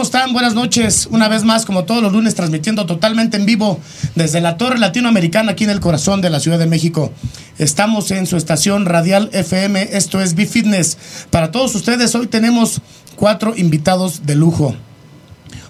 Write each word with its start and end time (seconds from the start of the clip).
¿Cómo 0.00 0.06
están? 0.06 0.32
Buenas 0.32 0.54
noches. 0.54 1.08
Una 1.10 1.28
vez 1.28 1.44
más, 1.44 1.66
como 1.66 1.84
todos 1.84 2.02
los 2.02 2.10
lunes, 2.10 2.34
transmitiendo 2.34 2.86
totalmente 2.86 3.36
en 3.36 3.44
vivo 3.44 3.78
desde 4.14 4.40
la 4.40 4.56
Torre 4.56 4.78
Latinoamericana, 4.78 5.52
aquí 5.52 5.64
en 5.64 5.68
el 5.70 5.80
corazón 5.80 6.22
de 6.22 6.30
la 6.30 6.40
Ciudad 6.40 6.58
de 6.58 6.64
México. 6.64 7.12
Estamos 7.58 8.10
en 8.10 8.26
su 8.26 8.38
estación 8.38 8.86
radial 8.86 9.28
FM, 9.34 9.90
esto 9.92 10.22
es 10.22 10.34
B-Fitness. 10.34 10.96
Para 11.28 11.50
todos 11.50 11.74
ustedes, 11.74 12.14
hoy 12.14 12.28
tenemos 12.28 12.80
cuatro 13.14 13.52
invitados 13.54 14.24
de 14.24 14.36
lujo. 14.36 14.74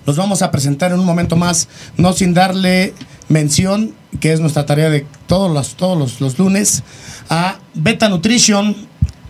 Los 0.07 0.15
vamos 0.15 0.43
a 0.43 0.53
presentar 0.53 0.93
en 0.93 1.01
un 1.01 1.07
momento 1.07 1.35
más, 1.35 1.67
no 1.97 2.13
sin 2.13 2.33
darle 2.33 2.95
mención, 3.29 3.97
que 4.21 4.33
es 4.33 4.39
nuestra 4.39 4.65
tarea 4.65 4.91
de 4.91 5.07
todos 5.27 5.51
los, 5.51 5.75
todos 5.75 5.99
los, 5.99 6.21
los 6.21 6.39
lunes, 6.39 6.85
a 7.29 7.59
Beta 7.75 8.09
Nutrition, 8.09 8.77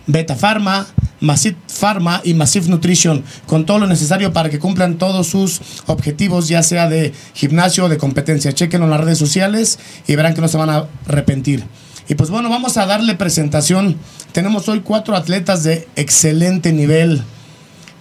Beta 0.07 0.35
Pharma, 0.35 0.87
Massive 1.19 1.55
Pharma 1.67 2.21
y 2.23 2.33
Massive 2.33 2.67
Nutrition, 2.67 3.23
con 3.45 3.65
todo 3.65 3.79
lo 3.79 3.87
necesario 3.87 4.33
para 4.33 4.49
que 4.49 4.59
cumplan 4.59 4.97
todos 4.97 5.27
sus 5.27 5.61
objetivos, 5.85 6.47
ya 6.47 6.63
sea 6.63 6.89
de 6.89 7.13
gimnasio 7.33 7.85
o 7.85 7.89
de 7.89 7.97
competencia. 7.97 8.53
Chequenlo 8.53 8.85
en 8.85 8.91
las 8.91 9.01
redes 9.01 9.17
sociales 9.17 9.79
y 10.07 10.15
verán 10.15 10.33
que 10.33 10.41
no 10.41 10.47
se 10.47 10.57
van 10.57 10.69
a 10.69 10.85
arrepentir. 11.07 11.63
Y 12.09 12.15
pues 12.15 12.29
bueno, 12.29 12.49
vamos 12.49 12.77
a 12.77 12.85
darle 12.85 13.15
presentación. 13.15 13.95
Tenemos 14.31 14.67
hoy 14.67 14.81
cuatro 14.81 15.15
atletas 15.15 15.63
de 15.63 15.87
excelente 15.95 16.73
nivel. 16.73 17.23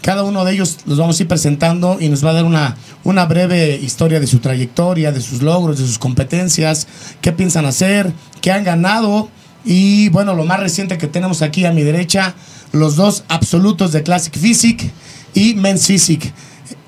Cada 0.02 0.22
uno 0.24 0.44
de 0.46 0.52
ellos 0.52 0.78
los 0.86 0.96
vamos 0.96 1.18
a 1.18 1.22
ir 1.22 1.28
presentando 1.28 1.98
y 2.00 2.08
nos 2.08 2.24
va 2.24 2.30
a 2.30 2.32
dar 2.32 2.44
una, 2.44 2.76
una 3.04 3.26
breve 3.26 3.76
historia 3.76 4.18
de 4.18 4.26
su 4.26 4.38
trayectoria, 4.38 5.12
de 5.12 5.20
sus 5.20 5.42
logros, 5.42 5.78
de 5.78 5.86
sus 5.86 5.98
competencias, 5.98 6.88
qué 7.20 7.32
piensan 7.32 7.66
hacer, 7.66 8.12
qué 8.40 8.50
han 8.50 8.64
ganado. 8.64 9.28
Y 9.64 10.08
bueno, 10.08 10.34
lo 10.34 10.44
más 10.44 10.60
reciente 10.60 10.98
que 10.98 11.06
tenemos 11.06 11.42
aquí 11.42 11.64
a 11.64 11.72
mi 11.72 11.82
derecha, 11.82 12.34
los 12.72 12.96
dos 12.96 13.24
absolutos 13.28 13.92
de 13.92 14.02
Classic 14.02 14.36
Physique 14.36 14.90
y 15.34 15.54
Men's 15.54 15.86
Physique. 15.86 16.32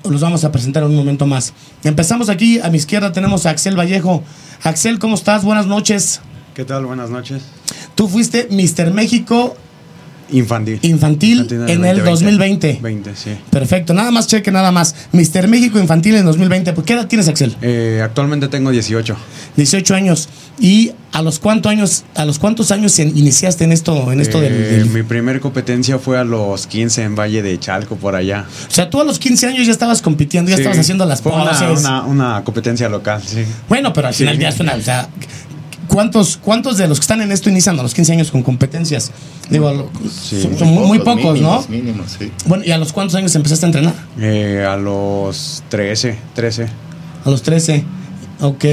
Los 0.03 0.21
vamos 0.21 0.43
a 0.43 0.51
presentar 0.51 0.83
en 0.83 0.89
un 0.89 0.95
momento 0.95 1.25
más. 1.25 1.53
Empezamos 1.83 2.29
aquí, 2.29 2.59
a 2.59 2.69
mi 2.69 2.77
izquierda 2.77 3.11
tenemos 3.11 3.45
a 3.45 3.51
Axel 3.51 3.77
Vallejo. 3.77 4.23
Axel, 4.63 4.99
¿cómo 4.99 5.15
estás? 5.15 5.43
Buenas 5.43 5.67
noches. 5.67 6.21
¿Qué 6.53 6.65
tal? 6.65 6.85
Buenas 6.85 7.09
noches. 7.09 7.43
Tú 7.95 8.07
fuiste 8.07 8.47
Mr. 8.49 8.93
México 8.93 9.55
Infantil. 10.31 10.79
Infantil, 10.81 11.39
Infantil 11.39 11.69
en 11.69 11.85
el 11.85 12.03
2020. 12.03 12.79
20, 12.81 13.15
sí. 13.15 13.31
Perfecto, 13.49 13.93
nada 13.93 14.11
más 14.11 14.27
cheque, 14.27 14.51
nada 14.51 14.71
más. 14.71 14.95
Mr. 15.11 15.47
México 15.47 15.79
Infantil 15.79 16.15
en 16.15 16.25
2020. 16.25 16.73
¿Qué 16.85 16.93
edad 16.93 17.07
tienes, 17.07 17.27
Axel? 17.27 17.55
Eh, 17.61 18.01
actualmente 18.03 18.47
tengo 18.47 18.71
18. 18.71 19.15
18 19.57 19.95
años. 19.95 20.29
¿Y 20.59 20.91
a 21.11 21.21
los 21.21 21.39
cuántos 21.39 21.71
años, 21.71 22.03
a 22.15 22.25
los 22.25 22.39
cuántos 22.39 22.71
años 22.71 22.97
iniciaste 22.99 23.63
en 23.63 23.71
esto, 23.71 24.11
en 24.11 24.21
esto 24.21 24.41
eh, 24.41 24.49
del, 24.49 24.79
del, 24.83 24.89
Mi 24.89 25.03
primer 25.03 25.39
competencia 25.39 25.99
fue 25.99 26.17
a 26.17 26.23
los 26.23 26.67
15 26.67 27.03
en 27.03 27.15
Valle 27.15 27.41
de 27.41 27.59
Chalco, 27.59 27.95
por 27.95 28.15
allá. 28.15 28.45
O 28.67 28.71
sea, 28.71 28.89
tú 28.89 29.01
a 29.01 29.03
los 29.03 29.19
15 29.19 29.47
años 29.47 29.65
ya 29.65 29.71
estabas 29.71 30.01
compitiendo, 30.01 30.49
ya 30.49 30.57
Sí. 30.57 30.61
estabas 30.61 30.79
haciendo 30.79 31.05
las 31.05 31.21
Fue 31.21 31.31
una, 31.31 31.71
una, 31.71 32.03
una 32.03 32.43
competencia 32.43 32.87
local, 32.89 33.21
sí. 33.25 33.43
Bueno, 33.67 33.93
pero 33.93 34.07
al 34.07 34.13
final 34.13 34.35
Sí. 34.35 34.41
ya 34.41 34.49
es 34.49 34.59
una. 34.59 34.73
O 34.75 34.81
sea, 34.81 35.09
¿cuántos, 35.87 36.37
¿cuántos 36.37 36.77
de 36.77 36.87
los 36.87 36.99
que 36.99 37.03
están 37.03 37.21
en 37.21 37.31
esto 37.31 37.49
inician 37.49 37.79
a 37.79 37.83
los 37.83 37.93
15 37.93 38.13
años 38.13 38.31
con 38.31 38.43
competencias? 38.43 39.11
Digo, 39.49 39.89
Sí. 40.09 40.41
son, 40.41 40.57
son 40.57 40.67
muy, 40.69 40.99
pocos, 40.99 41.33
mínimos, 41.33 41.69
¿no? 41.69 41.75
Mínimos, 41.75 42.15
sí. 42.17 42.31
Bueno, 42.45 42.63
¿y 42.65 42.71
a 42.71 42.77
los 42.77 42.93
cuántos 42.93 43.15
años 43.15 43.35
empezaste 43.35 43.65
a 43.65 43.69
entrenar? 43.69 43.93
Eh, 44.19 44.65
a 44.67 44.75
los 44.77 45.63
13, 45.69 46.17
13. 46.33 46.67
A 47.25 47.29
los 47.29 47.41
13. 47.41 47.83
Ok. 48.41 48.65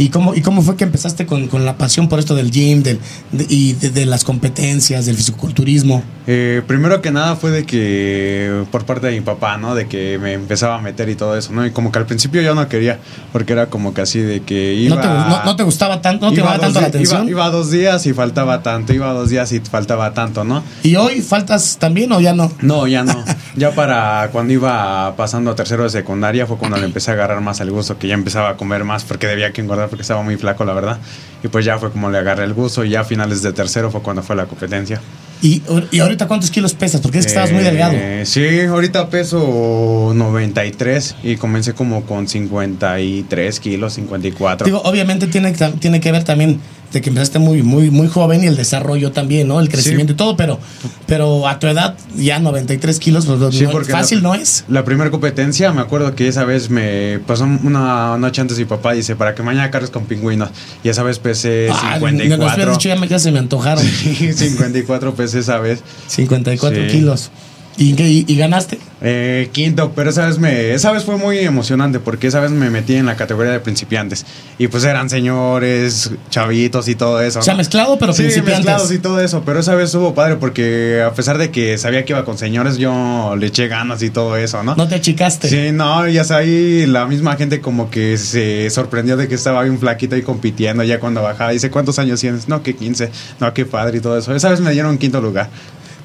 ¿Y 0.00 0.08
cómo, 0.08 0.34
y 0.34 0.40
cómo 0.40 0.62
fue 0.62 0.76
que 0.76 0.84
empezaste 0.84 1.26
con, 1.26 1.46
con 1.48 1.66
la 1.66 1.76
pasión 1.76 2.08
por 2.08 2.18
esto 2.18 2.34
del 2.34 2.50
gym 2.50 2.82
del, 2.82 2.98
de- 3.32 3.46
y 3.50 3.74
de, 3.74 3.90
de 3.90 4.06
las 4.06 4.24
competencias, 4.24 5.04
del 5.04 5.14
fisiculturismo? 5.16 6.02
Eh, 6.26 6.62
primero 6.66 7.02
que 7.02 7.10
nada 7.10 7.36
fue 7.36 7.50
de 7.50 7.64
que 7.66 8.64
por 8.70 8.84
parte 8.86 9.08
de 9.08 9.12
mi 9.14 9.20
papá, 9.20 9.58
¿no? 9.58 9.74
De 9.74 9.86
que 9.88 10.18
me 10.18 10.32
empezaba 10.32 10.76
a 10.76 10.80
meter 10.80 11.08
y 11.10 11.16
todo 11.16 11.36
eso, 11.36 11.52
¿no? 11.52 11.66
Y 11.66 11.70
como 11.72 11.92
que 11.92 11.98
al 11.98 12.06
principio 12.06 12.40
yo 12.40 12.54
no 12.54 12.66
quería, 12.68 12.98
porque 13.32 13.52
era 13.52 13.66
como 13.66 13.92
que 13.92 14.00
así 14.00 14.20
de 14.20 14.40
que 14.40 14.74
iba... 14.74 14.96
¿No, 14.96 15.02
te, 15.02 15.08
no, 15.08 15.44
no 15.44 15.56
te 15.56 15.62
gustaba 15.64 16.00
tanto? 16.00 16.26
¿No 16.26 16.32
te 16.32 16.40
iba 16.40 16.52
dos 16.52 16.60
tanto 16.60 16.80
la 16.80 16.86
atención? 16.86 17.22
Iba, 17.22 17.30
iba 17.30 17.50
dos 17.50 17.70
días 17.70 18.06
y 18.06 18.12
faltaba 18.14 18.62
tanto, 18.62 18.94
iba 18.94 19.12
dos 19.12 19.28
días 19.28 19.52
y 19.52 19.60
faltaba 19.60 20.14
tanto, 20.14 20.44
¿no? 20.44 20.62
¿Y 20.82 20.96
hoy 20.96 21.20
faltas 21.20 21.76
también 21.78 22.10
o 22.12 22.20
ya 22.20 22.32
no? 22.32 22.50
No, 22.62 22.86
ya 22.86 23.04
no. 23.04 23.22
Ya 23.56 23.72
para 23.72 24.28
cuando 24.30 24.52
iba 24.52 25.14
pasando 25.16 25.50
a 25.50 25.56
tercero 25.56 25.82
de 25.82 25.90
secundaria 25.90 26.46
fue 26.46 26.56
cuando 26.56 26.76
le 26.78 26.84
empecé 26.84 27.10
a 27.10 27.14
agarrar 27.14 27.40
más 27.40 27.58
el 27.60 27.70
gusto, 27.72 27.98
que 27.98 28.06
ya 28.06 28.14
empezaba 28.14 28.50
a 28.50 28.56
comer 28.56 28.84
más 28.84 29.02
porque 29.02 29.26
debía 29.26 29.52
que 29.52 29.60
engordar 29.60 29.89
porque 29.90 30.02
estaba 30.02 30.22
muy 30.22 30.36
flaco, 30.36 30.64
la 30.64 30.72
verdad. 30.72 30.98
Y 31.42 31.48
pues 31.48 31.64
ya 31.64 31.78
fue 31.78 31.90
como 31.90 32.10
le 32.10 32.18
agarré 32.18 32.44
el 32.44 32.54
gusto 32.54 32.84
y 32.84 32.90
ya 32.90 33.00
a 33.00 33.04
finales 33.04 33.42
de 33.42 33.52
tercero 33.52 33.90
fue 33.90 34.00
cuando 34.00 34.22
fue 34.22 34.36
la 34.36 34.46
competencia. 34.46 35.00
¿Y, 35.42 35.62
y 35.90 36.00
ahorita 36.00 36.28
cuántos 36.28 36.50
kilos 36.50 36.74
pesas? 36.74 37.00
Porque 37.00 37.18
es 37.18 37.24
que 37.24 37.30
estabas 37.30 37.50
muy 37.50 37.62
Eh, 37.62 37.64
delgado. 37.64 37.94
Sí, 38.24 38.60
ahorita 38.60 39.08
peso 39.08 40.12
93 40.14 41.16
y 41.22 41.36
comencé 41.36 41.72
como 41.72 42.02
con 42.04 42.28
53 42.28 43.60
kilos, 43.60 43.94
54. 43.94 44.66
Digo, 44.66 44.82
obviamente 44.84 45.26
tiene, 45.26 45.52
tiene 45.78 46.00
que 46.00 46.12
ver 46.12 46.24
también 46.24 46.60
de 46.92 47.00
que 47.00 47.08
empezaste 47.10 47.38
muy, 47.38 47.62
muy, 47.62 47.90
muy 47.90 48.08
joven 48.08 48.42
y 48.42 48.46
el 48.46 48.56
desarrollo 48.56 49.12
también, 49.12 49.46
¿no? 49.48 49.60
El 49.60 49.68
crecimiento 49.68 50.12
y 50.12 50.16
todo, 50.16 50.36
pero, 50.36 50.58
pero 51.06 51.46
a 51.46 51.58
tu 51.58 51.66
edad, 51.68 51.94
ya 52.16 52.38
93 52.40 52.98
kilos, 52.98 53.26
pues, 53.26 53.54
Sí, 53.54 53.64
no- 53.64 53.84
fácil 53.84 54.18
la, 54.18 54.22
no 54.28 54.34
es. 54.34 54.64
La 54.68 54.84
primera 54.84 55.10
competencia, 55.10 55.72
me 55.72 55.80
acuerdo 55.82 56.14
que 56.14 56.26
esa 56.26 56.44
vez 56.44 56.68
me 56.70 57.20
pasó 57.26 57.44
una 57.44 58.16
noche 58.18 58.40
antes 58.40 58.58
mi 58.58 58.64
papá 58.64 58.92
dice, 58.92 59.14
para 59.16 59.34
que 59.34 59.42
mañana 59.42 59.70
cargues 59.70 59.90
con 59.90 60.04
pingüinos. 60.06 60.50
Y 60.82 60.88
esa 60.88 61.02
vez 61.02 61.18
pesé 61.18 61.68
Ah, 61.70 61.98
nos 62.00 62.10
54. 62.10 62.54
hubieras 62.54 62.78
dicho, 62.78 62.88
ya, 62.88 62.96
me- 62.96 63.08
ya 63.08 63.18
se 63.18 63.30
me 63.30 63.38
antojaron. 63.38 63.84
Sí, 64.00 64.32
54 64.32 65.14
pesé 65.14 65.38
esa 65.40 65.58
vez. 65.58 65.80
54 66.08 66.82
Sí. 66.82 66.88
kilos. 66.90 67.30
¿Y, 67.76 68.00
y, 68.02 68.24
y 68.26 68.36
ganaste? 68.36 68.78
Eh, 69.02 69.48
quinto, 69.52 69.92
pero 69.94 70.10
esa 70.10 70.26
vez 70.26 70.38
me, 70.38 70.74
esa 70.74 70.92
vez 70.92 71.04
fue 71.04 71.16
muy 71.16 71.38
emocionante 71.38 72.00
porque 72.00 72.26
esa 72.26 72.40
vez 72.40 72.50
me 72.50 72.68
metí 72.68 72.96
en 72.96 73.06
la 73.06 73.16
categoría 73.16 73.50
de 73.50 73.60
principiantes 73.60 74.26
y 74.58 74.68
pues 74.68 74.84
eran 74.84 75.08
señores, 75.08 76.10
chavitos 76.28 76.88
y 76.88 76.94
todo 76.94 77.22
eso. 77.22 77.38
O 77.38 77.42
sea, 77.42 77.54
mezclado, 77.54 77.98
pero 77.98 78.12
sí, 78.12 78.24
principiantes. 78.24 78.66
mezclados 78.66 78.92
y 78.92 78.98
todo 78.98 79.20
eso, 79.20 79.42
pero 79.46 79.60
esa 79.60 79.74
vez 79.74 79.86
estuvo 79.86 80.14
padre 80.14 80.36
porque 80.36 81.02
a 81.02 81.14
pesar 81.14 81.38
de 81.38 81.50
que 81.50 81.78
sabía 81.78 82.04
que 82.04 82.12
iba 82.12 82.26
con 82.26 82.36
señores, 82.36 82.76
yo 82.76 83.34
le 83.38 83.46
eché 83.46 83.68
ganas 83.68 84.02
y 84.02 84.10
todo 84.10 84.36
eso, 84.36 84.62
¿no? 84.62 84.76
No 84.76 84.86
te 84.86 84.96
achicaste. 84.96 85.48
Sí, 85.48 85.72
no, 85.72 86.06
ya 86.06 86.24
ahí 86.36 86.84
la 86.86 87.06
misma 87.06 87.36
gente 87.36 87.62
como 87.62 87.90
que 87.90 88.18
se 88.18 88.68
sorprendió 88.68 89.16
de 89.16 89.28
que 89.28 89.34
estaba 89.34 89.62
bien 89.62 89.78
flaquito 89.78 90.16
y 90.16 90.22
compitiendo 90.22 90.84
ya 90.84 91.00
cuando 91.00 91.22
bajaba. 91.22 91.52
Dice, 91.52 91.70
¿cuántos 91.70 91.98
años 91.98 92.20
tienes? 92.20 92.48
No, 92.48 92.62
que 92.62 92.76
15. 92.76 93.10
No, 93.40 93.54
qué 93.54 93.64
padre 93.64 93.98
y 93.98 94.00
todo 94.00 94.18
eso. 94.18 94.34
Esa 94.34 94.50
vez 94.50 94.60
me 94.60 94.72
dieron 94.72 94.98
quinto 94.98 95.20
lugar. 95.22 95.48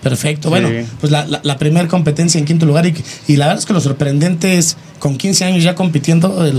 Perfecto. 0.09 0.47
Sí. 0.47 0.51
Bueno, 0.51 0.69
pues 1.01 1.11
la, 1.11 1.25
la, 1.25 1.39
la 1.43 1.57
primera 1.57 1.87
competencia 1.87 2.37
en 2.37 2.45
quinto 2.45 2.67
lugar. 2.67 2.85
Y, 2.85 2.93
y 3.27 3.37
la 3.37 3.47
verdad 3.47 3.59
es 3.59 3.65
que 3.65 3.73
lo 3.73 3.81
sorprendente 3.81 4.57
es 4.59 4.77
con 4.99 5.17
15 5.17 5.45
años 5.45 5.63
ya 5.63 5.73
compitiendo, 5.73 6.45
eh, 6.45 6.53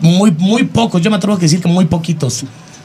muy, 0.00 0.30
muy 0.30 0.62
pocos. 0.62 1.02
Yo 1.02 1.10
me 1.10 1.16
atrevo 1.16 1.36
a 1.36 1.40
decir 1.40 1.60
que 1.60 1.66
muy 1.68 1.86
poquitos. 1.86 2.44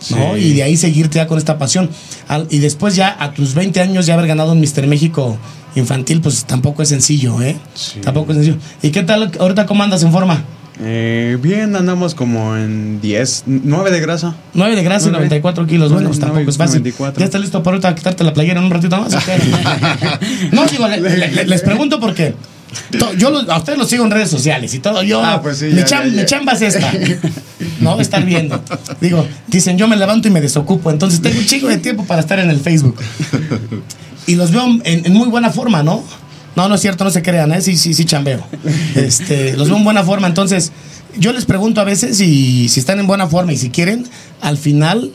¿no? 0.10 0.34
Sí. 0.36 0.40
Y 0.42 0.54
de 0.56 0.64
ahí 0.64 0.78
seguirte 0.78 1.18
ya 1.18 1.28
con 1.28 1.38
esta 1.38 1.60
pasión. 1.60 1.92
Al- 2.28 2.48
y 2.50 2.58
después 2.58 2.96
ya 2.96 3.16
a 3.20 3.34
tus 3.36 3.54
20 3.54 3.80
años 3.82 4.08
ya 4.08 4.16
haber 4.16 4.26
ganado 4.28 4.52
un 4.54 4.60
Mister 4.60 4.88
México 4.88 5.38
infantil, 5.76 6.22
pues 6.22 6.46
tampoco 6.46 6.82
es 6.82 6.90
sencillo, 6.90 7.40
¿eh? 7.44 7.56
Sí. 7.76 8.00
Tampoco 8.02 8.32
es 8.32 8.38
sencillo. 8.40 8.58
¿Y 8.82 8.90
qué 8.90 9.04
tal 9.04 9.32
ahorita 9.40 9.68
cómo 9.68 9.84
andas 9.84 10.02
en 10.02 10.12
forma? 10.12 10.44
Eh, 10.82 11.38
bien, 11.42 11.76
andamos 11.76 12.16
como 12.16 12.58
en 12.58 13.00
10, 13.00 13.44
9 13.46 13.92
de 13.92 14.00
grasa. 14.00 14.36
9 14.54 14.76
de 14.76 14.84
grasa 14.84 15.08
y 15.08 15.12
Nueve. 15.12 15.26
94 15.26 15.68
kilos. 15.68 15.92
Bueno, 15.92 16.10
pues 16.10 16.20
tampoco 16.20 16.50
es 16.50 16.58
fácil. 16.58 16.80
94. 16.80 17.20
¿Ya 17.20 17.26
estás 17.26 17.42
listo 17.42 17.62
para 17.62 17.76
ahorita 17.76 17.94
quitarte 17.96 18.24
la 18.24 18.34
playera 18.34 18.60
en 18.60 18.66
un 18.66 18.72
ratito 18.72 18.98
más? 19.00 19.16
qué? 19.24 19.38
no, 20.52 20.66
digo, 20.66 20.88
le- 20.88 21.00
le- 21.00 21.28
le- 21.32 21.46
les 21.46 21.62
pregunto 21.62 22.00
porque 22.00 22.34
to- 22.98 23.14
yo 23.14 23.30
los- 23.30 23.48
a 23.50 23.58
ustedes 23.58 23.78
los 23.78 23.88
sigo 23.88 24.04
en 24.04 24.10
redes 24.12 24.30
sociales 24.30 24.74
y 24.74 24.80
todo. 24.80 25.04
Yo, 25.04 25.24
Ah, 25.24 25.42
pues 25.44 25.58
sí, 25.60 25.66
mi, 25.66 25.74
ya, 25.76 25.86
cham- 25.86 26.06
ya, 26.06 26.10
ya. 26.16 26.22
mi 26.22 26.26
chamba 26.26 26.54
es 26.54 26.62
esta. 26.64 26.92
No, 27.80 28.00
estar 28.02 28.26
viendo. 28.26 28.62
Digo, 29.00 29.28
dicen, 29.48 29.78
yo 29.78 29.88
me 29.88 29.96
levanto 29.96 30.28
y 30.28 30.32
me 30.32 30.42
desocupo. 30.42 30.90
Entonces 30.90 31.22
tengo 31.22 31.38
un 31.38 31.46
chico 31.46 31.68
de 31.68 31.78
tiempo 31.78 32.04
para 32.06 32.22
estar 32.22 32.40
en 32.40 32.50
el 32.50 32.60
Facebook. 32.60 32.96
y 34.26 34.36
los 34.36 34.52
veo 34.52 34.66
en, 34.66 35.06
en 35.06 35.14
muy 35.14 35.28
buena 35.30 35.52
forma, 35.52 35.84
¿no? 35.84 36.04
No, 36.56 36.70
no 36.70 36.76
es 36.76 36.82
cierto, 36.82 37.04
no 37.04 37.10
se 37.10 37.22
crean, 37.22 37.52
¿eh? 37.54 37.62
Sí, 37.62 37.78
sí, 37.78 37.94
sí, 37.94 38.06
chambeo. 38.06 38.44
Este, 38.96 39.58
los 39.58 39.68
veo 39.70 39.78
en 39.78 39.84
buena 39.84 40.04
forma. 40.04 40.28
Entonces, 40.28 40.72
yo 41.18 41.34
les 41.34 41.46
pregunto 41.46 41.82
a 41.82 41.84
veces 41.84 42.18
si, 42.18 42.70
si 42.70 42.80
están 42.80 43.00
en 43.00 43.08
buena 43.08 43.28
forma 43.28 43.54
y 43.54 43.58
si 43.58 43.70
quieren, 43.70 44.06
al 44.42 44.58
final 44.58 45.12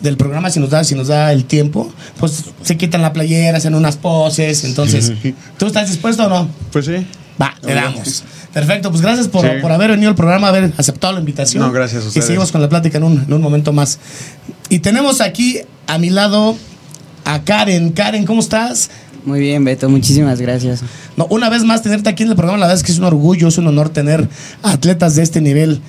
del 0.00 0.16
programa, 0.16 0.50
si 0.50 0.58
nos 0.60 0.70
da, 0.70 0.82
si 0.84 0.94
nos 0.94 1.08
da 1.08 1.32
el 1.32 1.44
tiempo, 1.44 1.92
pues 2.18 2.44
se 2.62 2.76
quitan 2.76 3.02
la 3.02 3.12
playera, 3.12 3.58
hacen 3.58 3.74
unas 3.74 3.96
poses. 3.96 4.64
Entonces, 4.64 5.12
¿tú 5.58 5.66
estás 5.66 5.88
dispuesto 5.88 6.24
o 6.26 6.28
no? 6.28 6.48
Pues 6.72 6.86
sí. 6.86 7.06
Va, 7.40 7.54
le 7.62 7.74
damos. 7.74 8.24
Perfecto, 8.52 8.90
pues 8.90 9.00
gracias 9.02 9.28
por, 9.28 9.42
Sí. 9.46 9.52
por 9.62 9.70
haber 9.72 9.90
venido 9.92 10.08
al 10.10 10.14
programa, 10.16 10.48
haber 10.48 10.72
aceptado 10.76 11.12
la 11.14 11.20
invitación. 11.20 11.62
No, 11.62 11.70
gracias 11.72 12.02
a 12.02 12.04
Y 12.06 12.08
ustedes. 12.08 12.26
seguimos 12.26 12.50
con 12.52 12.60
la 12.60 12.68
plática 12.68 12.98
en 12.98 13.04
un, 13.04 13.22
en 13.26 13.32
un 13.32 13.40
momento 13.40 13.72
más. 13.72 13.98
Y 14.68 14.80
tenemos 14.80 15.20
aquí 15.20 15.58
a 15.86 15.98
mi 15.98 16.10
lado 16.10 16.56
a 17.24 17.42
Karen. 17.44 17.92
Karen, 17.92 18.24
¿cómo 18.26 18.40
estás? 18.40 18.90
Muy 19.24 19.40
bien, 19.40 19.64
Beto, 19.64 19.88
muchísimas 19.88 20.40
gracias. 20.40 20.82
No, 21.16 21.26
una 21.30 21.48
vez 21.50 21.62
más 21.64 21.82
tenerte 21.82 22.08
aquí 22.08 22.22
en 22.22 22.30
el 22.30 22.36
programa, 22.36 22.58
la 22.58 22.66
verdad 22.66 22.78
es 22.78 22.84
que 22.84 22.92
es 22.92 22.98
un 22.98 23.04
orgullo, 23.04 23.48
es 23.48 23.58
un 23.58 23.66
honor 23.66 23.90
tener 23.90 24.28
atletas 24.62 25.14
de 25.16 25.22
este 25.22 25.40
nivel. 25.40 25.80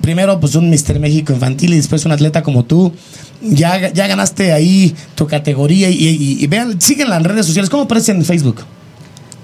Primero, 0.00 0.40
pues 0.40 0.56
un 0.56 0.68
Mister 0.68 0.98
México 0.98 1.32
infantil 1.32 1.72
y 1.72 1.76
después 1.76 2.04
un 2.04 2.12
atleta 2.12 2.42
como 2.42 2.64
tú. 2.64 2.92
Ya, 3.40 3.92
ya 3.92 4.06
ganaste 4.08 4.52
ahí 4.52 4.94
tu 5.14 5.26
categoría 5.26 5.90
y, 5.90 5.94
y- 5.94 6.38
y 6.42 6.46
vean, 6.48 6.80
síguenla 6.80 7.16
en 7.16 7.24
redes 7.24 7.46
sociales. 7.46 7.70
¿Cómo 7.70 7.84
aparece 7.84 8.10
en 8.12 8.24
Facebook? 8.24 8.62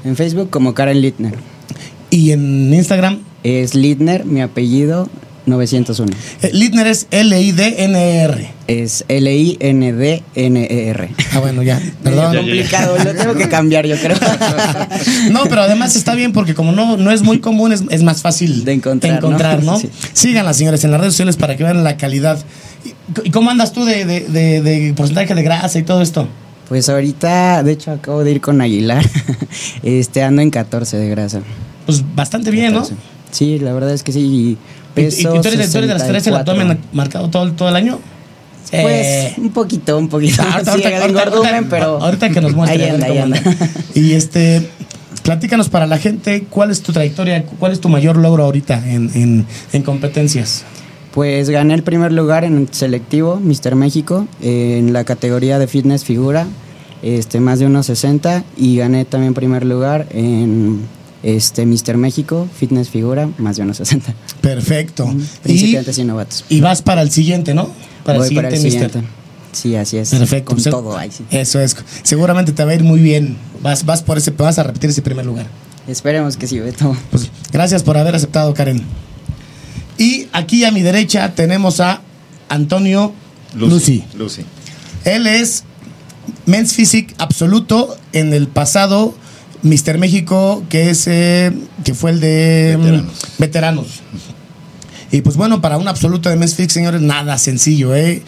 En 0.04 0.16
Facebook 0.16 0.50
como 0.50 0.74
Karen 0.74 1.00
Littner. 1.00 1.34
Y 2.10 2.32
en 2.32 2.72
Instagram, 2.74 3.20
Es 3.44 3.74
Littner, 3.76 4.24
mi 4.24 4.40
apellido 4.40 5.08
901. 5.48 6.12
eh, 6.42 6.50
Lidner 6.52 6.86
es 6.86 7.06
L-I-D-N-R. 7.10 8.50
Es 8.66 9.04
L-I-N-D-N-E-R. 9.98 11.08
Ah, 11.32 11.38
bueno, 11.40 11.62
ya, 11.62 11.80
perdón. 12.02 12.36
complicado, 12.36 12.96
lo 13.02 13.14
tengo 13.14 13.34
que 13.34 13.48
cambiar, 13.48 13.86
yo 13.86 13.96
creo. 13.96 14.16
No, 15.30 15.44
pero 15.44 15.62
además 15.62 15.96
está 15.96 16.14
bien 16.14 16.32
porque 16.32 16.54
como 16.54 16.72
no, 16.72 16.96
no 16.96 17.10
es 17.10 17.22
muy 17.22 17.40
común, 17.40 17.72
es, 17.72 17.82
es 17.90 18.02
más 18.02 18.22
fácil 18.22 18.64
De 18.64 18.72
encontrar, 18.72 19.62
¿no? 19.62 19.72
¿no? 19.72 19.78
Sí. 19.80 19.90
Síganla, 20.12 20.52
señores, 20.54 20.84
en 20.84 20.90
las 20.90 21.00
redes 21.00 21.14
sociales 21.14 21.36
para 21.36 21.56
que 21.56 21.64
vean 21.64 21.82
la 21.84 21.96
calidad. 21.96 22.38
¿Y, 23.24 23.30
cómo 23.30 23.50
andas 23.50 23.72
tú 23.72 23.84
de, 23.84 24.04
de- 24.04 24.20
de- 24.28 24.60
de 24.62 24.92
porcentaje 24.94 25.34
de 25.34 25.42
grasa 25.42 25.78
y 25.78 25.82
todo 25.82 26.02
esto? 26.02 26.28
Pues 26.68 26.88
ahorita, 26.88 27.62
de 27.62 27.72
hecho, 27.72 27.92
acabo 27.92 28.22
de 28.24 28.30
ir 28.32 28.40
con 28.40 28.60
Aguilar. 28.60 29.04
Este, 29.82 30.22
ando 30.22 30.42
en 30.42 30.50
14 30.50 30.96
de 30.98 31.08
grasa. 31.08 31.40
Pues 31.86 32.04
bastante 32.14 32.50
bien, 32.50 32.72
¿no? 32.74 32.80
14. 32.82 32.96
Sí, 33.30 33.58
la 33.58 33.72
verdad 33.72 33.92
es 33.94 34.02
que 34.02 34.12
sí. 34.12 34.20
y 34.20 34.58
¿Y, 35.00 35.20
y- 35.20 35.22
tú, 35.22 35.28
eres, 35.36 35.42
de- 35.58 35.68
tú 35.68 35.78
eres 35.78 35.88
de 35.88 35.94
las 35.94 36.02
que 36.02 36.08
traes 36.08 36.26
el 36.26 36.32
64. 36.34 36.52
abdomen 36.52 36.78
marcado 36.92 37.28
todo, 37.30 37.50
todo 37.52 37.68
el 37.68 37.76
año? 37.76 37.98
Pues 38.70 39.06
Eh, 39.06 39.34
un 39.38 39.50
poquito, 39.50 39.96
un 39.96 40.08
poquito. 40.08 40.42
ahorita- 40.42 40.72
Sí, 40.76 40.82
ahorita- 40.84 41.04
engordumen, 41.06 41.68
pero. 41.70 42.02
ahorita 42.02 42.28
que 42.30 42.40
nos 42.40 42.54
muestre. 42.54 42.84
Ahí 42.84 42.90
anda, 42.90 43.06
ahí 43.06 43.18
anda. 43.18 43.38
anda. 43.38 43.56
Y 43.94 44.12
este, 44.12 44.68
platícanos 45.22 45.68
para 45.70 45.86
la 45.86 45.96
gente, 45.98 46.44
¿cuál 46.50 46.70
es 46.70 46.82
tu 46.82 46.92
trayectoria? 46.92 47.44
¿Cuál 47.58 47.72
es 47.72 47.80
tu 47.80 47.88
mayor 47.88 48.16
logro 48.16 48.44
ahorita 48.44 48.82
en, 48.86 49.10
en- 49.14 49.46
en 49.72 49.82
competencias? 49.82 50.64
Pues 51.12 51.48
gané 51.48 51.74
el 51.74 51.82
primer 51.82 52.12
lugar 52.12 52.44
en 52.44 52.58
el 52.58 52.68
selectivo 52.70 53.40
Mister 53.42 53.74
México 53.74 54.28
en 54.42 54.92
la 54.92 55.04
categoría 55.04 55.58
de 55.58 55.66
fitness 55.66 56.04
figura, 56.04 56.46
este 57.02 57.40
más 57.40 57.58
de 57.58 57.66
unos 57.66 57.86
60 57.86 58.44
y 58.56 58.76
gané 58.76 59.04
también 59.06 59.32
primer 59.32 59.64
lugar 59.64 60.06
en 60.10 60.82
este 61.22 61.66
Mister 61.66 61.96
México 61.96 62.48
fitness 62.58 62.90
figura 62.90 63.28
más 63.38 63.56
de 63.56 63.62
unos 63.62 63.78
60. 63.78 64.14
Perfecto. 64.40 65.10
Y, 65.12 65.24
Principiantes 65.42 65.98
y 65.98 66.04
novatos. 66.04 66.44
y 66.48 66.60
vas 66.60 66.82
para 66.82 67.02
el 67.02 67.10
siguiente, 67.10 67.54
¿no? 67.54 67.70
Para 68.04 68.18
Voy 68.18 68.28
el 68.28 68.34
para 68.34 68.50
siguiente, 68.50 68.56
el 68.56 68.62
mister. 68.62 68.90
siguiente. 68.90 69.12
Sí, 69.52 69.74
así 69.76 69.96
es. 69.96 70.10
Perfecto. 70.10 70.54
Con 70.54 70.62
todo 70.62 70.96
ahí. 70.96 71.10
sí. 71.10 71.24
Eso 71.30 71.58
es. 71.60 71.76
Seguramente 72.02 72.52
te 72.52 72.64
va 72.64 72.70
a 72.70 72.74
ir 72.74 72.84
muy 72.84 73.00
bien. 73.00 73.36
Vas, 73.62 73.84
vas 73.84 74.02
por 74.02 74.18
ese, 74.18 74.30
vas 74.30 74.58
a 74.58 74.62
repetir 74.62 74.90
ese 74.90 75.02
primer 75.02 75.26
lugar. 75.26 75.46
Esperemos 75.88 76.36
que 76.36 76.46
sí, 76.46 76.60
Beto. 76.60 76.94
Pues 77.10 77.30
gracias 77.50 77.82
por 77.82 77.96
haber 77.96 78.14
aceptado, 78.14 78.52
Karen. 78.54 78.82
Y 79.96 80.28
aquí 80.32 80.64
a 80.64 80.70
mi 80.70 80.82
derecha 80.82 81.34
tenemos 81.34 81.80
a 81.80 82.02
Antonio 82.48 83.12
Lucy. 83.56 84.04
Lucy. 84.16 84.42
Él 85.04 85.26
es 85.26 85.64
Men's 86.46 86.74
Physique 86.74 87.14
absoluto 87.18 87.96
en 88.12 88.32
el 88.34 88.48
pasado 88.48 89.14
Mister 89.62 89.98
México, 89.98 90.62
que 90.68 90.90
es 90.90 91.06
eh, 91.06 91.52
que 91.84 91.94
fue 91.94 92.10
el 92.12 92.20
de 92.20 92.76
mm, 92.78 92.82
Veteranos. 92.82 93.12
veteranos. 93.38 93.86
Y 95.10 95.22
pues 95.22 95.36
bueno, 95.36 95.60
para 95.60 95.78
un 95.78 95.88
absoluto 95.88 96.28
de 96.28 96.36
Physique, 96.36 96.68
señores, 96.70 97.00
nada 97.00 97.38
sencillo, 97.38 97.94
¿eh? 97.94 98.22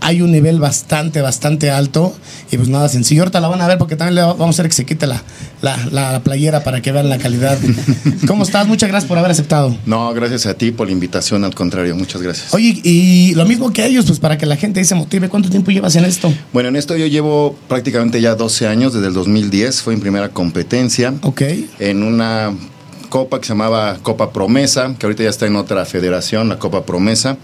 Hay 0.00 0.22
un 0.22 0.32
nivel 0.32 0.58
bastante, 0.58 1.20
bastante 1.20 1.70
alto 1.70 2.16
y 2.50 2.56
pues 2.56 2.68
nada 2.68 2.88
sencillo. 2.88 3.22
Ahorita 3.22 3.38
la 3.40 3.48
van 3.48 3.60
a 3.60 3.68
ver 3.68 3.78
porque 3.78 3.94
también 3.96 4.14
le 4.16 4.22
va- 4.22 4.32
vamos 4.32 4.46
a 4.58 4.62
hacer 4.62 4.68
que 4.68 4.74
se 4.74 4.84
quite 4.86 5.06
la, 5.06 5.22
la, 5.62 5.76
la 5.92 6.20
playera 6.24 6.64
para 6.64 6.80
que 6.80 6.90
vean 6.90 7.08
la 7.08 7.18
calidad. 7.18 7.56
¿Cómo 8.26 8.42
estás? 8.42 8.66
Muchas 8.66 8.88
gracias 8.88 9.06
por 9.08 9.18
haber 9.18 9.30
aceptado. 9.30 9.76
No, 9.86 10.12
gracias 10.14 10.46
a 10.46 10.54
ti 10.54 10.72
por 10.72 10.86
la 10.88 10.92
invitación, 10.92 11.44
al 11.44 11.54
contrario, 11.54 11.94
muchas 11.94 12.22
gracias. 12.22 12.52
Oye, 12.54 12.80
y 12.82 13.34
lo 13.34 13.44
mismo 13.44 13.72
que 13.72 13.86
ellos, 13.86 14.06
pues 14.06 14.18
para 14.18 14.36
que 14.38 14.46
la 14.46 14.56
gente 14.56 14.82
se 14.84 14.94
motive. 14.94 15.28
¿Cuánto 15.28 15.50
tiempo 15.50 15.70
llevas 15.70 15.94
en 15.96 16.04
esto? 16.06 16.32
Bueno, 16.52 16.70
en 16.70 16.76
esto 16.76 16.96
yo 16.96 17.06
llevo 17.06 17.56
prácticamente 17.68 18.20
ya 18.20 18.34
12 18.34 18.66
años, 18.66 18.94
desde 18.94 19.06
el 19.08 19.12
2010, 19.14 19.82
fue 19.82 19.94
mi 19.94 20.00
primera 20.00 20.30
competencia 20.30 21.14
Ok. 21.22 21.42
en 21.78 22.02
una 22.02 22.52
copa 23.14 23.38
que 23.38 23.46
se 23.46 23.52
llamaba 23.52 23.96
Copa 24.02 24.32
Promesa, 24.32 24.96
que 24.98 25.06
ahorita 25.06 25.22
ya 25.22 25.30
está 25.30 25.46
en 25.46 25.54
otra 25.54 25.84
federación, 25.84 26.48
la 26.48 26.58
Copa 26.58 26.84
Promesa, 26.84 27.36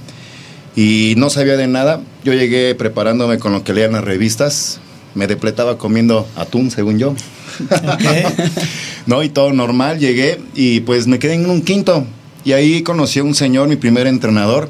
y 0.74 1.14
no 1.16 1.30
sabía 1.30 1.56
de 1.56 1.68
nada. 1.68 2.00
Yo 2.24 2.32
llegué 2.32 2.74
preparándome 2.74 3.38
con 3.38 3.52
lo 3.52 3.62
que 3.62 3.72
leían 3.72 3.92
las 3.92 4.02
revistas, 4.02 4.80
me 5.14 5.28
depletaba 5.28 5.78
comiendo 5.78 6.26
atún, 6.34 6.72
según 6.72 6.98
yo. 6.98 7.14
No, 9.06 9.22
y 9.22 9.28
todo 9.28 9.52
normal, 9.52 9.98
llegué 9.98 10.40
y 10.54 10.80
pues 10.80 11.06
me 11.06 11.20
quedé 11.20 11.34
en 11.34 11.48
un 11.48 11.62
quinto. 11.62 12.04
Y 12.44 12.52
ahí 12.52 12.82
conocí 12.82 13.20
a 13.20 13.24
un 13.24 13.36
señor, 13.36 13.68
mi 13.68 13.76
primer 13.76 14.08
entrenador, 14.08 14.68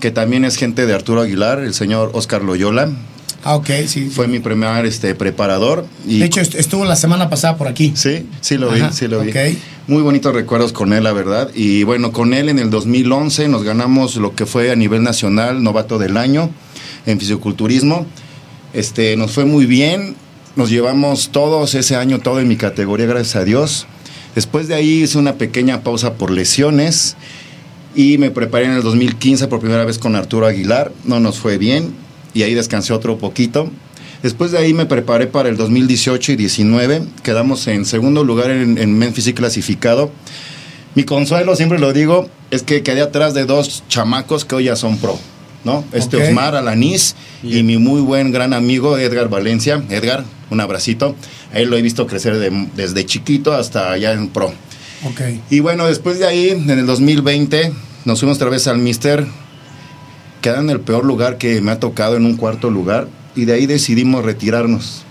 que 0.00 0.10
también 0.10 0.44
es 0.44 0.56
gente 0.56 0.84
de 0.84 0.94
Arturo 0.94 1.22
Aguilar, 1.22 1.60
el 1.60 1.72
señor 1.72 2.10
Oscar 2.12 2.42
Loyola. 2.42 2.90
Ah, 3.44 3.54
ok, 3.56 3.68
sí. 3.86 4.10
Fue 4.10 4.26
mi 4.26 4.40
primer 4.40 4.84
este, 4.86 5.14
preparador. 5.14 5.86
Y 6.06 6.18
De 6.18 6.26
hecho, 6.26 6.40
est- 6.40 6.54
estuvo 6.56 6.84
la 6.84 6.96
semana 6.96 7.30
pasada 7.30 7.56
por 7.56 7.68
aquí. 7.68 7.92
Sí, 7.94 8.26
sí 8.40 8.58
lo 8.58 8.70
vi, 8.70 8.80
sí 8.92 9.06
lo 9.06 9.20
vi. 9.20 9.30
ok. 9.30 9.36
Muy 9.88 10.02
bonitos 10.02 10.34
recuerdos 10.34 10.72
con 10.72 10.92
él, 10.92 11.04
la 11.04 11.12
verdad. 11.12 11.50
Y 11.54 11.84
bueno, 11.84 12.10
con 12.10 12.34
él 12.34 12.48
en 12.48 12.58
el 12.58 12.70
2011 12.70 13.46
nos 13.48 13.62
ganamos 13.62 14.16
lo 14.16 14.34
que 14.34 14.46
fue 14.46 14.72
a 14.72 14.76
nivel 14.76 15.02
nacional, 15.04 15.62
novato 15.62 15.98
del 15.98 16.16
año 16.16 16.50
en 17.06 17.20
fisiculturismo. 17.20 18.04
Este, 18.72 19.16
nos 19.16 19.30
fue 19.32 19.44
muy 19.44 19.64
bien, 19.64 20.16
nos 20.56 20.70
llevamos 20.70 21.28
todos 21.30 21.74
ese 21.76 21.94
año, 21.94 22.18
todo 22.18 22.40
en 22.40 22.48
mi 22.48 22.56
categoría, 22.56 23.06
gracias 23.06 23.36
a 23.36 23.44
Dios. 23.44 23.86
Después 24.34 24.66
de 24.66 24.74
ahí 24.74 25.02
hice 25.04 25.18
una 25.18 25.34
pequeña 25.34 25.82
pausa 25.82 26.14
por 26.14 26.30
lesiones 26.32 27.16
y 27.94 28.18
me 28.18 28.30
preparé 28.32 28.66
en 28.66 28.72
el 28.72 28.82
2015 28.82 29.46
por 29.46 29.60
primera 29.60 29.84
vez 29.84 29.98
con 29.98 30.16
Arturo 30.16 30.46
Aguilar. 30.46 30.90
No 31.04 31.20
nos 31.20 31.38
fue 31.38 31.58
bien 31.58 31.94
y 32.36 32.42
ahí 32.42 32.54
descansé 32.54 32.92
otro 32.92 33.18
poquito. 33.18 33.70
Después 34.22 34.50
de 34.50 34.58
ahí 34.58 34.72
me 34.74 34.86
preparé 34.86 35.26
para 35.26 35.48
el 35.48 35.56
2018 35.56 36.32
y 36.32 36.36
19. 36.36 37.02
Quedamos 37.22 37.66
en 37.68 37.84
segundo 37.84 38.24
lugar 38.24 38.50
en, 38.50 38.78
en 38.78 38.96
Memphis 38.98 39.26
y 39.28 39.32
clasificado. 39.34 40.10
Mi 40.94 41.04
consuelo, 41.04 41.54
siempre 41.56 41.78
lo 41.78 41.92
digo, 41.92 42.28
es 42.50 42.62
que 42.62 42.82
quedé 42.82 43.02
atrás 43.02 43.34
de 43.34 43.44
dos 43.44 43.84
chamacos 43.88 44.44
que 44.44 44.54
hoy 44.54 44.64
ya 44.64 44.76
son 44.76 44.98
pro. 44.98 45.18
¿no? 45.64 45.84
Este 45.92 46.16
Ok. 46.16 46.22
Osmar 46.24 46.54
Alanís 46.54 47.16
y 47.42 47.62
mi 47.64 47.76
muy 47.76 48.00
buen 48.00 48.30
gran 48.32 48.52
amigo 48.54 48.96
Edgar 48.98 49.28
Valencia. 49.28 49.82
Edgar, 49.90 50.24
un 50.50 50.60
abracito. 50.60 51.14
A 51.52 51.58
él 51.58 51.68
lo 51.70 51.76
he 51.76 51.82
visto 51.82 52.06
crecer 52.06 52.38
de- 52.38 52.68
desde 52.76 53.04
chiquito 53.04 53.52
hasta 53.52 53.90
allá 53.92 54.12
en 54.12 54.28
pro. 54.28 54.52
Ok. 55.04 55.20
Y 55.50 55.60
bueno, 55.60 55.86
después 55.86 56.18
de 56.18 56.26
ahí, 56.26 56.50
en 56.50 56.70
el 56.70 56.86
2020, 56.86 57.72
nos 58.04 58.20
fuimos 58.20 58.36
otra 58.38 58.48
vez 58.48 58.66
al 58.66 58.78
Mister. 58.78 59.26
Quedé 60.46 60.60
en 60.60 60.70
el 60.70 60.78
peor 60.78 61.04
lugar 61.04 61.38
que 61.38 61.60
me 61.60 61.72
ha 61.72 61.80
tocado, 61.80 62.16
en 62.16 62.24
un 62.24 62.36
cuarto 62.36 62.70
lugar. 62.70 63.08
Y 63.34 63.46
de 63.46 63.54
ahí 63.54 63.66
decidimos 63.66 64.24
retirarnos. 64.24 65.02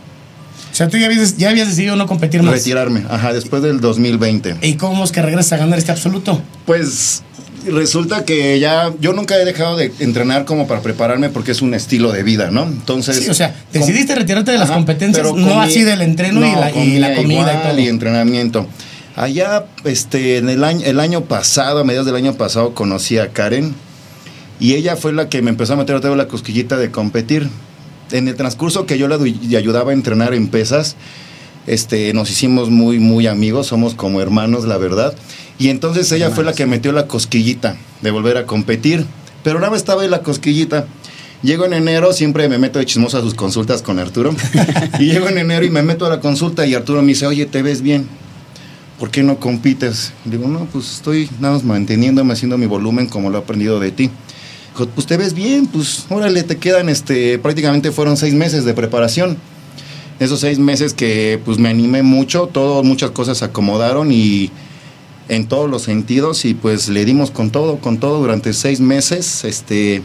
O 0.71 0.75
sea, 0.75 0.87
tú 0.87 0.97
ya 0.97 1.07
habías, 1.07 1.35
ya 1.35 1.49
habías 1.49 1.67
decidido 1.67 1.97
no 1.97 2.07
competir 2.07 2.41
más. 2.41 2.53
Retirarme, 2.53 3.03
ajá, 3.09 3.33
después 3.33 3.61
del 3.61 3.81
2020. 3.81 4.59
¿Y 4.61 4.75
cómo 4.75 5.03
es 5.03 5.11
que 5.11 5.21
regresas 5.21 5.51
a 5.51 5.57
ganar 5.57 5.77
este 5.77 5.91
absoluto? 5.91 6.41
Pues 6.65 7.21
resulta 7.69 8.23
que 8.23 8.61
ya 8.61 8.93
yo 9.01 9.11
nunca 9.11 9.35
he 9.35 9.43
dejado 9.43 9.75
de 9.75 9.91
entrenar 9.99 10.45
como 10.45 10.67
para 10.67 10.79
prepararme 10.79 11.27
porque 11.27 11.51
es 11.51 11.61
un 11.61 11.73
estilo 11.73 12.13
de 12.13 12.23
vida, 12.23 12.49
¿no? 12.49 12.63
Entonces... 12.63 13.17
Sí, 13.17 13.29
o 13.29 13.33
sea, 13.33 13.53
decidiste 13.73 14.15
retirarte 14.15 14.53
de 14.53 14.57
las 14.57 14.69
Ajá, 14.69 14.77
competencias, 14.77 15.33
no 15.33 15.59
así 15.59 15.83
del 15.83 16.01
entreno 16.01 16.47
y, 16.47 16.49
no, 16.49 16.61
la, 16.61 16.71
y 16.71 16.97
la 16.97 17.13
comida 17.13 17.37
y 17.37 17.41
igual 17.41 17.61
todo. 17.61 17.79
y 17.79 17.87
entrenamiento. 17.89 18.67
Allá, 19.17 19.65
este, 19.83 20.37
en 20.37 20.47
el 20.47 20.63
año, 20.63 20.85
el 20.85 21.01
año 21.01 21.25
pasado, 21.25 21.79
a 21.79 21.83
mediados 21.83 22.05
del 22.05 22.15
año 22.15 22.35
pasado, 22.35 22.73
conocí 22.73 23.17
a 23.17 23.33
Karen 23.33 23.75
y 24.59 24.73
ella 24.73 24.95
fue 24.95 25.13
la 25.13 25.29
que 25.29 25.41
me 25.41 25.49
empezó 25.49 25.73
a 25.73 25.77
meter 25.77 25.95
otra 25.95 26.09
vez 26.09 26.17
la 26.17 26.27
cosquillita 26.27 26.77
de 26.77 26.91
competir. 26.91 27.49
En 28.11 28.27
el 28.27 28.35
transcurso 28.35 28.85
que 28.85 28.97
yo 28.97 29.07
le 29.07 29.57
ayudaba 29.57 29.91
a 29.91 29.93
entrenar 29.93 30.33
en 30.33 30.47
pesas, 30.47 30.95
este, 31.67 32.13
nos 32.13 32.29
hicimos 32.29 32.69
muy, 32.69 32.99
muy 32.99 33.27
amigos, 33.27 33.67
somos 33.67 33.95
como 33.95 34.21
hermanos, 34.21 34.65
la 34.65 34.77
verdad. 34.77 35.15
Y 35.57 35.69
entonces 35.69 36.11
ella 36.11 36.29
fue 36.29 36.43
la 36.43 36.53
que 36.53 36.65
metió 36.65 36.91
la 36.91 37.07
cosquillita 37.07 37.75
de 38.01 38.11
volver 38.11 38.37
a 38.37 38.45
competir. 38.45 39.05
Pero 39.43 39.59
nada 39.59 39.71
más 39.71 39.79
estaba 39.79 40.03
ahí 40.03 40.09
la 40.09 40.21
cosquillita. 40.21 40.85
Llego 41.41 41.65
en 41.65 41.73
enero, 41.73 42.13
siempre 42.13 42.47
me 42.49 42.57
meto 42.57 42.79
de 42.79 42.85
chismoso 42.85 43.17
a 43.17 43.21
sus 43.21 43.33
consultas 43.33 43.81
con 43.81 43.99
Arturo. 43.99 44.35
y 44.99 45.05
llego 45.05 45.27
en 45.27 45.37
enero 45.37 45.65
y 45.65 45.69
me 45.69 45.83
meto 45.83 46.05
a 46.05 46.09
la 46.09 46.19
consulta 46.19 46.65
y 46.65 46.73
Arturo 46.73 47.01
me 47.01 47.09
dice, 47.09 47.27
oye, 47.27 47.45
¿te 47.45 47.61
ves 47.61 47.81
bien? 47.81 48.07
¿Por 48.99 49.11
qué 49.11 49.23
no 49.23 49.39
compites? 49.39 50.13
Y 50.25 50.29
digo, 50.29 50.47
no, 50.47 50.65
pues 50.71 50.93
estoy 50.93 51.29
nada 51.39 51.55
más 51.55 51.63
manteniéndome, 51.63 52.33
haciendo 52.33 52.57
mi 52.57 52.65
volumen 52.65 53.07
como 53.07 53.29
lo 53.29 53.37
he 53.37 53.41
aprendido 53.41 53.79
de 53.79 53.91
ti. 53.91 54.09
Pues 54.93 55.07
te 55.07 55.15
ves 55.15 55.33
bien, 55.33 55.67
pues 55.67 56.05
órale, 56.09 56.43
te 56.43 56.57
quedan, 56.57 56.89
este, 56.89 57.39
prácticamente 57.39 57.91
fueron 57.91 58.17
seis 58.17 58.33
meses 58.33 58.65
de 58.65 58.73
preparación. 58.73 59.37
Esos 60.19 60.41
seis 60.41 60.59
meses 60.59 60.93
que 60.93 61.39
pues 61.45 61.57
me 61.57 61.69
animé 61.69 62.03
mucho, 62.03 62.47
todo, 62.47 62.83
muchas 62.83 63.11
cosas 63.11 63.37
se 63.37 63.45
acomodaron 63.45 64.11
y 64.11 64.51
en 65.29 65.47
todos 65.47 65.69
los 65.69 65.83
sentidos 65.83 66.45
y 66.45 66.53
pues 66.53 66.89
le 66.89 67.05
dimos 67.05 67.31
con 67.31 67.51
todo, 67.51 67.77
con 67.77 67.99
todo 67.99 68.19
durante 68.19 68.53
seis 68.53 68.79
meses, 68.81 69.43
este, 69.45 70.01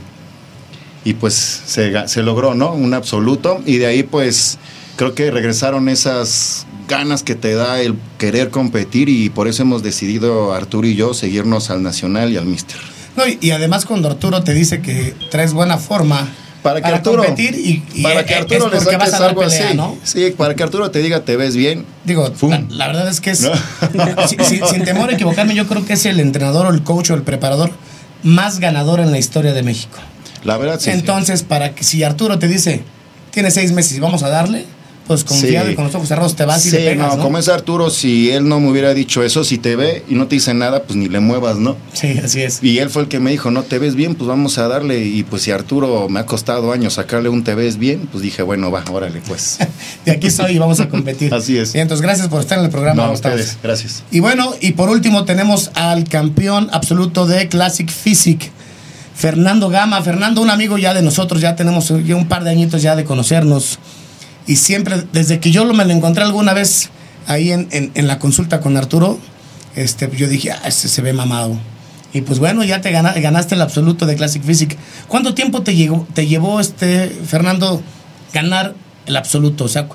y 1.05 1.15
pues 1.15 1.35
se, 1.35 2.09
se 2.09 2.23
logró, 2.23 2.55
¿no? 2.55 2.73
Un 2.73 2.95
absoluto 2.95 3.61
y 3.67 3.79
de 3.79 3.87
ahí 3.87 4.03
pues 4.03 4.59
creo 4.97 5.15
que 5.15 5.31
regresaron 5.31 5.89
esas 5.89 6.67
ganas 6.89 7.23
que 7.23 7.35
te 7.35 7.55
da 7.55 7.81
el 7.81 7.95
querer 8.19 8.51
competir 8.51 9.09
y 9.09 9.31
por 9.31 9.49
eso 9.49 9.63
hemos 9.63 9.83
decidido 9.83 10.53
Arturo 10.53 10.87
y 10.87 10.95
yo 10.95 11.15
seguirnos 11.15 11.71
al 11.71 11.83
Nacional 11.83 12.33
y 12.33 12.37
al 12.37 12.47
Mister. 12.47 13.00
No, 13.17 13.27
y, 13.27 13.39
y 13.41 13.51
además 13.51 13.85
cuando 13.87 14.09
Arturo 14.09 14.43
te 14.43 14.55
dice 14.55 14.81
que 14.81 15.15
traes 15.31 15.53
buena 15.53 15.79
forma 15.79 16.29
Para 16.63 16.81
que 16.81 16.89
Arturo, 16.89 17.25
competir 17.25 17.55
y, 17.55 17.83
y 17.95 18.03
para 18.03 18.21
es- 18.21 18.27
que 18.27 18.35
Arturo 18.37 18.69
le 18.69 18.81
saques 18.81 19.15
a 19.15 19.19
dar 19.19 19.29
algo 19.31 19.41
pelea, 19.43 19.69
así. 19.69 19.77
¿no? 19.77 19.97
Sí, 20.05 20.33
para 20.37 20.55
que 20.55 20.63
Arturo 20.63 20.91
te 20.91 21.01
diga 21.01 21.21
te 21.25 21.37
ves 21.37 21.57
bien. 21.57 21.85
Digo, 22.05 22.33
la, 22.43 22.65
la 22.69 22.87
verdad 22.87 23.09
es 23.09 23.21
que 23.21 23.31
es, 23.31 23.41
No. 23.43 23.51
si- 24.29 24.37
si- 24.45 24.61
sin 24.71 24.85
temor 24.85 25.11
a 25.11 25.15
equivocarme, 25.15 25.55
yo 25.55 25.67
creo 25.67 25.85
que 25.85 25.95
es 25.95 26.07
el 26.07 26.21
entrenador 26.21 26.67
o 26.67 26.71
el 26.71 26.83
coach 26.83 27.11
o 27.11 27.15
el 27.15 27.23
preparador 27.23 27.73
más 28.23 28.59
ganador 28.61 29.01
en 29.01 29.11
la 29.11 29.19
historia 29.19 29.53
de 29.53 29.63
México. 29.63 29.99
La 30.45 30.57
verdad 30.57 30.79
sí. 30.79 30.91
sí. 30.91 30.91
Entonces, 30.99 31.43
para 31.43 31.75
que 31.75 31.83
si 31.85 32.03
Arturo 32.05 32.39
te 32.39 32.47
dice, 32.49 32.83
tiene 33.31 33.51
seis 33.51 33.73
meses 33.73 33.97
y 33.97 34.01
vamos 34.01 34.23
a 34.23 34.29
darle, 34.29 34.67
pues 35.11 35.25
confiado 35.25 35.67
Sí. 35.67 35.73
y 35.73 35.75
con 35.75 35.87
los 35.87 35.95
ojos 35.97 36.07
cerrados 36.07 36.37
te 36.37 36.45
vas 36.45 36.65
y 36.67 36.71
le 36.71 36.77
pegas, 36.79 37.09
no, 37.09 37.17
¿no? 37.17 37.23
como 37.25 37.37
es 37.39 37.49
Arturo, 37.49 37.91
si 37.91 38.31
él 38.31 38.49
no 38.49 38.61
me 38.61 38.71
hubiera 38.71 38.95
dicho 38.95 39.25
eso, 39.25 39.43
si 39.43 39.59
te 39.59 39.75
ve 39.75 40.05
y 40.09 40.15
no 40.15 40.29
te 40.29 40.37
dice 40.37 40.55
nada, 40.55 40.85
pues 40.85 40.97
ni 40.97 41.09
le 41.09 41.19
muevas, 41.19 41.57
¿no? 41.59 41.77
Sí, 41.93 42.17
así 42.23 42.43
es. 42.43 42.63
Y 42.63 42.79
él 42.79 42.91
fue 42.91 43.03
el 43.03 43.09
que 43.09 43.19
me 43.19 43.33
dijo, 43.33 43.51
no 43.51 43.65
te 43.65 43.81
ves 43.81 43.97
bien, 43.97 44.15
pues 44.15 44.29
vamos 44.29 44.57
a 44.59 44.69
darle. 44.69 45.05
Y 45.05 45.25
pues 45.25 45.43
si 45.43 45.51
Arturo 45.51 46.09
me 46.09 46.21
ha 46.21 46.27
costado 46.27 46.71
años 46.71 46.93
sacarle 46.93 47.29
un 47.29 47.43
te 47.43 47.57
ves 47.57 47.77
bien, 47.77 48.09
pues 48.13 48.23
dije, 48.23 48.43
bueno, 48.43 48.71
va, 48.71 48.85
órale, 48.89 49.21
pues. 49.27 49.59
De 50.05 50.13
aquí 50.13 50.31
soy 50.31 50.53
y 50.53 50.59
vamos 50.61 50.79
a 50.79 50.89
competir. 50.89 51.35
Así 51.35 51.59
es. 51.59 51.73
Bien, 51.73 51.83
entonces, 51.83 52.03
gracias 52.03 52.29
por 52.29 52.41
estar 52.41 52.61
en 52.61 52.67
el 52.67 52.71
programa. 52.71 53.03
no, 53.03 53.09
a 53.09 53.13
ustedes, 53.13 53.59
gracias. 53.61 54.05
Y 54.13 54.21
bueno, 54.21 54.55
y 54.61 54.75
por 54.75 54.91
último 54.91 55.25
tenemos 55.25 55.73
al 55.75 56.05
campeón 56.05 56.69
absoluto 56.73 57.27
de 57.27 57.49
Classic 57.49 57.91
Physique, 57.91 58.53
Fernando 59.17 59.71
Gama. 59.71 60.01
Fernando, 60.03 60.41
un 60.41 60.51
amigo 60.51 60.79
ya 60.79 60.95
de 60.95 61.03
nosotros, 61.03 61.41
ya 61.41 61.57
tenemos 61.57 61.91
un 61.91 62.29
par 62.29 62.45
de 62.45 62.51
añitos 62.51 62.81
ya 62.81 62.95
de 62.95 63.03
conocernos. 63.03 63.81
Y 64.47 64.57
siempre, 64.57 65.03
desde 65.13 65.39
que 65.41 65.51
yo 65.51 65.65
lo, 65.65 65.75
me 65.75 65.85
lo 65.85 65.93
encontré 65.93 66.25
alguna 66.25 66.53
vez 66.55 66.91
ahí 67.27 67.53
en, 67.53 67.69
en- 67.71 67.93
en 67.95 68.07
la 68.09 68.19
consulta 68.19 68.61
con 68.61 68.77
Arturo, 68.77 69.19
este, 69.77 70.11
yo 70.17 70.29
dije, 70.29 70.51
ah, 70.53 70.63
este 70.67 70.89
se 70.89 71.03
ve 71.03 71.13
mamado. 71.13 71.57
Y 72.13 72.23
pues 72.23 72.39
bueno, 72.41 72.65
ya 72.65 72.81
te 72.81 72.91
gana- 72.91 73.13
ganaste 73.13 73.55
el 73.55 73.63
absoluto 73.63 74.05
de 74.07 74.17
Classic 74.17 74.43
Physique. 74.43 74.77
¿Cuánto 75.07 75.35
tiempo 75.35 75.63
te, 75.63 75.77
llegó, 75.77 76.07
te 76.15 76.27
llevó, 76.27 76.59
este, 76.61 77.09
Fernando, 77.09 77.81
ganar 78.33 78.75
el 79.07 79.17
absoluto? 79.17 79.65
O 79.65 79.69
sea, 79.69 79.87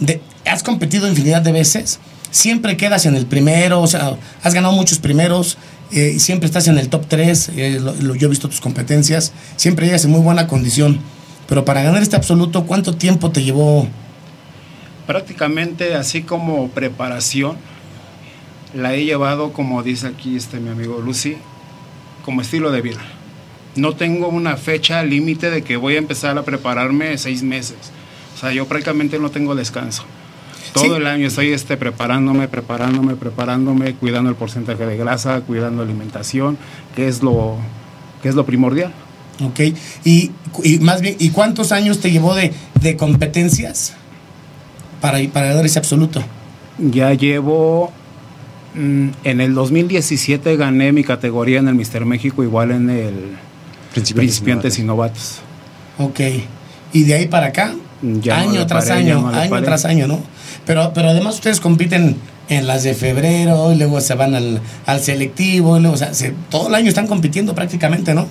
de- 0.00 0.20
has 0.44 0.62
competido 0.62 1.08
infinidad 1.08 1.40
de 1.40 1.52
veces, 1.52 1.98
siempre 2.30 2.76
quedas 2.76 3.06
en 3.06 3.14
el 3.14 3.24
primero, 3.26 3.80
o 3.80 3.86
sea, 3.86 4.16
has 4.42 4.52
ganado 4.52 4.74
muchos 4.74 4.98
primeros, 4.98 5.56
eh, 5.92 6.16
siempre 6.18 6.46
estás 6.46 6.66
en 6.68 6.76
el 6.78 6.88
top 6.88 7.04
3, 7.08 7.50
yo 7.54 8.26
he 8.26 8.28
visto 8.28 8.48
tus 8.48 8.60
competencias, 8.60 9.32
siempre 9.56 9.86
llegas 9.86 10.04
en 10.04 10.10
muy 10.10 10.20
buena 10.20 10.46
condición. 10.48 11.00
Pero 11.52 11.66
para 11.66 11.82
ganar 11.82 12.00
este 12.00 12.16
absoluto, 12.16 12.64
¿cuánto 12.64 12.94
tiempo 12.94 13.30
te 13.30 13.42
llevó? 13.44 13.86
Prácticamente 15.06 15.94
así 15.94 16.22
como 16.22 16.68
preparación, 16.68 17.58
la 18.72 18.94
he 18.94 19.04
llevado, 19.04 19.52
como 19.52 19.82
dice 19.82 20.06
aquí 20.06 20.34
este 20.34 20.60
mi 20.60 20.70
amigo 20.70 21.02
Lucy, 21.04 21.36
como 22.24 22.40
estilo 22.40 22.70
de 22.70 22.80
vida. 22.80 23.02
No 23.76 23.92
tengo 23.96 24.28
una 24.28 24.56
fecha 24.56 25.02
límite 25.02 25.50
de 25.50 25.60
que 25.60 25.76
voy 25.76 25.96
a 25.96 25.98
empezar 25.98 26.38
a 26.38 26.42
prepararme 26.42 27.18
seis 27.18 27.42
meses. 27.42 27.76
O 28.34 28.38
sea, 28.40 28.50
yo 28.54 28.66
prácticamente 28.66 29.18
no 29.18 29.30
tengo 29.30 29.54
descanso. 29.54 30.04
Todo 30.72 30.84
Sí. 30.84 30.90
el 30.92 31.06
año 31.06 31.26
estoy 31.26 31.52
este, 31.52 31.76
preparándome, 31.76 32.48
preparándome, 32.48 33.14
preparándome, 33.14 33.92
cuidando 33.96 34.30
el 34.30 34.36
porcentaje 34.36 34.86
de 34.86 34.96
grasa, 34.96 35.42
cuidando 35.42 35.82
alimentación, 35.82 36.56
que 36.96 37.08
es 37.08 37.22
lo, 37.22 37.58
que 38.22 38.30
es 38.30 38.34
lo 38.36 38.46
primordial. 38.46 38.94
¿Ok? 39.40 39.60
Y, 40.04 40.30
y 40.62 40.78
más 40.80 41.00
bien, 41.00 41.16
¿y 41.18 41.30
cuántos 41.30 41.72
años 41.72 42.00
te 42.00 42.10
llevó 42.10 42.34
de, 42.34 42.52
de 42.80 42.96
competencias 42.96 43.94
para, 45.00 45.18
para 45.32 45.46
ganar 45.48 45.64
ese 45.66 45.78
absoluto? 45.78 46.22
Ya 46.78 47.12
llevo. 47.14 47.90
mm, 48.74 49.08
En 49.24 49.40
el 49.40 49.54
2017 49.54 50.56
gané 50.56 50.92
mi 50.92 51.02
categoría 51.04 51.58
en 51.58 51.68
el 51.68 51.74
Mister 51.74 52.04
México, 52.04 52.42
igual 52.42 52.70
en 52.72 52.90
el 52.90 53.14
Principiantes 53.94 54.78
y 54.78 54.82
Novatos. 54.84 55.38
Ok. 55.98 56.20
Y 56.92 57.04
de 57.04 57.14
ahí 57.14 57.26
para 57.26 57.46
acá, 57.48 57.74
Ya 58.02 58.40
año 58.40 58.66
tras 58.66 58.88
paré, 58.88 59.00
año, 59.00 59.20
no 59.22 59.28
año 59.28 59.50
paré. 59.50 59.64
tras 59.66 59.84
año, 59.84 60.06
¿no? 60.06 60.20
Pero, 60.66 60.92
pero 60.94 61.08
además 61.10 61.34
ustedes 61.36 61.60
compiten 61.60 62.16
en 62.48 62.66
las 62.66 62.82
de 62.82 62.94
febrero 62.94 63.72
y 63.72 63.76
luego 63.76 64.00
se 64.00 64.14
van 64.14 64.34
al, 64.34 64.60
al 64.86 65.00
selectivo, 65.00 65.76
y 65.78 65.80
luego, 65.80 65.94
o 65.94 65.98
sea, 65.98 66.12
se- 66.14 66.34
todo 66.50 66.68
el 66.68 66.74
año 66.74 66.88
están 66.88 67.06
compitiendo 67.06 67.54
prácticamente, 67.54 68.14
¿no? 68.14 68.26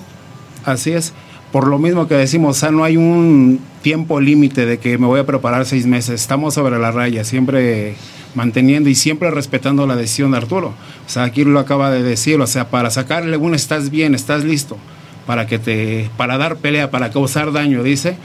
Así 0.64 0.92
es. 0.92 1.12
Por 1.50 1.68
lo 1.68 1.78
mismo 1.78 2.08
que 2.08 2.14
decimos, 2.14 2.56
o 2.56 2.60
sea, 2.60 2.70
no 2.70 2.82
hay 2.82 2.96
un 2.96 3.60
tiempo 3.82 4.20
límite 4.20 4.64
de 4.64 4.78
que 4.78 4.96
me 4.96 5.06
voy 5.06 5.20
a 5.20 5.26
preparar 5.26 5.66
seis 5.66 5.86
meses. 5.86 6.20
Estamos 6.20 6.54
sobre 6.54 6.78
la 6.78 6.90
raya, 6.92 7.24
siempre 7.24 7.94
manteniendo 8.34 8.88
y 8.88 8.94
siempre 8.94 9.30
respetando 9.30 9.86
la 9.86 9.96
decisión 9.96 10.30
de 10.30 10.38
Arturo. 10.38 10.68
O 11.06 11.10
sea, 11.10 11.24
aquí 11.24 11.44
lo 11.44 11.58
acaba 11.58 11.90
de 11.90 12.02
decir, 12.02 12.40
o 12.40 12.46
sea, 12.46 12.70
para 12.70 12.90
sacarle 12.90 13.36
un 13.36 13.54
estás 13.54 13.90
bien, 13.90 14.14
estás 14.14 14.44
listo, 14.44 14.78
para 15.26 15.46
que 15.46 15.58
te, 15.58 16.10
para 16.16 16.38
dar 16.38 16.56
pelea, 16.56 16.90
para 16.90 17.10
causar 17.10 17.52
daño, 17.52 17.82
dice, 17.82 18.16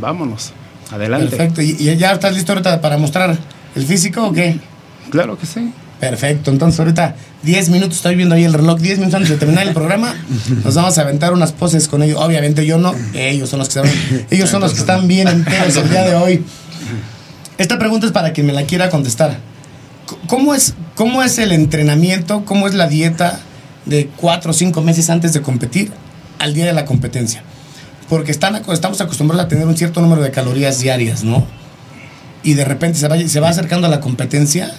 vámonos, 0.00 0.52
adelante. 0.90 1.36
Perfecto. 1.36 1.62
¿Y, 1.62 1.76
y 1.78 1.96
ya 1.96 2.12
estás 2.12 2.34
listo 2.34 2.52
ahorita 2.52 2.80
para 2.80 2.98
mostrar 2.98 3.38
el 3.76 3.86
físico 3.86 4.26
o 4.26 4.32
qué? 4.32 4.58
Claro 5.10 5.38
que 5.38 5.46
sí. 5.46 5.72
Perfecto, 6.00 6.52
entonces 6.52 6.78
ahorita 6.78 7.16
10 7.42 7.70
minutos, 7.70 7.96
estoy 7.96 8.14
viendo 8.14 8.36
ahí 8.36 8.44
el 8.44 8.52
reloj, 8.52 8.78
10 8.78 8.98
minutos 8.98 9.16
antes 9.16 9.30
de 9.30 9.36
terminar 9.36 9.66
el 9.66 9.74
programa, 9.74 10.14
nos 10.64 10.74
vamos 10.74 10.96
a 10.96 11.00
aventar 11.02 11.32
unas 11.32 11.52
poses 11.52 11.88
con 11.88 12.02
ellos. 12.02 12.20
Obviamente 12.20 12.64
yo 12.64 12.78
no, 12.78 12.94
ellos 13.14 13.50
son 13.50 13.58
los 13.58 13.68
que 13.68 13.74
saben, 13.74 14.26
ellos 14.30 14.48
son 14.48 14.60
los 14.60 14.74
que 14.74 14.80
están 14.80 15.08
bien 15.08 15.26
enteros 15.26 15.76
el 15.76 15.90
día 15.90 16.02
de 16.04 16.14
hoy. 16.14 16.44
Esta 17.58 17.78
pregunta 17.78 18.06
es 18.06 18.12
para 18.12 18.32
quien 18.32 18.46
me 18.46 18.52
la 18.52 18.62
quiera 18.62 18.90
contestar. 18.90 19.38
¿Cómo 20.28 20.54
es, 20.54 20.74
cómo 20.94 21.22
es 21.22 21.38
el 21.38 21.50
entrenamiento, 21.50 22.44
cómo 22.44 22.68
es 22.68 22.74
la 22.74 22.86
dieta 22.86 23.40
de 23.84 24.08
4 24.16 24.52
o 24.52 24.54
5 24.54 24.80
meses 24.82 25.10
antes 25.10 25.32
de 25.32 25.42
competir 25.42 25.90
al 26.38 26.54
día 26.54 26.64
de 26.64 26.72
la 26.72 26.84
competencia? 26.84 27.42
Porque 28.08 28.30
están, 28.30 28.62
estamos 28.72 29.00
acostumbrados 29.00 29.46
a 29.46 29.48
tener 29.48 29.66
un 29.66 29.76
cierto 29.76 30.00
número 30.00 30.22
de 30.22 30.30
calorías 30.30 30.78
diarias, 30.78 31.24
¿no? 31.24 31.44
Y 32.44 32.54
de 32.54 32.64
repente 32.64 32.98
se 32.98 33.08
va, 33.08 33.18
se 33.18 33.40
va 33.40 33.48
acercando 33.48 33.88
a 33.88 33.90
la 33.90 34.00
competencia 34.00 34.72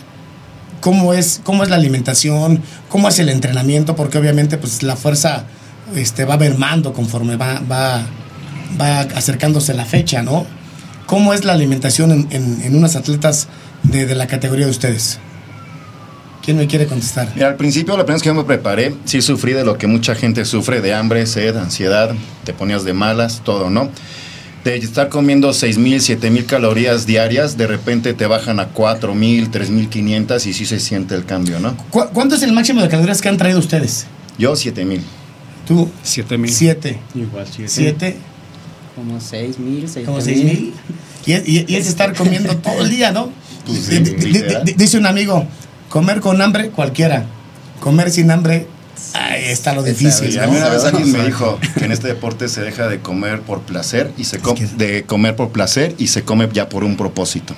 cómo 0.80 1.14
es, 1.14 1.42
cómo 1.44 1.64
es 1.64 1.70
la 1.70 1.76
alimentación, 1.76 2.62
cómo 2.90 3.10
es 3.10 3.20
el 3.20 3.30
entrenamiento, 3.30 3.96
porque 3.96 4.18
obviamente 4.18 4.58
pues 4.58 4.84
la 4.84 4.96
fuerza 4.96 5.46
este, 5.96 6.26
va 6.26 6.38
mermando 6.38 6.94
conforme 6.94 7.36
va, 7.36 7.62
va, 7.70 8.02
va 8.80 9.00
acercándose 9.16 9.74
la 9.74 9.86
fecha, 9.86 10.22
¿no? 10.22 10.46
¿Cómo 11.06 11.34
es 11.34 11.44
la 11.44 11.54
alimentación 11.54 12.12
en, 12.12 12.28
en, 12.32 12.62
en 12.62 12.76
unas 12.76 12.96
atletas 12.96 13.48
de, 13.84 14.06
de 14.06 14.16
la 14.16 14.28
categoría 14.28 14.66
de 14.66 14.72
ustedes? 14.72 15.20
¿Quién 16.44 16.58
me 16.58 16.68
quiere 16.68 16.88
contestar? 16.88 17.32
Mira, 17.36 17.48
al 17.48 17.56
principio, 17.56 17.98
la 17.98 18.04
primera 18.04 18.16
vez 18.16 18.24
que 18.24 18.30
yo 18.30 18.34
me 18.34 18.44
preparé, 18.44 18.96
sí 19.06 19.22
sufrí 19.22 19.54
de 19.54 19.66
lo 19.66 19.78
que 19.78 19.88
mucha 19.88 20.16
gente 20.16 20.46
sufre, 20.46 20.82
de 20.82 20.94
hambre, 20.94 21.26
sed, 21.26 21.56
ansiedad, 21.58 22.12
te 22.44 22.54
ponías 22.54 22.84
de 22.84 22.94
malas, 22.94 23.42
todo, 23.44 23.70
¿no? 23.70 23.90
De 24.64 24.76
estar 24.76 25.08
comiendo 25.10 25.52
6.000, 25.52 26.20
7.000 26.20 26.46
calorías 26.46 27.06
diarias, 27.06 27.56
de 27.58 27.66
repente 27.66 28.14
te 28.14 28.26
bajan 28.26 28.60
a 28.60 28.74
4.000, 28.74 29.50
3.500 29.50 30.46
y 30.48 30.54
sí 30.54 30.66
se 30.66 30.80
siente 30.82 31.16
el 31.16 31.24
cambio, 31.26 31.60
¿no? 31.60 31.78
¿Cu- 31.90 32.10
¿Cuánto 32.14 32.36
es 32.36 32.44
el 32.44 32.52
máximo 32.52 32.82
de 32.82 32.90
calorías 32.90 33.22
que 33.22 33.30
han 33.30 33.38
traído 33.38 33.60
ustedes? 33.60 34.06
Yo 34.38 34.54
7.000. 34.54 35.00
Tú, 35.68 35.88
Siete 36.04 36.38
mil. 36.38 36.52
siete. 36.52 37.00
Igual, 37.14 37.46
sí. 37.48 37.64
Siete, 37.68 38.18
Como 38.96 39.20
6 39.22 39.60
mil, 39.60 39.88
6 39.88 40.06
como 40.06 40.20
seis 40.20 40.44
mil. 40.44 40.74
Y, 41.26 41.34
es- 41.34 41.48
y- 41.48 41.66
y 41.68 41.76
es 41.76 41.88
estar 41.88 42.14
comiendo 42.16 42.58
todo 42.58 42.82
el 42.82 42.90
día, 42.90 43.12
¿no? 43.12 43.30
Pues 43.66 43.78
sí, 43.86 44.00
dice 44.76 44.98
un 44.98 45.06
amigo, 45.06 45.46
comer 45.90 46.20
con 46.22 46.42
hambre 46.42 46.70
cualquiera, 46.72 47.26
comer 47.80 48.10
sin 48.12 48.32
hambre, 48.32 48.66
ahí 49.14 49.46
está 49.46 49.74
lo 49.74 49.84
difícil. 49.84 50.32
Y 50.34 50.38
¿no? 50.38 50.44
a 50.44 50.48
mí 50.48 50.58
una 50.58 50.70
vez 50.70 50.84
alguien 50.84 51.12
me 51.12 51.24
dijo 51.26 51.60
que 51.78 51.86
en 51.86 51.92
este 51.92 52.08
deporte 52.08 52.48
se 52.50 52.62
deja 52.62 52.88
de 52.88 53.00
comer 53.00 53.42
por 53.42 53.62
placer 53.62 54.12
y 54.18 54.24
se 54.26 54.40
com- 54.40 54.56
que- 54.56 54.66
de 54.68 55.04
comer 55.04 55.36
por 55.36 55.50
placer 55.50 55.96
y 55.98 56.08
se 56.08 56.24
come 56.24 56.48
ya 56.54 56.70
por 56.70 56.84
un 56.84 56.98
propósito. 56.98 57.56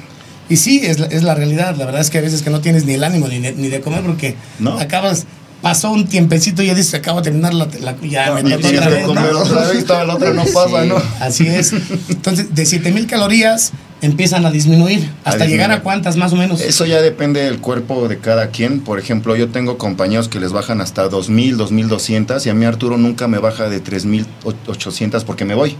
Y 0.49 0.57
sí, 0.57 0.81
es 0.83 0.99
la, 0.99 1.05
es 1.07 1.23
la 1.23 1.33
realidad. 1.33 1.75
La 1.77 1.85
verdad 1.85 2.01
es 2.01 2.09
que 2.09 2.17
a 2.17 2.21
veces 2.21 2.41
que 2.41 2.49
no 2.49 2.59
tienes 2.61 2.83
ni 2.85 2.93
el 2.95 3.03
ánimo 3.05 3.27
ni 3.27 3.39
de, 3.39 3.53
ni 3.53 3.69
de 3.69 3.79
comer 3.81 4.01
porque 4.01 4.35
No. 4.59 4.77
acabas 4.79 5.25
pasó 5.61 5.91
un 5.91 6.07
tiempecito 6.07 6.63
y 6.63 6.67
ya 6.67 6.75
dice, 6.75 6.97
acabo 6.97 7.19
de 7.21 7.25
terminar 7.25 7.53
la, 7.53 7.67
la- 7.81 7.95
ya 8.01 8.31
me 8.33 8.43
tocó 8.43 8.67
otra 8.67 8.89
vez, 8.89 9.05
¿no? 9.07 9.11
otra 9.39 9.67
vez, 9.67 9.85
toda 9.85 10.03
la 10.05 10.15
otra 10.15 10.33
no 10.33 10.43
pasa, 10.45 10.81
Sí. 10.83 10.87
¿no? 10.89 10.95
Así 11.19 11.47
es. 11.47 11.73
Entonces, 12.09 12.53
de 12.55 12.65
7000 12.65 13.07
calorías 13.07 13.71
empiezan 14.01 14.45
a 14.47 14.51
disminuir. 14.51 15.01
¿Hasta 15.23 15.31
disminuir. 15.31 15.49
llegar 15.51 15.71
a 15.71 15.81
cuántas 15.83 16.17
más 16.17 16.33
o 16.33 16.35
menos? 16.35 16.59
Eso 16.61 16.85
ya 16.87 17.01
depende 17.01 17.43
del 17.43 17.59
cuerpo 17.59 18.07
de 18.07 18.17
cada 18.17 18.47
quien. 18.47 18.79
Por 18.79 18.97
ejemplo, 18.97 19.35
yo 19.35 19.49
tengo 19.49 19.77
compañeros 19.77 20.27
que 20.27 20.39
les 20.39 20.51
bajan 20.51 20.81
hasta 20.81 21.07
2000, 21.07 21.57
2200 21.57 22.43
y 22.47 22.49
a 22.49 22.53
mí 22.55 22.65
Arturo 22.65 22.97
nunca 22.97 23.27
me 23.27 23.37
baja 23.37 23.69
de 23.69 23.79
3800 23.79 25.23
porque 25.23 25.45
me 25.45 25.53
voy. 25.55 25.75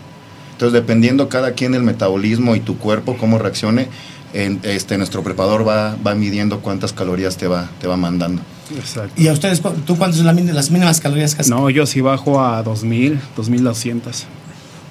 Entonces, 0.54 0.74
dependiendo 0.74 1.28
cada 1.30 1.54
quien 1.54 1.74
el 1.74 1.82
metabolismo 1.84 2.56
y 2.56 2.60
tu 2.60 2.78
cuerpo, 2.78 3.18
cómo 3.18 3.40
reaccione, 3.40 3.88
en- 4.34 4.60
este, 4.64 4.98
nuestro 4.98 5.24
preparador 5.24 5.68
va, 5.68 5.96
va 6.06 6.14
midiendo 6.16 6.60
cuántas 6.60 6.94
calorías 6.94 7.38
te 7.38 7.48
va, 7.48 7.70
te 7.80 7.88
va 7.88 7.98
mandando. 7.98 8.42
Exacto. 8.78 9.14
¿Y 9.22 9.28
a 9.28 9.34
ustedes 9.34 9.62
tú 9.86 9.98
cuántas 9.98 10.18
son 10.22 10.26
las 10.54 10.70
mínimas 10.72 11.00
calorías 11.02 11.36
que 11.36 11.42
haces? 11.42 11.50
No, 11.52 11.70
yo 11.70 11.86
sí 11.86 12.02
bajo 12.02 12.42
a 12.44 12.62
2000, 12.64 13.20
2200. 13.36 14.26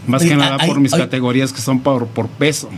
Más 0.06 0.22
Oye, 0.22 0.30
que 0.30 0.36
nada 0.36 0.56
por 0.66 0.80
mis 0.80 0.92
categorías 0.92 1.52
que 1.52 1.60
son 1.60 1.80
por, 1.80 2.06
por 2.06 2.26
peso. 2.28 2.70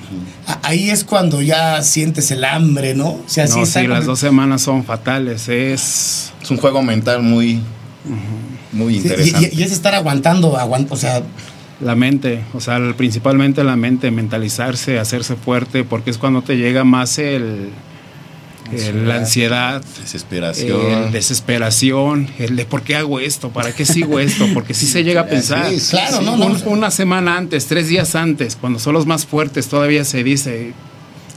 Ahí 0.63 0.91
es 0.91 1.05
cuando 1.05 1.41
ya 1.41 1.81
sientes 1.83 2.31
el 2.33 2.45
hambre, 2.45 2.95
¿no? 2.97 3.11
O 3.11 3.23
sea, 3.27 3.47
sí 3.47 3.59
no, 3.59 3.63
está 3.65 3.81
sí, 3.81 3.87
las 3.87 4.07
dos 4.07 4.19
semanas 4.19 4.63
son 4.63 4.85
fatales. 4.85 5.49
Es 5.49 6.33
Es 6.43 6.51
un 6.51 6.57
juego 6.57 6.83
mental 6.83 7.23
muy, 7.23 7.61
muy 8.73 8.97
interesante. 8.97 9.49
y, 9.53 9.57
y- 9.57 9.61
y 9.61 9.63
es 9.63 9.73
estar 9.73 9.95
aguantando, 9.95 10.57
aguant- 10.59 10.89
o 10.91 10.97
sea, 10.97 11.23
la 11.81 11.95
mente, 11.95 12.43
o 12.55 12.61
sea, 12.61 12.79
principalmente 12.97 13.63
la 13.65 13.77
mente, 13.77 14.11
mentalizarse, 14.11 14.99
hacerse 14.99 15.37
fuerte, 15.37 15.85
porque 15.85 16.11
es 16.11 16.19
cuando 16.19 16.43
te 16.43 16.57
llega 16.57 16.85
más 16.85 17.19
el, 17.19 17.71
el- 18.73 19.09
la 19.09 19.17
ansiedad, 19.17 19.83
Desesperación. 20.01 21.05
el 21.07 21.13
desesperación, 21.13 22.29
el 22.39 22.57
de 22.57 22.65
por 22.65 22.83
qué 22.83 22.97
hago 22.97 23.21
esto, 23.21 23.51
para 23.51 23.73
qué 23.75 23.85
sigo 23.85 24.19
esto, 24.19 24.47
porque 24.55 24.75
sí 24.75 24.87
se 24.87 25.05
llega 25.05 25.23
a 25.23 25.27
pensar. 25.29 25.69
Sí, 25.71 25.81
Claro, 25.91 26.19
sí. 26.19 26.25
no, 26.25 26.37
no. 26.37 26.47
Un- 26.47 26.63
una 26.67 26.91
semana 26.91 27.37
antes, 27.37 27.67
tres 27.67 27.89
días 27.89 28.15
antes, 28.15 28.57
cuando 28.57 28.79
son 28.79 28.95
los 28.95 29.07
más 29.07 29.27
fuertes, 29.27 29.69
todavía 29.69 30.05
se 30.05 30.23
dice, 30.25 30.73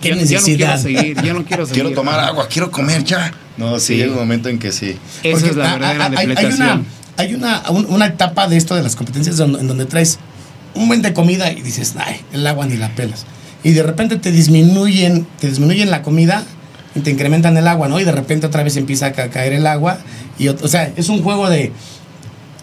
¿Qué 0.02 0.10
ya, 0.10 0.16
ya 0.16 0.22
no 0.22 0.28
quiero 0.28 0.42
necesidad? 0.42 0.82
seguir, 0.82 1.22
ya 1.24 1.34
no 1.34 1.44
quiero 1.46 1.66
seguir. 1.66 1.84
Quiero 1.84 1.96
tomar 1.96 2.20
agua, 2.20 2.48
quiero 2.48 2.72
comer 2.72 3.04
ya. 3.04 3.34
No, 3.58 3.80
sí, 3.80 3.88
Sí. 3.88 3.96
llega 3.98 4.12
un 4.14 4.20
momento 4.20 4.50
en 4.50 4.60
que 4.60 4.72
sí. 4.72 4.98
Esa 5.24 5.32
porque 5.38 5.50
es 5.52 5.56
la 5.56 5.66
a- 5.66 5.74
a- 5.74 5.78
verdadera 5.78 6.06
hay, 6.06 6.16
hay 6.18 6.28
depletación. 6.28 6.62
una, 6.80 6.84
hay 7.18 7.34
una, 7.34 7.64
un- 7.72 7.86
una 7.90 8.06
etapa 8.08 8.48
de 8.48 8.58
esto 8.58 8.76
de 8.76 8.84
las 8.84 8.96
competencias 8.96 9.38
donde- 9.38 9.60
en 9.60 9.68
donde 9.68 9.86
traes 9.86 10.20
un 10.74 10.88
buen 10.90 11.02
de 11.02 11.14
comida 11.14 11.52
y 11.52 11.62
dices, 11.62 11.96
ay, 11.98 12.18
el 12.34 12.46
agua 12.46 12.66
ni 12.66 12.76
la 12.78 12.90
pelas. 12.96 13.26
Y 13.64 13.72
de 13.72 13.82
repente 13.82 14.18
te 14.18 14.32
disminuyen, 14.32 15.26
te 15.40 15.48
disminuyen 15.50 15.90
la 15.90 16.02
comida 16.02 16.44
te 17.04 17.12
incrementan 17.12 17.56
el 17.58 17.68
agua, 17.68 17.88
¿no? 17.88 18.00
Y 18.00 18.04
de 18.04 18.12
repente 18.12 18.48
otra 18.48 18.64
vez 18.64 18.78
empieza 18.78 19.08
a 19.08 19.12
ca- 19.14 19.30
caer 19.30 19.54
el 19.54 19.68
agua. 19.68 19.98
Y, 20.40 20.48
o 20.48 20.68
sea, 20.68 20.92
es 20.96 21.10
un 21.10 21.22
juego 21.24 21.50
de... 21.50 21.72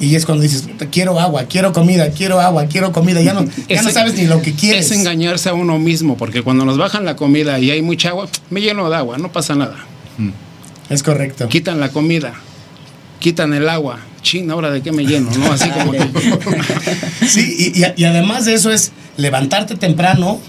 Y 0.00 0.16
es 0.16 0.26
cuando 0.26 0.42
dices, 0.42 0.62
"Puta, 0.62 0.86
quiero 0.86 1.20
agua, 1.20 1.44
quiero 1.44 1.72
comida, 1.72 2.10
quiero 2.10 2.40
agua, 2.40 2.66
quiero 2.66 2.90
comida. 2.92 3.20
Ya 3.20 3.34
no, 3.34 3.44
ya 3.68 3.82
no 3.82 3.90
sabes 3.90 4.14
ni 4.14 4.24
lo 4.26 4.42
que 4.42 4.52
quieres. 4.54 4.90
Es 4.90 4.98
engañarse 4.98 5.48
a 5.48 5.54
uno 5.54 5.78
mismo, 5.78 6.16
porque 6.16 6.42
cuando 6.42 6.64
nos 6.64 6.76
bajan 6.76 7.04
la 7.04 7.14
comida 7.14 7.58
y 7.60 7.70
hay 7.70 7.82
mucha 7.82 8.08
agua, 8.08 8.28
me 8.50 8.60
lleno 8.60 8.88
de 8.90 8.96
agua, 8.96 9.18
no 9.18 9.30
pasa 9.30 9.54
nada. 9.54 9.76
Es 10.90 11.02
correcto. 11.04 11.48
Quitan 11.48 11.78
la 11.78 11.90
comida, 11.90 12.32
quitan 13.20 13.52
el 13.54 13.68
agua. 13.68 14.00
Chin, 14.22 14.50
ahora 14.50 14.70
de 14.70 14.82
qué 14.82 14.92
me 14.92 15.04
lleno, 15.04 15.30
¿no? 15.36 15.52
Así 15.52 15.68
como. 15.70 15.92
Sí, 17.28 17.72
y, 17.74 17.80
y- 17.82 17.92
y 17.96 18.04
además 18.04 18.44
de 18.44 18.54
eso 18.54 18.70
es 18.70 18.92
levantarte 19.16 19.74
temprano, 19.76 20.40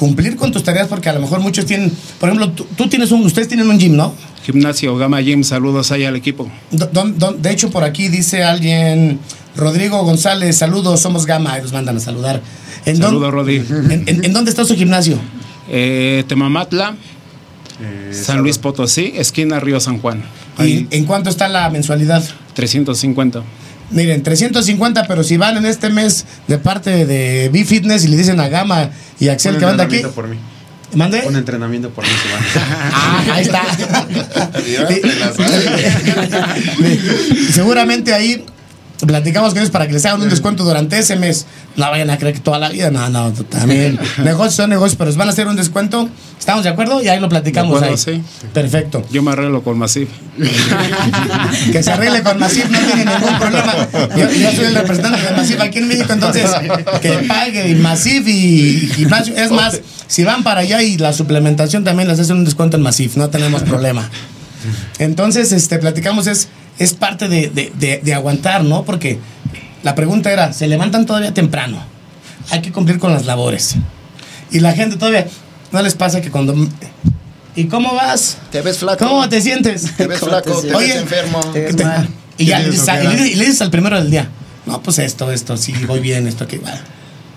cumplir 0.00 0.34
con 0.36 0.50
tus 0.50 0.64
tareas, 0.64 0.88
porque 0.88 1.10
a 1.10 1.12
lo 1.12 1.20
mejor 1.20 1.40
muchos 1.40 1.66
tienen, 1.66 1.92
por 2.18 2.30
ejemplo, 2.30 2.50
tú, 2.52 2.66
tú 2.76 2.88
tienes 2.88 3.12
un, 3.12 3.22
ustedes 3.24 3.48
tienen 3.48 3.68
un 3.68 3.78
gym, 3.78 3.94
¿no? 3.96 4.14
Gimnasio 4.44 4.96
Gama 4.96 5.20
Gym, 5.20 5.44
saludos 5.44 5.92
ahí 5.92 6.04
al 6.04 6.16
equipo. 6.16 6.50
Do- 6.70 6.88
don- 6.90 7.18
don- 7.18 7.42
de 7.42 7.50
hecho, 7.50 7.70
por 7.70 7.84
aquí 7.84 8.08
dice 8.08 8.42
alguien, 8.42 9.18
Rodrigo 9.54 10.02
González, 10.02 10.56
saludos, 10.56 11.00
somos 11.00 11.26
Gama, 11.26 11.58
y 11.58 11.62
los 11.62 11.72
mandan 11.72 11.98
a 11.98 12.00
saludar. 12.00 12.40
¿En, 12.86 12.96
Saludos, 12.96 13.30
Rodi. 13.30 13.56
en, 13.56 14.04
en- 14.06 14.24
en 14.24 14.32
dónde 14.32 14.50
está 14.50 14.64
su 14.64 14.74
gimnasio? 14.74 15.18
Eh, 15.68 16.24
Temamatla, 16.26 16.96
Eh, 17.82 18.12
San 18.14 18.38
Luis 18.40 18.56
Potosí, 18.58 19.12
esquina 19.16 19.60
Río 19.60 19.80
San 19.80 19.98
Juan. 20.00 20.22
¿Y 20.58 20.62
Ahí, 20.62 20.86
en 20.90 21.04
cuánto 21.04 21.28
está 21.30 21.46
la 21.48 21.68
mensualidad? 21.70 22.22
350. 22.54 23.42
Miren, 23.90 24.22
350, 24.22 25.06
pero 25.06 25.24
si 25.24 25.36
van 25.36 25.56
en 25.56 25.66
este 25.66 25.90
mes 25.90 26.24
de 26.46 26.58
parte 26.58 27.06
de 27.06 27.50
B-Fitness 27.52 28.04
y 28.04 28.08
le 28.08 28.16
dicen 28.16 28.38
a 28.40 28.48
Gama 28.48 28.90
y 29.18 29.28
a 29.28 29.32
Axel 29.32 29.58
que 29.58 29.64
van 29.64 29.76
de 29.76 29.82
aquí, 29.82 29.96
entrenamiento 29.96 30.14
por 30.14 30.28
mí. 30.28 30.38
¿mande? 30.94 31.22
Un 31.26 31.36
entrenamiento 31.36 31.90
por 31.90 32.04
mí, 32.04 32.10
van. 32.32 32.42
Ah, 32.92 33.24
ahí 33.32 33.42
está. 33.42 33.62
Seguramente 37.52 38.14
ahí 38.14 38.44
platicamos 39.06 39.50
con 39.50 39.58
ellos 39.58 39.70
para 39.70 39.86
que 39.86 39.92
les 39.92 40.04
hagan 40.04 40.20
un 40.20 40.28
descuento 40.28 40.64
durante 40.64 40.98
ese 40.98 41.16
mes. 41.16 41.46
No 41.76 41.90
vayan 41.90 42.10
a 42.10 42.18
creer 42.18 42.34
que 42.34 42.40
toda 42.40 42.58
la 42.58 42.68
vida, 42.68 42.90
no, 42.90 43.08
no, 43.08 43.32
también. 43.32 43.98
negocios 44.18 44.54
son 44.54 44.70
negocios, 44.70 44.96
pero 44.96 45.08
les 45.08 45.16
van 45.16 45.28
a 45.28 45.32
hacer 45.32 45.46
un 45.46 45.56
descuento. 45.56 46.08
¿Estamos 46.38 46.64
de 46.64 46.70
acuerdo? 46.70 47.02
Y 47.02 47.08
ahí 47.08 47.20
lo 47.20 47.28
platicamos 47.28 47.76
acuerdo, 47.76 47.94
ahí. 47.94 47.98
sí. 47.98 48.22
Perfecto. 48.52 49.04
Yo 49.10 49.22
me 49.22 49.32
arreglo 49.32 49.62
con 49.62 49.78
Masif. 49.78 50.08
Que 51.72 51.82
se 51.82 51.90
arregle 51.90 52.22
con 52.22 52.38
Masif, 52.38 52.68
no 52.70 52.78
tiene 52.78 53.04
ningún 53.04 53.38
problema. 53.38 53.74
Yo, 54.16 54.30
yo 54.30 54.52
soy 54.52 54.64
el 54.66 54.74
representante 54.74 55.20
de 55.22 55.36
Masif 55.36 55.60
aquí 55.60 55.78
en 55.78 55.88
México, 55.88 56.12
entonces 56.12 56.50
que 57.02 57.10
pague 57.28 57.74
Masif 57.76 58.26
y 58.26 58.90
gimnasio. 58.94 59.36
Es 59.36 59.50
más, 59.50 59.80
si 60.06 60.24
van 60.24 60.42
para 60.42 60.62
allá 60.62 60.82
y 60.82 60.96
la 60.98 61.12
suplementación 61.12 61.84
también 61.84 62.08
les 62.08 62.18
hacen 62.18 62.36
un 62.36 62.44
descuento 62.44 62.76
en 62.76 62.82
Masif, 62.82 63.16
no 63.16 63.30
tenemos 63.30 63.62
problema. 63.62 64.08
Entonces, 64.98 65.52
este, 65.52 65.78
platicamos, 65.78 66.26
es, 66.26 66.48
es 66.80 66.94
parte 66.94 67.28
de, 67.28 67.48
de- 67.50 67.72
de- 67.78 68.00
de 68.02 68.14
aguantar, 68.14 68.64
¿no? 68.64 68.82
Porque 68.84 69.20
la 69.84 69.94
pregunta 69.94 70.32
era, 70.32 70.52
se 70.52 70.66
levantan 70.66 71.06
todavía 71.06 71.32
temprano, 71.32 71.80
hay 72.50 72.60
que 72.62 72.72
cumplir 72.72 72.98
con 72.98 73.12
las 73.12 73.24
labores. 73.26 73.76
Y 74.50 74.58
la 74.58 74.72
gente 74.72 74.96
todavía, 74.96 75.28
¿no 75.70 75.80
les 75.82 75.94
pasa 75.94 76.20
que 76.20 76.30
cuando... 76.32 76.54
¿Y 77.54 77.64
cómo 77.64 77.94
vas? 77.94 78.38
Te 78.50 78.62
ves 78.62 78.78
flaco. 78.78 79.06
¿Cómo 79.06 79.28
te 79.28 79.40
sientes? 79.40 79.94
Te 79.96 80.06
ves 80.06 80.18
¿Cómo 80.20 80.32
flaco, 80.32 80.60
te 80.60 80.68
te, 80.68 80.74
Oye, 80.74 80.86
ves 80.88 80.96
enfermo. 81.02 81.40
te 81.52 81.60
ves 81.60 81.76
Te- 81.76 81.84
mal. 81.84 82.08
Y 82.38 82.46
ya 82.46 82.56
¿Qué 82.58 82.62
le 82.64 82.70
dices, 82.70 82.88
a- 82.88 83.02
y 83.02 83.06
ojera? 83.06 83.22
le, 83.22 83.28
y 83.28 83.34
le 83.34 83.44
dices 83.44 83.60
al 83.62 83.70
primero 83.70 83.96
del 84.00 84.10
día, 84.10 84.28
no, 84.66 84.82
pues 84.82 84.98
esto, 84.98 85.30
esto, 85.30 85.56
sí, 85.56 85.72
voy 85.86 86.00
bien, 86.00 86.26
esto, 86.26 86.46
que 86.48 86.58
va. 86.58 86.72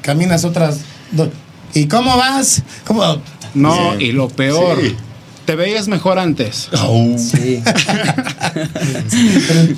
Caminas 0.01 0.43
otras 0.45 0.77
dos. 1.11 1.29
¿Y 1.73 1.87
cómo 1.87 2.15
vas? 2.17 2.61
¿Cómo? 2.85 3.17
No, 3.53 3.93
Sí. 3.97 4.05
y 4.05 4.11
lo 4.11 4.29
peor, 4.29 4.79
Sí. 4.81 4.95
Te 5.45 5.55
veías 5.55 5.87
mejor 5.87 6.19
antes. 6.19 6.69
Sí. 7.17 7.63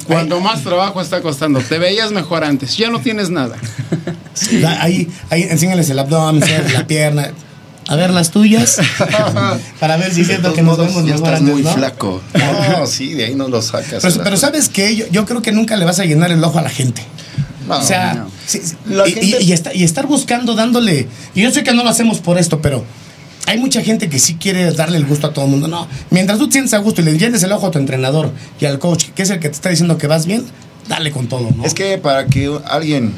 Cuando 0.08 0.39
más 0.39 0.62
trabajo 0.63 1.01
está 1.01 1.21
costando, 1.21 1.60
te 1.60 1.78
veías 1.80 2.12
mejor 2.12 2.43
antes. 2.43 2.78
Ya 2.78 2.89
no 2.89 2.99
tienes 2.99 3.30
nada. 3.30 3.56
La- 4.51 4.82
Ahí, 4.82 5.10
ahí 5.30 5.43
enséñales 5.43 5.89
el 5.89 5.99
abdomen, 5.99 6.41
enséñales 6.43 6.73
la 6.73 6.88
pierna. 6.88 7.32
A 7.88 7.95
ver 7.95 8.10
las 8.12 8.32
tuyas. 8.32 8.78
Para 9.80 9.97
ver 9.97 10.12
si 10.13 10.21
es 10.21 10.28
cierto 10.28 10.54
que 10.54 10.63
nos 10.63 10.78
vemos 10.78 10.95
ya 10.95 11.01
mejor 11.13 11.15
estás 11.17 11.39
antes, 11.39 11.54
muy 11.54 11.62
¿no? 11.63 11.73
flaco. 11.73 12.21
No, 12.71 12.86
sí, 12.88 13.13
de 13.13 13.25
ahí 13.25 13.36
no 13.36 13.47
lo 13.47 13.62
sacas. 13.62 14.01
Pero, 14.01 14.23
pero 14.23 14.38
¿sabes 14.38 14.69
qué? 14.69 14.95
Yo, 14.95 15.06
yo 15.12 15.25
creo 15.25 15.41
que 15.43 15.51
nunca 15.51 15.75
le 15.78 15.86
vas 15.86 15.99
a 15.99 16.06
llenar 16.06 16.32
el 16.32 16.43
ojo 16.43 16.58
a 16.58 16.63
la 16.63 16.69
gente. 16.69 17.04
No, 17.67 17.78
o 17.78 17.82
sea, 17.84 18.13
no. 18.15 18.28
sí, 18.45 18.60
sí, 18.63 18.75
La 18.88 19.08
y, 19.08 19.12
gente- 19.13 19.38
y- 19.41 19.49
y 19.49 19.54
esta- 19.54 19.73
y 19.73 19.84
estar 19.84 20.08
buscando, 20.08 20.56
dándole. 20.56 21.08
Y 21.36 21.41
yo 21.43 21.51
sé 21.51 21.63
que 21.63 21.73
no 21.73 21.84
lo 21.84 21.89
hacemos 21.89 22.19
por 22.19 22.38
esto, 22.39 22.60
pero 22.60 22.84
hay 23.45 23.60
mucha 23.60 23.81
gente 23.81 24.10
que 24.10 24.19
sí 24.19 24.36
quiere 24.36 24.71
darle 24.71 24.97
el 24.97 25.05
gusto 25.05 25.27
a 25.27 25.34
todo 25.34 25.45
el 25.45 25.51
mundo. 25.51 25.67
No, 25.67 25.88
mientras 26.10 26.39
tú 26.39 26.47
te 26.47 26.53
sientes 26.53 26.73
a 26.73 26.79
gusto 26.79 27.01
y 27.01 27.05
le 27.05 27.17
llenes 27.17 27.43
el 27.43 27.51
ojo 27.51 27.67
a 27.67 27.71
tu 27.71 27.79
entrenador 27.79 28.31
y 28.60 28.65
al 28.65 28.79
coach, 28.79 29.05
que 29.15 29.23
es 29.23 29.29
el 29.29 29.39
que 29.39 29.49
te 29.49 29.55
está 29.55 29.69
diciendo 29.69 29.97
que 29.97 30.08
vas 30.08 30.25
bien, 30.25 30.45
dale 30.88 31.12
con 31.12 31.27
todo, 31.27 31.49
¿no? 31.55 31.63
Es 31.65 31.73
que 31.73 31.97
para 31.97 32.25
que 32.27 32.60
alguien 32.65 33.13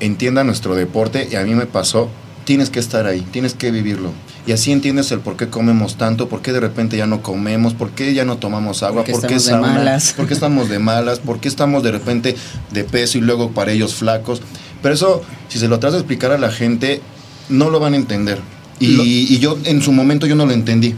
entienda 0.00 0.44
nuestro 0.44 0.74
deporte, 0.74 1.28
y 1.30 1.36
a 1.36 1.42
mí 1.42 1.54
me 1.54 1.66
pasó, 1.66 2.08
tienes 2.44 2.70
que 2.70 2.80
estar 2.80 3.06
ahí, 3.06 3.20
tienes 3.30 3.54
que 3.54 3.70
vivirlo. 3.70 4.12
Y 4.46 4.52
así 4.52 4.72
entiendes 4.72 5.12
el 5.12 5.20
por 5.20 5.36
qué 5.36 5.48
comemos 5.48 5.96
tanto, 5.96 6.28
por 6.28 6.40
qué 6.40 6.52
de 6.52 6.60
repente 6.60 6.96
ya 6.96 7.06
no 7.06 7.22
comemos, 7.22 7.74
por 7.74 7.90
qué 7.90 8.14
ya 8.14 8.24
no 8.24 8.38
tomamos 8.38 8.82
agua, 8.82 9.02
Porque 9.02 9.12
por 9.12 9.26
qué 9.26 9.34
estamos 9.34 9.68
de 9.68 9.74
malas. 9.74 10.14
por 10.16 10.26
qué 10.26 10.34
estamos 10.34 10.68
de 10.70 10.78
malas, 10.78 11.18
por 11.18 11.40
qué 11.40 11.48
estamos 11.48 11.82
de 11.82 11.92
repente 11.92 12.34
de 12.70 12.84
peso 12.84 13.18
y 13.18 13.20
luego 13.20 13.50
para 13.50 13.72
ellos 13.72 13.94
flacos. 13.94 14.40
Pero 14.80 14.94
eso, 14.94 15.22
si 15.48 15.58
se 15.58 15.68
lo 15.68 15.78
tratas 15.78 15.94
de 15.94 15.98
explicar 15.98 16.32
a 16.32 16.38
la 16.38 16.50
gente, 16.50 17.02
no 17.50 17.68
lo 17.68 17.80
van 17.80 17.92
a 17.92 17.96
entender. 17.96 18.38
Y, 18.80 18.86
Lo- 18.88 19.04
y 19.04 19.38
yo 19.38 19.58
en 19.64 19.82
su 19.82 19.92
momento 19.92 20.26
yo 20.26 20.34
no 20.36 20.46
lo 20.46 20.52
entendí. 20.52 20.94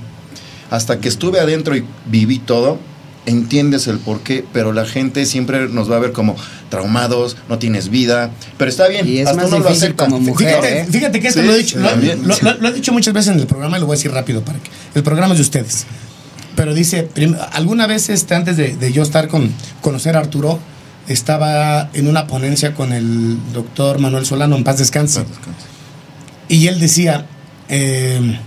Hasta 0.70 1.00
que 1.00 1.08
estuve 1.08 1.40
adentro 1.40 1.74
y 1.76 1.84
viví 2.06 2.38
todo, 2.38 2.78
entiendes 3.26 3.86
el 3.88 3.98
por 3.98 4.20
qué, 4.20 4.44
pero 4.52 4.72
la 4.72 4.86
gente 4.86 5.26
siempre 5.26 5.68
nos 5.68 5.90
va 5.90 5.96
a 5.96 5.98
ver 5.98 6.12
como 6.12 6.36
traumados, 6.68 7.36
no 7.48 7.58
tienes 7.58 7.88
vida, 7.88 8.30
pero 8.56 8.70
está 8.70 8.86
bien, 8.88 9.06
Y 9.08 9.18
es 9.18 9.26
hasta 9.28 9.42
más 9.42 9.50
uno 9.52 9.58
lo 9.64 9.68
acepta. 9.68 10.04
como 10.04 10.20
mujer, 10.20 10.48
Fíjate, 10.48 10.80
¿eh? 10.80 10.86
fíjate 10.90 11.20
que 11.20 11.28
esto 11.28 11.40
Sí, 11.40 11.46
lo, 11.46 11.54
he 11.54 11.58
dicho, 11.58 11.78
lo, 11.78 11.90
lo- 11.96 12.54
lo- 12.60 12.68
he 12.68 12.72
dicho 12.72 12.92
muchas 12.92 13.12
veces 13.12 13.34
en 13.34 13.40
el 13.40 13.46
programa 13.46 13.76
y 13.76 13.80
lo 13.80 13.86
voy 13.86 13.94
a 13.94 13.96
decir 13.96 14.12
rápido 14.12 14.42
para 14.44 14.58
que 14.60 14.70
el 14.94 15.02
programa 15.02 15.32
es 15.34 15.38
de 15.38 15.42
ustedes. 15.42 15.86
Pero 16.56 16.72
dice, 16.74 17.08
alguna 17.52 17.86
vez 17.86 18.08
este, 18.10 18.34
antes 18.34 18.56
de, 18.56 18.76
de 18.76 18.92
yo 18.92 19.02
estar 19.02 19.28
con 19.28 19.50
conocer 19.80 20.16
a 20.16 20.20
Arturo, 20.20 20.58
estaba 21.08 21.90
en 21.94 22.06
una 22.06 22.26
ponencia 22.26 22.74
con 22.74 22.92
el 22.92 23.36
doctor 23.52 23.98
Manuel 23.98 24.24
Solano, 24.26 24.56
en 24.56 24.64
paz 24.64 24.78
descanse. 24.78 25.24
Y 26.48 26.66
él 26.68 26.78
decía 26.80 27.26
eh, 27.70 28.38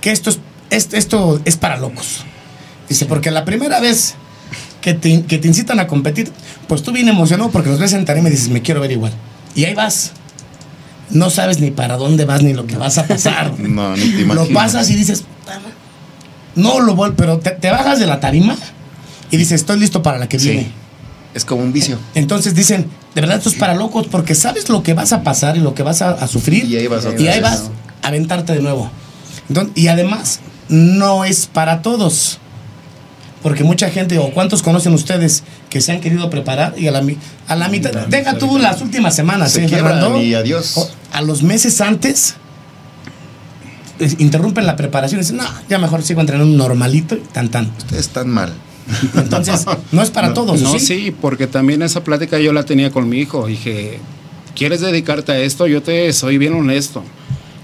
que 0.00 0.10
esto 0.10 0.30
es, 0.30 0.40
es- 0.70 0.88
esto 0.92 1.40
es 1.44 1.56
para 1.56 1.76
locos. 1.76 2.24
Dice, 2.88 3.06
porque 3.06 3.30
la 3.30 3.44
primera 3.44 3.78
vez 3.80 4.14
que 4.80 4.94
te, 4.94 5.22
que 5.24 5.38
te 5.38 5.46
incitan 5.48 5.78
a 5.78 5.86
competir, 5.86 6.32
pues 6.66 6.82
tú 6.82 6.90
bien 6.92 7.08
emocionado 7.08 7.50
porque 7.50 7.70
los 7.70 7.78
ves 7.78 7.92
en 7.92 8.04
tarima 8.04 8.28
y 8.28 8.32
dices, 8.32 8.48
me 8.48 8.62
quiero 8.62 8.80
ver 8.80 8.90
igual. 8.92 9.12
Y 9.54 9.64
ahí 9.64 9.74
vas. 9.74 10.12
No 11.10 11.30
sabes 11.30 11.60
ni 11.60 11.70
para 11.70 11.96
dónde 11.96 12.24
vas 12.24 12.42
ni 12.42 12.52
lo 12.54 12.66
que 12.66 12.76
vas 12.76 12.98
a 12.98 13.06
pasar. 13.06 13.52
No, 13.58 13.94
ni 13.96 14.08
te 14.10 14.24
lo 14.24 14.48
pasas 14.48 14.90
y 14.90 14.94
dices, 14.96 15.24
no 16.54 16.80
lo 16.80 16.94
voy, 16.94 17.12
pero 17.16 17.38
te, 17.38 17.50
te 17.52 17.70
bajas 17.70 17.98
de 17.98 18.06
la 18.06 18.20
tarima 18.20 18.56
y 19.30 19.36
dices, 19.36 19.60
estoy 19.60 19.78
listo 19.78 20.02
para 20.02 20.18
la 20.18 20.28
que 20.28 20.38
Sí. 20.38 20.48
viene. 20.50 20.72
Es 21.34 21.46
como 21.46 21.62
un 21.62 21.72
vicio. 21.72 21.98
Entonces 22.14 22.54
dicen, 22.54 22.86
de 23.14 23.20
verdad 23.22 23.38
esto 23.38 23.48
es 23.48 23.54
para 23.54 23.74
locos 23.74 24.06
porque 24.10 24.34
sabes 24.34 24.68
lo 24.68 24.82
que 24.82 24.92
vas 24.92 25.14
a 25.14 25.22
pasar 25.22 25.56
y 25.56 25.60
lo 25.60 25.74
que 25.74 25.82
vas 25.82 26.02
a, 26.02 26.10
a 26.10 26.28
sufrir. 26.28 26.64
Y 26.66 26.76
ahí 26.76 26.86
vas 26.88 27.06
Y 27.18 27.26
ahí 27.28 27.40
vas 27.40 27.70
aventarte 28.02 28.52
de 28.54 28.60
nuevo. 28.62 28.90
Entonces, 29.48 29.72
y 29.76 29.88
además, 29.88 30.40
no 30.68 31.24
es 31.24 31.46
para 31.46 31.82
todos. 31.82 32.38
Porque 33.42 33.64
mucha 33.64 33.90
gente, 33.90 34.18
o 34.18 34.30
cuántos 34.32 34.62
conocen 34.62 34.94
ustedes 34.94 35.42
que 35.68 35.80
se 35.80 35.90
han 35.90 36.00
querido 36.00 36.30
preparar 36.30 36.74
y 36.78 36.86
a 36.86 36.92
la, 36.92 37.02
mi- 37.02 37.18
a 37.48 37.56
la 37.56 37.68
mitad, 37.68 37.90
deja 38.06 38.38
tú 38.38 38.56
las 38.58 38.80
últimas 38.82 39.16
semanas, 39.16 39.50
Se 39.52 39.64
¿eh, 39.64 39.66
quiebran 39.68 39.94
Fernando? 39.94 40.22
y 40.22 40.34
adiós. 40.34 40.76
O- 40.76 40.88
A 41.12 41.22
los 41.22 41.42
meses 41.42 41.80
antes, 41.80 42.36
interrumpen 44.18 44.66
la 44.66 44.76
preparación 44.76 45.20
y 45.20 45.22
dicen, 45.22 45.36
no, 45.38 45.44
ya 45.68 45.78
mejor 45.78 46.02
sigo 46.02 46.20
entrenando 46.20 46.56
normalito 46.56 47.14
y 47.14 47.20
tan 47.32 47.50
tan. 47.50 47.70
Ustedes 47.78 48.06
están 48.06 48.28
mal. 48.28 48.52
Entonces, 49.16 49.64
no 49.92 50.02
es 50.02 50.10
para 50.10 50.34
todos, 50.34 50.60
No, 50.62 50.72
¿sí? 50.72 50.80
sí, 50.80 51.14
porque 51.20 51.46
también 51.46 51.82
esa 51.82 52.02
plática 52.04 52.38
yo 52.38 52.52
la 52.52 52.64
tenía 52.64 52.90
con 52.90 53.08
mi 53.08 53.18
hijo. 53.18 53.46
Dije, 53.46 53.98
¿quieres 54.56 54.80
dedicarte 54.80 55.32
a 55.32 55.38
esto? 55.38 55.66
Yo 55.66 55.82
te 55.82 56.12
soy 56.12 56.38
bien 56.38 56.54
honesto. 56.54 57.02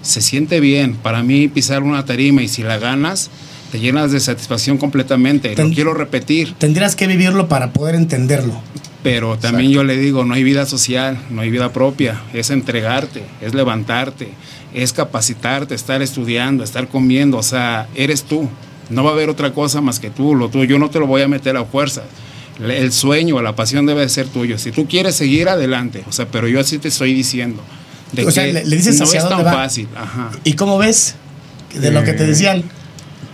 Se 0.08 0.20
siente 0.22 0.60
bien. 0.60 0.94
Para 0.94 1.22
mí 1.22 1.48
pisar 1.48 1.82
una 1.82 2.04
tarima 2.04 2.42
y 2.42 2.48
si 2.48 2.62
la 2.62 2.78
ganas, 2.78 3.30
te 3.70 3.78
llenas 3.78 4.10
de 4.10 4.20
satisfacción 4.20 4.78
completamente. 4.78 5.50
Ten- 5.54 5.68
Lo 5.68 5.74
quiero 5.74 5.92
repetir. 5.94 6.54
Tendrías 6.54 6.96
que 6.96 7.06
vivirlo 7.06 7.46
para 7.48 7.72
poder 7.72 7.94
entenderlo. 7.94 8.60
Pero 9.02 9.36
también 9.38 9.70
yo 9.70 9.84
le 9.84 9.96
digo, 9.96 10.24
no 10.24 10.32
hay 10.34 10.42
vida 10.42 10.64
social, 10.66 11.18
no 11.30 11.42
hay 11.42 11.50
vida 11.50 11.72
propia, 11.72 12.20
es 12.32 12.50
entregarte, 12.50 13.22
es 13.40 13.54
levantarte, 13.54 14.28
es 14.74 14.92
capacitarte, 14.92 15.74
estar 15.74 16.00
estudiando, 16.02 16.64
estar 16.64 16.88
comiendo, 16.88 17.36
o 17.38 17.42
sea, 17.42 17.86
eres 17.94 18.24
tú. 18.24 18.48
No 18.90 19.04
va 19.04 19.10
a 19.10 19.12
haber 19.12 19.28
otra 19.28 19.52
cosa 19.52 19.80
más 19.82 20.00
que 20.00 20.10
tú, 20.10 20.34
lo 20.34 20.48
tuyo, 20.48 20.64
yo 20.64 20.78
no 20.78 20.88
te 20.90 20.98
lo 20.98 21.06
voy 21.06 21.20
a 21.22 21.28
meter 21.28 21.56
a 21.58 21.64
fuerza. 21.64 22.02
El 22.58 22.90
sueño, 22.92 23.40
la 23.40 23.54
pasión 23.54 23.86
debe 23.86 24.00
de 24.00 24.08
ser 24.08 24.26
tuyo. 24.26 24.58
Si 24.58 24.72
tú 24.72 24.88
quieres 24.88 25.14
seguir 25.14 25.48
adelante, 25.48 26.02
o 26.08 26.12
sea, 26.12 26.26
pero 26.26 26.48
yo 26.48 26.58
así 26.58 26.78
te 26.78 26.88
estoy 26.88 27.14
diciendo. 27.14 27.62
De 28.12 28.24
O 28.26 28.30
sea, 28.30 28.44
le- 28.46 28.64
le 28.64 28.76
dices 28.76 28.98
no 28.98 29.04
hacia 29.04 29.20
es 29.20 29.28
tan 29.28 29.44
va. 29.44 29.52
fácil. 29.52 29.88
Ajá. 29.96 30.30
¿Y 30.44 30.54
cómo 30.54 30.78
ves? 30.78 31.14
De 31.74 31.90
lo 31.90 32.02
que 32.04 32.12
te 32.14 32.24
Eh, 32.24 32.28
decían. 32.28 32.64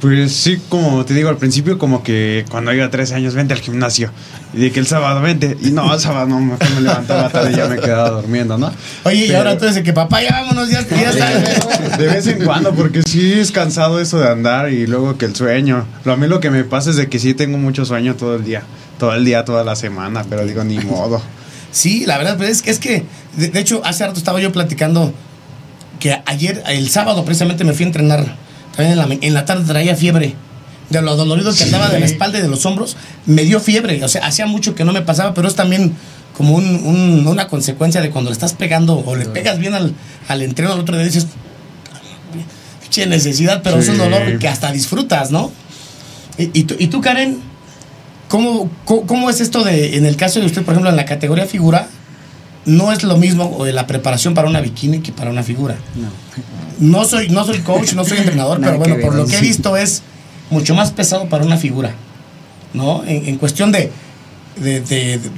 Pues 0.01 0.33
sí, 0.37 0.61
como 0.69 1.03
te 1.07 1.15
digo 1.15 1.31
al 1.31 1.39
principio, 1.39 1.79
como 1.79 2.03
que 2.03 2.45
cuando 2.51 2.75
iba 2.75 2.85
a 2.85 2.91
13 2.91 3.15
años, 3.15 3.35
vente 3.35 3.55
al 3.55 3.61
gimnasio. 3.61 4.11
Y 4.53 4.59
de 4.59 4.71
que 4.73 4.79
el 4.81 4.87
sábado, 4.87 5.23
vente. 5.23 5.57
Y 5.63 5.71
no, 5.71 5.95
el 5.95 5.99
sábado 6.01 6.27
no, 6.27 6.41
mejor 6.41 6.71
me 6.75 6.81
levantaba 6.83 7.31
tarde 7.31 7.53
y 7.53 7.57
ya 7.57 7.67
me 7.69 7.77
quedaba 7.79 8.11
durmiendo, 8.11 8.59
¿no? 8.59 8.71
Oye, 9.05 9.27
y 9.27 9.33
ahora 9.35 9.57
tú 9.57 9.65
dices 9.67 9.83
que 9.83 9.95
papá, 9.95 10.21
ya 10.23 10.33
vámonos, 10.43 10.69
ya, 10.69 10.87
ya 10.87 11.11
está. 11.11 11.97
De 11.97 12.07
vez 12.07 12.27
en 12.27 12.45
cuando, 12.45 12.75
porque 12.75 13.03
sí 13.03 13.33
es 13.33 13.51
cansado 13.51 13.99
eso 13.99 14.19
de 14.19 14.29
andar 14.29 14.71
y 14.71 14.87
luego 14.87 15.17
que 15.17 15.25
el 15.25 15.35
sueño. 15.35 15.87
Lo, 16.05 16.13
a 16.13 16.17
mí 16.17 16.27
lo 16.27 16.39
que 16.41 16.51
me 16.51 16.65
pasa 16.65 16.91
es 16.91 16.97
de 16.97 17.09
que 17.09 17.19
sí 17.19 17.33
tengo 17.33 17.57
mucho 17.57 17.87
sueño 17.87 18.15
todo 18.15 18.35
el 18.35 18.45
día. 18.45 18.63
Todo 18.99 19.15
el 19.15 19.25
día, 19.25 19.45
toda 19.47 19.65
la 19.65 19.75
semana, 19.75 20.25
pero 20.29 20.45
digo, 20.45 20.65
ni 20.65 20.79
modo. 20.81 21.23
Sí, 21.75 22.05
la 22.07 22.17
verdad, 22.19 22.37
pero 22.39 22.49
es 22.51 22.63
que, 22.63 22.71
es 22.71 22.79
que 22.79 23.05
de, 23.37 23.49
de 23.49 23.59
hecho, 23.61 23.83
hace 23.85 24.07
rato 24.07 24.19
estaba 24.19 24.41
yo 24.41 24.53
platicando 24.53 25.13
que 25.99 26.17
ayer, 26.27 26.63
el 26.69 26.89
sábado 26.89 27.25
precisamente 27.25 27.65
me 27.65 27.73
fui 27.73 27.83
a 27.85 27.89
entrenar. 27.89 28.37
También 28.77 28.93
en 28.93 28.99
la, 28.99 29.07
ma- 29.09 29.17
en 29.21 29.35
la 29.35 29.45
tarde 29.45 29.65
traía 29.65 29.97
fiebre. 29.97 30.35
De 30.91 31.03
lo 31.03 31.17
dolorido 31.17 31.53
que 31.55 31.65
andaba 31.65 31.89
de 31.89 31.99
la 31.99 32.07
espalda 32.07 32.39
y 32.39 32.43
de 32.43 32.49
los 32.49 32.65
hombros, 32.67 32.97
me 33.27 33.43
dio 33.43 33.59
fiebre. 33.59 34.05
O 34.05 34.09
sea, 34.09 34.25
hacía 34.25 34.47
mucho 34.47 34.75
que 34.77 34.85
no 34.85 34.93
me 34.93 35.03
pasaba, 35.03 35.35
pero 35.35 35.49
es 35.49 35.55
también 35.57 35.95
como 36.37 36.55
un- 36.55 36.85
un- 36.87 37.27
una 37.27 37.49
consecuencia 37.49 38.01
de 38.01 38.11
cuando 38.11 38.31
le 38.31 38.35
estás 38.35 38.53
pegando 38.53 39.03
o 39.05 39.17
le 39.17 39.27
pegas 39.27 39.59
bien 39.59 39.75
al, 39.75 39.95
al 40.29 40.43
entreno 40.43 40.73
al 40.73 40.79
otro 40.81 40.95
día 40.97 41.05
dices, 41.07 41.27
che 42.91 43.07
necesidad, 43.07 43.63
pero 43.63 43.79
es 43.79 43.89
un 43.89 43.99
dolor 43.99 44.39
que 44.39 44.47
hasta 44.49 44.71
disfrutas, 44.71 45.31
¿no? 45.33 45.51
Y, 46.39 46.51
y 46.61 46.65
tú, 46.65 46.77
y 46.79 46.87
tú, 46.89 47.01
Karen, 47.01 47.39
¿cómo, 48.35 48.69
cómo, 48.85 49.07
cómo 49.07 49.31
es 49.31 49.41
esto 49.41 49.63
de, 49.63 49.97
en 49.97 50.07
el 50.07 50.17
caso 50.17 50.41
de 50.41 50.47
usted, 50.47 50.63
por 50.65 50.73
ejemplo, 50.75 50.91
en 50.91 50.97
la 50.97 51.05
categoría 51.05 51.47
figura, 51.47 51.87
no 52.67 52.91
es 52.91 53.05
lo 53.05 53.17
mismo 53.17 53.65
la 53.65 53.87
preparación 53.87 54.35
para 54.35 54.49
una 54.49 54.61
bikini 54.61 54.99
que 54.99 55.13
para 55.13 55.31
una 55.31 55.45
figura? 55.45 55.77
No. 55.95 56.09
No 56.99 57.05
soy, 57.05 57.29
no 57.29 57.45
soy 57.45 57.61
coach, 57.61 57.93
no 57.93 58.05
soy 58.05 58.19
entrenador, 58.19 58.61
pero 58.63 58.77
bueno, 58.79 58.97
por 59.01 59.15
lo 59.15 59.25
que 59.27 59.37
he 59.37 59.41
visto 59.41 59.77
es 59.77 60.03
mucho 60.51 60.75
más 60.75 60.91
pesado 60.91 61.29
para 61.29 61.45
una 61.45 61.59
figura, 61.59 61.95
¿no? 62.73 63.05
En, 63.05 63.29
en 63.29 63.37
cuestión 63.39 63.71
de, 63.71 63.93
de, 64.57 64.81
de- 64.81 65.19
de- 65.19 65.31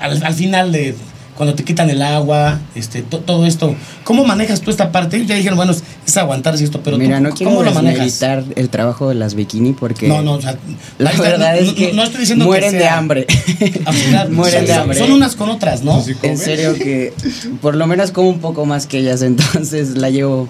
al, 0.00 0.22
al 0.22 0.34
final 0.34 0.72
de 0.72 0.94
cuando 1.40 1.54
te 1.54 1.64
quitan 1.64 1.88
el 1.88 2.02
agua, 2.02 2.58
este, 2.74 3.00
to- 3.00 3.20
todo 3.20 3.46
esto, 3.46 3.74
¿cómo 4.04 4.26
manejas 4.26 4.60
tú 4.60 4.70
esta 4.70 4.92
parte? 4.92 5.24
Ya 5.24 5.36
dijeron, 5.36 5.56
bueno, 5.56 5.72
es, 5.72 5.82
es 6.06 6.14
aguantarse 6.18 6.62
esto, 6.64 6.82
pero 6.84 6.98
Mira, 6.98 7.16
tú, 7.16 7.22
no 7.22 7.30
quiero 7.30 7.50
¿cómo 7.52 7.62
lo 7.62 7.72
manejas? 7.72 8.20
el 8.56 8.68
trabajo 8.68 9.08
de 9.08 9.14
las 9.14 9.34
bikini 9.34 9.72
porque 9.72 10.06
No, 10.06 10.20
no, 10.20 10.34
o 10.34 10.40
sea, 10.42 10.58
la 10.98 11.12
verdad 11.12 11.54
no- 11.54 11.60
es 11.70 11.72
que 11.72 11.94
no 11.94 12.02
estoy 12.02 12.20
diciendo 12.20 12.44
que 12.44 12.48
mueren 12.50 12.72
de 12.74 12.78
sea- 12.80 12.98
hambre. 12.98 13.26
Pues, 13.56 14.02
claro, 14.10 14.30
mueren 14.32 14.66
de 14.66 14.72
hambre. 14.74 14.98
Son 14.98 15.12
unas 15.12 15.34
con 15.34 15.48
otras, 15.48 15.82
¿no? 15.82 16.02
Sí, 16.02 16.12
En 16.22 16.36
serio 16.36 16.74
que 16.74 17.14
por 17.62 17.74
lo 17.74 17.86
menos 17.86 18.10
como 18.10 18.28
un 18.28 18.40
poco 18.40 18.66
más 18.66 18.86
que 18.86 18.98
ellas, 18.98 19.22
entonces 19.22 19.96
la 19.96 20.10
llevo 20.10 20.46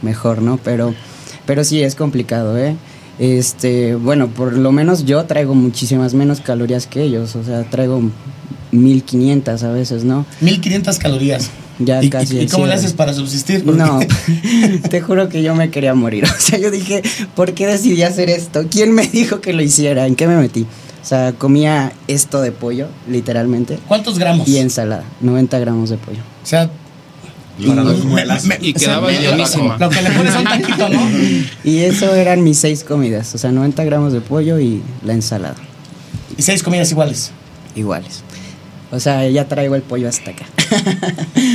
mejor, 0.00 0.40
¿no? 0.40 0.58
Pero, 0.64 0.94
pero 1.44 1.64
sí 1.64 1.82
es 1.82 1.94
complicado, 1.94 2.56
¿eh? 2.56 2.76
Este, 3.18 3.94
bueno, 3.94 4.28
por 4.28 4.54
lo 4.54 4.72
menos 4.72 5.04
yo 5.04 5.22
traigo 5.26 5.54
muchísimas 5.54 6.14
menos 6.14 6.40
calorías 6.40 6.86
que 6.86 7.02
ellos, 7.02 7.36
o 7.36 7.44
sea, 7.44 7.64
traigo 7.64 8.00
1500 8.72 9.62
a 9.62 9.72
veces, 9.72 10.04
¿no? 10.04 10.26
1500 10.40 10.98
calorías. 10.98 11.50
Ya 11.78 12.02
¿Y, 12.02 12.10
casi 12.10 12.38
y- 12.40 12.46
cómo 12.46 12.66
le 12.66 12.74
haces 12.74 12.92
para 12.92 13.14
subsistir? 13.14 13.64
No, 13.64 14.00
te 14.90 15.00
juro 15.00 15.28
que 15.30 15.42
yo 15.42 15.54
me 15.54 15.70
quería 15.70 15.94
morir. 15.94 16.24
O 16.36 16.40
sea, 16.40 16.58
yo 16.58 16.70
dije, 16.70 17.02
¿por 17.34 17.54
qué 17.54 17.66
decidí 17.66 18.02
hacer 18.02 18.28
esto? 18.30 18.66
¿Quién 18.70 18.92
me 18.92 19.06
dijo 19.12 19.40
que 19.40 19.52
lo 19.52 19.62
hiciera? 19.62 20.06
¿En 20.06 20.14
qué 20.16 20.26
me 20.26 20.36
metí? 20.36 20.62
O 21.02 21.06
sea, 21.06 21.32
comía 21.32 21.92
esto 22.08 22.42
de 22.42 22.52
pollo, 22.52 22.88
literalmente, 23.08 23.78
¿Cuántos 23.88 24.18
gramos? 24.18 24.46
y 24.46 24.58
ensalada, 24.58 25.04
90 25.22 25.58
gramos 25.58 25.88
de 25.88 25.96
pollo. 25.96 26.18
O 26.42 26.46
sea, 26.46 26.70
Para 27.66 27.82
dos 27.82 28.00
me- 28.04 28.10
muelas. 28.10 28.44
me- 28.44 28.58
Y 28.60 28.74
o 28.76 28.78
sea, 28.78 28.88
quedaba 28.88 29.06
me- 29.08 29.18
llenísima. 29.18 29.78
Lo 29.78 29.88
que 29.88 30.02
le 30.02 30.10
pones 30.10 30.34
a 30.34 30.38
un 30.40 30.44
taquito, 30.44 30.88
¿no? 30.90 31.00
Y 31.64 31.78
eso 31.78 32.14
eran 32.14 32.44
mis 32.44 32.58
seis 32.58 32.84
comidas, 32.84 33.34
o 33.34 33.38
sea, 33.38 33.50
90 33.50 33.82
gramos 33.84 34.12
de 34.12 34.20
pollo 34.20 34.60
y 34.60 34.82
la 35.02 35.14
ensalada, 35.14 35.56
Y 36.36 36.42
seis 36.42 36.62
comidas 36.62 36.90
iguales. 36.90 37.30
iguales. 37.74 38.22
O 38.92 38.98
sea, 38.98 39.28
ya 39.28 39.46
traigo 39.46 39.76
el 39.76 39.82
pollo 39.82 40.08
hasta 40.08 40.30
acá. 40.32 40.46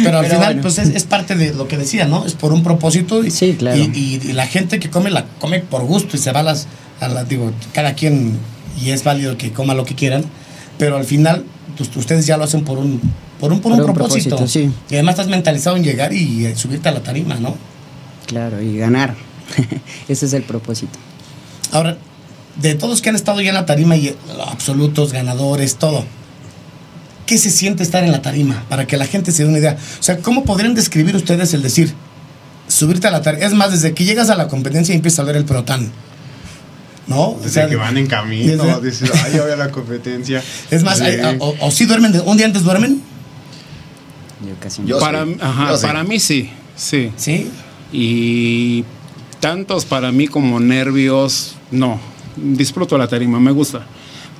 Pero 0.03 0.17
al 0.19 0.25
Pero 0.25 0.35
final, 0.35 0.39
bueno. 0.45 0.61
pues 0.61 0.77
es, 0.77 0.89
es 0.89 1.03
parte 1.03 1.35
de 1.35 1.53
lo 1.53 1.67
que 1.67 1.77
decía, 1.77 2.05
¿no? 2.05 2.25
Es 2.25 2.33
por 2.33 2.53
un 2.53 2.63
propósito. 2.63 3.23
Y, 3.25 3.31
Sí, 3.31 3.55
claro. 3.59 3.77
Y, 3.77 3.81
y- 3.93 4.21
y 4.29 4.33
la 4.33 4.47
gente 4.47 4.79
que 4.79 4.89
come, 4.89 5.11
la 5.11 5.25
come 5.39 5.59
por 5.59 5.83
gusto 5.83 6.15
y 6.15 6.19
se 6.19 6.31
va 6.31 6.39
a 6.39 6.43
las, 6.43 6.67
a 7.01 7.07
las- 7.09 7.27
Digo, 7.27 7.51
cada 7.73 7.93
quien, 7.93 8.37
y 8.81 8.91
es 8.91 9.03
válido 9.03 9.37
que 9.37 9.51
coma 9.51 9.73
lo 9.73 9.83
que 9.85 9.95
quieran. 9.95 10.23
Pero 10.77 10.95
al 10.97 11.03
final, 11.05 11.43
pues, 11.77 11.89
ustedes 11.95 12.25
ya 12.25 12.37
lo 12.37 12.45
hacen 12.45 12.63
por 12.63 12.77
un, 12.77 13.01
por 13.39 13.51
un, 13.51 13.59
por 13.59 13.71
un 13.73 13.79
Por 13.79 13.89
un 13.89 13.95
propósito. 13.95 14.35
propósito, 14.37 14.67
sí. 14.69 14.71
Y 14.89 14.93
además 14.95 15.13
estás 15.15 15.27
mentalizado 15.27 15.75
en 15.75 15.83
llegar 15.83 16.13
y 16.13 16.53
subirte 16.55 16.87
a 16.89 16.93
la 16.93 17.01
tarima, 17.03 17.35
¿no? 17.35 17.55
Claro, 18.27 18.61
y 18.61 18.77
ganar. 18.77 19.13
Ese 20.07 20.25
es 20.25 20.33
el 20.33 20.43
propósito. 20.43 20.97
Ahora, 21.71 21.97
de 22.61 22.75
todos 22.75 23.01
que 23.01 23.09
han 23.09 23.15
estado 23.15 23.41
ya 23.41 23.49
en 23.49 23.55
la 23.55 23.65
tarima 23.65 23.97
y 23.97 24.07
eh, 24.07 24.15
absolutos, 24.47 25.11
ganadores, 25.11 25.75
todo. 25.75 26.05
¿Qué 27.25 27.37
se 27.37 27.49
siente 27.49 27.83
estar 27.83 28.03
en 28.03 28.11
la 28.11 28.21
tarima? 28.21 28.63
Para 28.69 28.85
que 28.87 28.97
la 28.97 29.05
gente 29.07 29.31
se 29.31 29.43
dé 29.43 29.49
una 29.49 29.57
idea. 29.59 29.77
O 29.99 30.03
sea, 30.03 30.19
¿cómo 30.19 30.43
podrían 30.43 30.75
describir 30.75 31.15
ustedes 31.15 31.53
el 31.53 31.61
decir, 31.63 31.93
subirte 32.67 33.07
a 33.07 33.11
la 33.11 33.21
tarima? 33.21 33.45
Es 33.45 33.53
más, 33.53 33.71
desde 33.71 33.93
que 33.93 34.05
llegas 34.05 34.29
a 34.29 34.35
la 34.35 34.47
competencia 34.47 34.93
y 34.93 34.97
empieza 34.97 35.21
a 35.21 35.25
ver 35.25 35.35
el 35.35 35.45
protán. 35.45 35.91
¿no? 37.07 37.21
O 37.29 37.37
Desde 37.39 37.51
sea, 37.51 37.67
que 37.69 37.75
van 37.75 37.97
en 37.97 38.07
camino, 38.07 38.63
desde- 38.81 38.81
dices, 39.07 39.11
ay, 39.23 39.33
ya 39.35 39.43
voy 39.43 39.51
a 39.51 39.55
la 39.55 39.69
competencia. 39.69 40.41
Es 40.71 40.83
más, 40.83 40.97
Sí. 40.97 41.03
hay- 41.03 41.37
o, 41.39 41.55
o 41.61 41.69
sí 41.71 41.85
duermen, 41.85 42.11
de- 42.11 42.21
un 42.21 42.35
día 42.35 42.47
antes 42.47 42.63
duermen, 42.63 42.99
Yo 44.43 44.55
casi 44.59 44.81
no. 44.81 44.87
Yo 44.87 44.99
para, 44.99 45.23
sí, 45.25 45.37
ajá, 45.39 45.69
yo 45.69 45.77
sí. 45.77 45.85
para 45.85 46.03
mí 46.03 46.19
sí, 46.19 46.49
sí. 46.75 47.11
¿sí? 47.15 47.49
Y 47.91 48.83
tantos 49.39 49.85
para 49.85 50.11
mí 50.11 50.27
como 50.27 50.59
nervios, 50.59 51.55
no. 51.71 51.99
Disfruto 52.35 52.97
la 52.97 53.07
tarima, 53.07 53.39
me 53.39 53.51
gusta. 53.51 53.85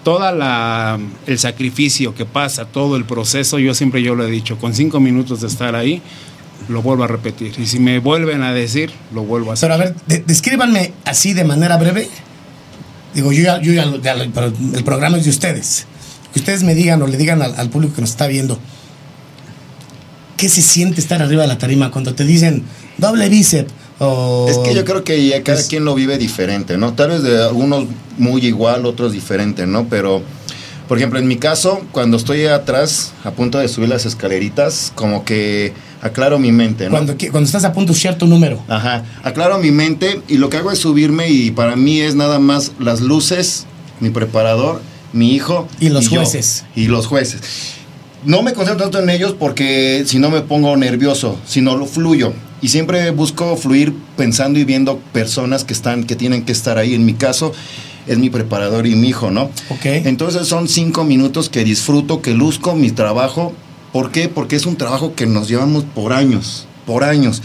Toda 0.06 0.32
la 0.32 0.98
el 1.28 1.40
sacrificio 1.40 2.14
que 2.16 2.26
pasa, 2.26 2.64
todo 2.66 2.96
el 2.96 3.04
proceso, 3.06 3.60
yo 3.60 3.74
siempre 3.74 4.02
yo 4.04 4.14
lo 4.16 4.26
he 4.26 4.30
dicho, 4.30 4.58
con 4.60 4.74
cinco 4.76 5.00
minutos 5.00 5.42
de 5.42 5.48
estar 5.48 5.76
ahí, 5.76 6.02
lo 6.70 6.82
vuelvo 6.84 7.04
a 7.04 7.08
repetir. 7.08 7.54
Y 7.60 7.66
si 7.66 7.80
me 7.80 7.98
vuelven 8.00 8.44
a 8.44 8.54
decir, 8.54 8.92
lo 9.14 9.24
vuelvo 9.24 9.50
a 9.50 9.56
hacer. 9.56 9.68
Pero 9.70 9.74
a 9.74 9.78
ver, 9.84 9.96
de- 10.06 10.20
descríbanme 10.20 10.94
así 11.06 11.34
de 11.34 11.44
manera 11.44 11.76
breve. 11.78 12.08
Digo, 13.16 13.32
yo 13.32 13.42
ya, 13.44 13.60
yo 13.62 13.74
el 13.82 14.84
programa 14.84 15.18
es 15.18 15.24
de 15.24 15.32
ustedes. 15.32 15.88
Que 16.32 16.40
ustedes 16.40 16.64
me 16.64 16.76
digan 16.76 17.02
o 17.02 17.08
le 17.08 17.18
digan 17.18 17.42
al, 17.42 17.56
al 17.58 17.70
público 17.72 17.96
que 17.96 18.02
nos 18.02 18.12
está 18.12 18.28
viendo. 18.28 18.60
¿Qué 20.38 20.50
se 20.50 20.62
siente 20.62 21.02
estar 21.02 21.22
arriba 21.22 21.42
de 21.44 21.48
la 21.48 21.58
tarima 21.58 21.90
cuando 21.92 22.14
te 22.14 22.26
dicen 22.26 22.64
doble 22.98 23.28
bíceps, 23.30 23.74
O... 24.00 24.48
Es 24.50 24.58
que 24.58 24.74
yo 24.76 24.84
creo 24.86 25.04
que 25.04 25.26
ya 25.26 25.42
cada 25.44 25.60
Es- 25.60 25.68
quien 25.68 25.86
lo 25.86 25.96
vive 25.96 26.18
diferente, 26.18 26.78
¿no? 26.78 26.94
Tal 26.94 27.10
vez 27.10 27.24
de 27.24 27.42
algunos 27.44 27.86
muy 28.18 28.46
igual, 28.46 28.86
otros 28.86 29.14
diferente, 29.14 29.66
¿no? 29.68 29.88
Pero, 29.90 30.22
por 30.88 30.98
ejemplo, 30.98 31.18
en 31.20 31.28
mi 31.28 31.38
caso, 31.38 31.82
cuando 31.92 32.18
estoy 32.18 32.46
atrás, 32.46 33.14
a 33.24 33.32
punto 33.32 33.58
de 33.58 33.68
subir 33.68 33.90
las 33.90 34.06
escaleritas, 34.06 34.92
como 34.96 35.24
que 35.26 35.74
aclaro 36.02 36.38
mi 36.40 36.52
mente, 36.52 36.86
¿no? 36.86 36.92
cuando, 36.92 37.16
cuando 37.32 37.46
estás 37.48 37.64
a 37.64 37.74
punto 37.74 37.94
de 37.94 37.98
usar 37.98 38.18
tu 38.18 38.28
número. 38.28 38.62
Ajá, 38.68 39.04
aclaro 39.24 39.58
mi 39.60 39.72
mente 39.72 40.22
y 40.28 40.38
lo 40.38 40.50
que 40.50 40.58
hago 40.58 40.72
es 40.72 40.78
subirme 40.80 41.30
y 41.30 41.52
para 41.52 41.76
mí 41.76 42.00
es 42.02 42.16
nada 42.16 42.38
más 42.38 42.74
las 42.80 43.02
luces, 43.02 43.66
mi 44.02 44.10
preparador, 44.12 44.82
mi 45.14 45.34
hijo 45.34 45.68
Y 45.80 45.90
los 45.90 46.10
jueces. 46.10 46.66
y 46.76 46.88
los 46.88 47.08
jueces. 47.08 47.42
No 48.26 48.42
me 48.44 48.54
concentro 48.54 48.84
tanto 48.84 49.00
en 49.00 49.10
ellos 49.10 49.36
porque 49.38 50.04
si 50.06 50.20
no 50.20 50.30
me 50.30 50.42
pongo 50.42 50.76
nervioso, 50.78 51.40
sino 51.48 51.76
lo 51.78 51.86
fluyo 51.86 52.34
y 52.66 52.68
siempre 52.68 53.12
busco 53.12 53.56
fluir 53.58 53.94
pensando 54.18 54.58
y 54.58 54.64
viendo 54.64 54.98
personas 55.14 55.64
que 55.64 55.72
están 55.72 56.04
que 56.04 56.16
tienen 56.16 56.46
que 56.46 56.52
estar 56.52 56.80
ahí. 56.80 56.96
En 56.96 57.06
mi 57.06 57.14
caso 57.14 57.54
es 58.08 58.18
mi 58.18 58.32
preparador 58.32 58.88
y 58.88 58.96
mi 58.96 59.10
hijo, 59.10 59.30
¿no? 59.30 59.52
Ok. 59.70 59.86
Entonces 59.86 60.48
son 60.48 60.68
cinco 60.68 61.04
minutos 61.04 61.48
que 61.48 61.64
disfruto, 61.64 62.24
que 62.24 62.34
luzco 62.34 62.74
mi 62.74 62.90
trabajo. 62.90 63.54
¿Por 63.94 64.10
qué? 64.10 64.30
Porque 64.30 64.56
es 64.56 64.66
un 64.66 64.78
trabajo 64.78 65.14
que 65.14 65.28
nos 65.28 65.48
llevamos 65.48 65.84
por 65.84 66.12
años, 66.12 66.66
por 66.88 67.04
años, 67.04 67.44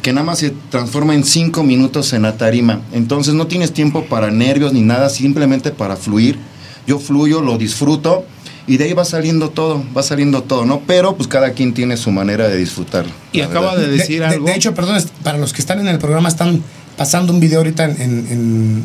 que 0.00 0.14
nada 0.14 0.24
más 0.24 0.38
se 0.38 0.54
transforma 0.70 1.14
en 1.14 1.24
cinco 1.24 1.62
minutos 1.62 2.14
en 2.14 2.22
la 2.22 2.38
tarima. 2.38 2.80
Entonces 2.94 3.34
no 3.34 3.48
tienes 3.48 3.74
tiempo 3.74 4.06
para 4.06 4.30
nervios 4.30 4.72
ni 4.72 4.80
nada, 4.80 5.10
simplemente 5.10 5.70
para 5.70 5.96
fluir. 5.96 6.38
Yo 6.86 6.98
fluyo, 6.98 7.42
lo 7.42 7.58
disfruto 7.58 8.24
y 8.66 8.76
de 8.76 8.84
ahí 8.84 8.92
va 8.92 9.04
saliendo 9.04 9.50
todo, 9.50 9.84
va 9.96 10.02
saliendo 10.02 10.42
todo, 10.42 10.64
¿no? 10.64 10.80
Pero 10.86 11.16
pues 11.16 11.28
cada 11.28 11.50
quien 11.52 11.74
tiene 11.74 11.96
su 11.96 12.10
manera 12.10 12.48
de 12.48 12.56
disfrutar. 12.56 13.04
Y 13.32 13.40
acaba 13.40 13.72
verdad. 13.74 13.86
de 13.88 13.96
decir 13.98 14.20
de, 14.20 14.26
algo. 14.26 14.46
de 14.46 14.54
hecho, 14.54 14.74
perdón, 14.74 15.02
para 15.22 15.38
los 15.38 15.52
que 15.52 15.60
están 15.60 15.80
en 15.80 15.88
el 15.88 15.98
programa, 15.98 16.28
están 16.28 16.62
pasando 16.96 17.32
un 17.32 17.40
video 17.40 17.58
ahorita 17.58 17.84
en, 17.84 18.00
en- 18.00 18.26
en- 18.30 18.82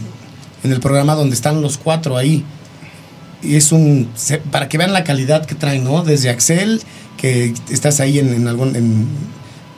en 0.63 0.71
el 0.71 0.79
programa 0.79 1.13
donde 1.15 1.35
están 1.35 1.61
los 1.61 1.77
cuatro 1.77 2.17
ahí. 2.17 2.43
Y 3.43 3.55
es 3.55 3.71
un. 3.71 4.09
para 4.51 4.67
que 4.67 4.77
vean 4.79 4.93
la 4.93 5.03
calidad 5.03 5.45
que 5.45 5.53
traen, 5.53 5.83
¿no? 5.83 6.03
Desde 6.03 6.29
Axel, 6.31 6.81
que 7.17 7.53
estás 7.69 7.99
ahí 7.99 8.17
en, 8.19 8.33
en 8.33 8.47
algún. 8.47 8.75
en- 8.75 9.07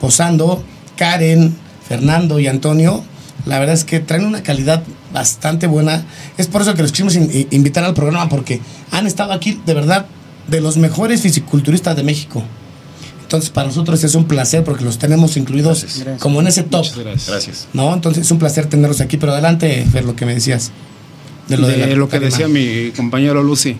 posando, 0.00 0.64
Karen, 0.96 1.54
Fernando 1.86 2.38
y 2.40 2.46
Antonio. 2.46 3.04
La 3.44 3.58
verdad 3.58 3.74
es 3.74 3.84
que 3.84 4.00
traen 4.00 4.24
una 4.24 4.42
calidad 4.42 4.82
bastante 5.12 5.66
buena. 5.66 6.04
Es 6.38 6.46
por 6.46 6.62
eso 6.62 6.74
que 6.74 6.82
los 6.82 6.92
quisimos 6.92 7.16
in- 7.16 7.46
invitar 7.50 7.84
al 7.84 7.94
programa, 7.94 8.28
porque 8.28 8.60
han 8.90 9.06
estado 9.06 9.32
aquí, 9.32 9.60
de 9.66 9.74
verdad, 9.74 10.06
de 10.48 10.60
los 10.60 10.76
mejores 10.76 11.22
fisiculturistas 11.22 11.96
de 11.96 12.02
México. 12.02 12.42
Entonces, 13.22 13.50
para 13.50 13.68
nosotros 13.68 14.02
es 14.02 14.14
un 14.16 14.24
placer 14.24 14.64
porque 14.64 14.84
los 14.84 14.98
tenemos 14.98 15.36
incluidos 15.36 15.82
Gracias. 15.82 16.20
como 16.20 16.40
en 16.40 16.48
ese 16.48 16.64
top. 16.64 16.80
Muchas 16.84 16.98
gracias. 16.98 17.28
Gracias. 17.28 17.68
¿No? 17.72 17.94
Entonces, 17.94 18.24
es 18.26 18.30
un 18.32 18.38
placer 18.40 18.66
tenerlos 18.66 19.00
aquí. 19.00 19.16
Pero 19.18 19.32
adelante, 19.32 19.86
ver 19.92 20.04
lo 20.04 20.16
que 20.16 20.26
me 20.26 20.34
decías. 20.34 20.72
De 21.46 21.56
de 21.56 21.76
la 21.76 21.86
lo 21.94 22.08
que 22.08 22.18
tarima. 22.18 22.30
decía 22.30 22.48
mi 22.48 22.90
compañero 22.92 23.42
Lucy. 23.42 23.76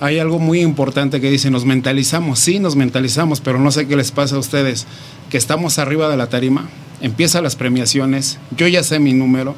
Hay 0.00 0.18
algo 0.18 0.40
muy 0.40 0.60
importante 0.60 1.20
que 1.20 1.30
dice, 1.30 1.48
nos 1.50 1.64
mentalizamos, 1.64 2.40
sí, 2.40 2.58
nos 2.58 2.74
mentalizamos, 2.74 3.40
pero 3.40 3.60
no 3.60 3.70
sé 3.70 3.86
qué 3.86 3.94
les 3.94 4.10
pasa 4.10 4.34
a 4.34 4.38
ustedes, 4.40 4.84
que 5.30 5.36
estamos 5.38 5.78
arriba 5.78 6.08
de 6.08 6.16
la 6.16 6.26
tarima, 6.28 6.68
empiezan 7.00 7.44
las 7.44 7.54
premiaciones, 7.54 8.38
yo 8.56 8.66
ya 8.66 8.82
sé 8.82 8.98
mi 8.98 9.12
número, 9.12 9.54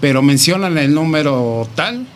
pero 0.00 0.22
mencionan 0.22 0.78
el 0.78 0.94
número 0.94 1.68
tal 1.74 2.06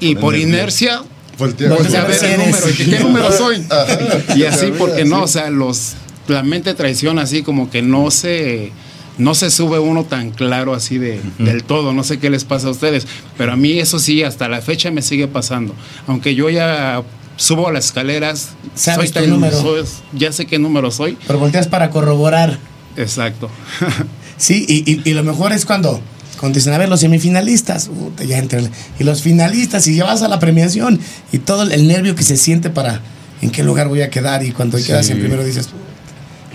y 0.00 0.14
Por 0.14 0.36
inercia 0.36 1.02
Voltea. 1.38 1.68
a 1.72 1.76
ver 2.04 2.24
el 2.24 2.24
eres. 2.24 2.38
número, 2.46 2.68
¿y 2.70 2.72
¿qué 2.90 2.98
número 3.00 3.32
soy? 3.36 3.64
Ajá. 3.70 4.36
Y 4.36 4.44
así, 4.44 4.72
porque 4.78 5.04
no, 5.04 5.22
o 5.24 5.28
sea, 5.28 5.50
los, 5.50 5.94
la 6.28 6.42
mente 6.42 6.74
traiciona 6.74 7.22
así 7.22 7.42
como 7.42 7.70
que 7.70 7.82
no 7.82 8.10
se, 8.10 8.72
no 9.18 9.34
se 9.34 9.50
sube 9.50 9.78
uno 9.78 10.04
tan 10.04 10.30
claro 10.30 10.72
así 10.74 10.96
de, 10.98 11.20
del 11.38 11.62
todo. 11.64 11.92
No 11.92 12.04
sé 12.04 12.18
qué 12.18 12.30
les 12.30 12.44
pasa 12.44 12.68
a 12.68 12.70
ustedes, 12.70 13.06
pero 13.36 13.52
a 13.52 13.56
mí 13.56 13.78
eso 13.78 13.98
sí, 13.98 14.22
hasta 14.22 14.48
la 14.48 14.60
fecha 14.62 14.90
me 14.90 15.02
sigue 15.02 15.28
pasando. 15.28 15.74
Aunque 16.06 16.34
yo 16.34 16.48
ya 16.50 17.02
subo 17.36 17.68
a 17.68 17.72
las 17.72 17.86
escaleras, 17.86 18.50
Sabes 18.74 19.12
tu 19.12 19.20
tan- 19.20 19.28
número. 19.30 19.60
soy- 19.60 19.84
ya 20.14 20.32
sé 20.32 20.46
qué 20.46 20.58
número 20.58 20.90
soy. 20.90 21.18
Pero 21.26 21.38
volteas 21.38 21.68
para 21.68 21.90
corroborar. 21.90 22.58
Exacto. 22.96 23.50
Sí, 24.38 24.66
y, 24.68 24.90
y- 24.92 25.00
y 25.02 25.14
lo 25.14 25.22
mejor 25.22 25.52
es 25.54 25.64
cuando, 25.64 25.98
cuando 26.38 26.56
dicen, 26.56 26.72
a 26.72 26.78
ver, 26.78 26.88
los 26.88 27.00
semifinalistas, 27.00 27.88
puta, 27.88 28.24
ya 28.24 28.38
entre- 28.38 28.68
y 28.98 29.04
los 29.04 29.22
finalistas, 29.22 29.86
y 29.86 29.96
ya 29.96 30.04
vas 30.04 30.22
a 30.22 30.28
la 30.28 30.38
premiación, 30.38 31.00
y 31.32 31.38
todo 31.38 31.62
el 31.62 31.86
nervio 31.88 32.14
que 32.14 32.22
se 32.22 32.36
siente 32.36 32.70
para 32.70 33.00
en 33.42 33.50
qué 33.50 33.62
lugar 33.62 33.88
voy 33.88 34.02
a 34.02 34.10
quedar, 34.10 34.42
y 34.44 34.52
cuando 34.52 34.78
quedas 34.78 35.08
en 35.10 35.18
primero 35.18 35.44
dices, 35.44 35.68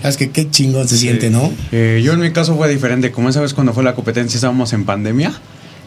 sabes 0.00 0.16
que 0.16 0.30
qué 0.30 0.50
chingón 0.50 0.88
se 0.88 0.98
siente, 0.98 1.30
¿no? 1.30 1.52
Eh, 1.70 2.00
yo 2.04 2.12
en 2.12 2.20
mi 2.20 2.32
caso 2.32 2.56
fue 2.56 2.68
diferente. 2.68 3.12
Como 3.12 3.28
esa 3.28 3.40
vez 3.40 3.54
cuando 3.54 3.72
fue 3.72 3.84
la 3.84 3.94
competencia 3.94 4.36
estábamos 4.36 4.72
en 4.72 4.84
pandemia. 4.84 5.32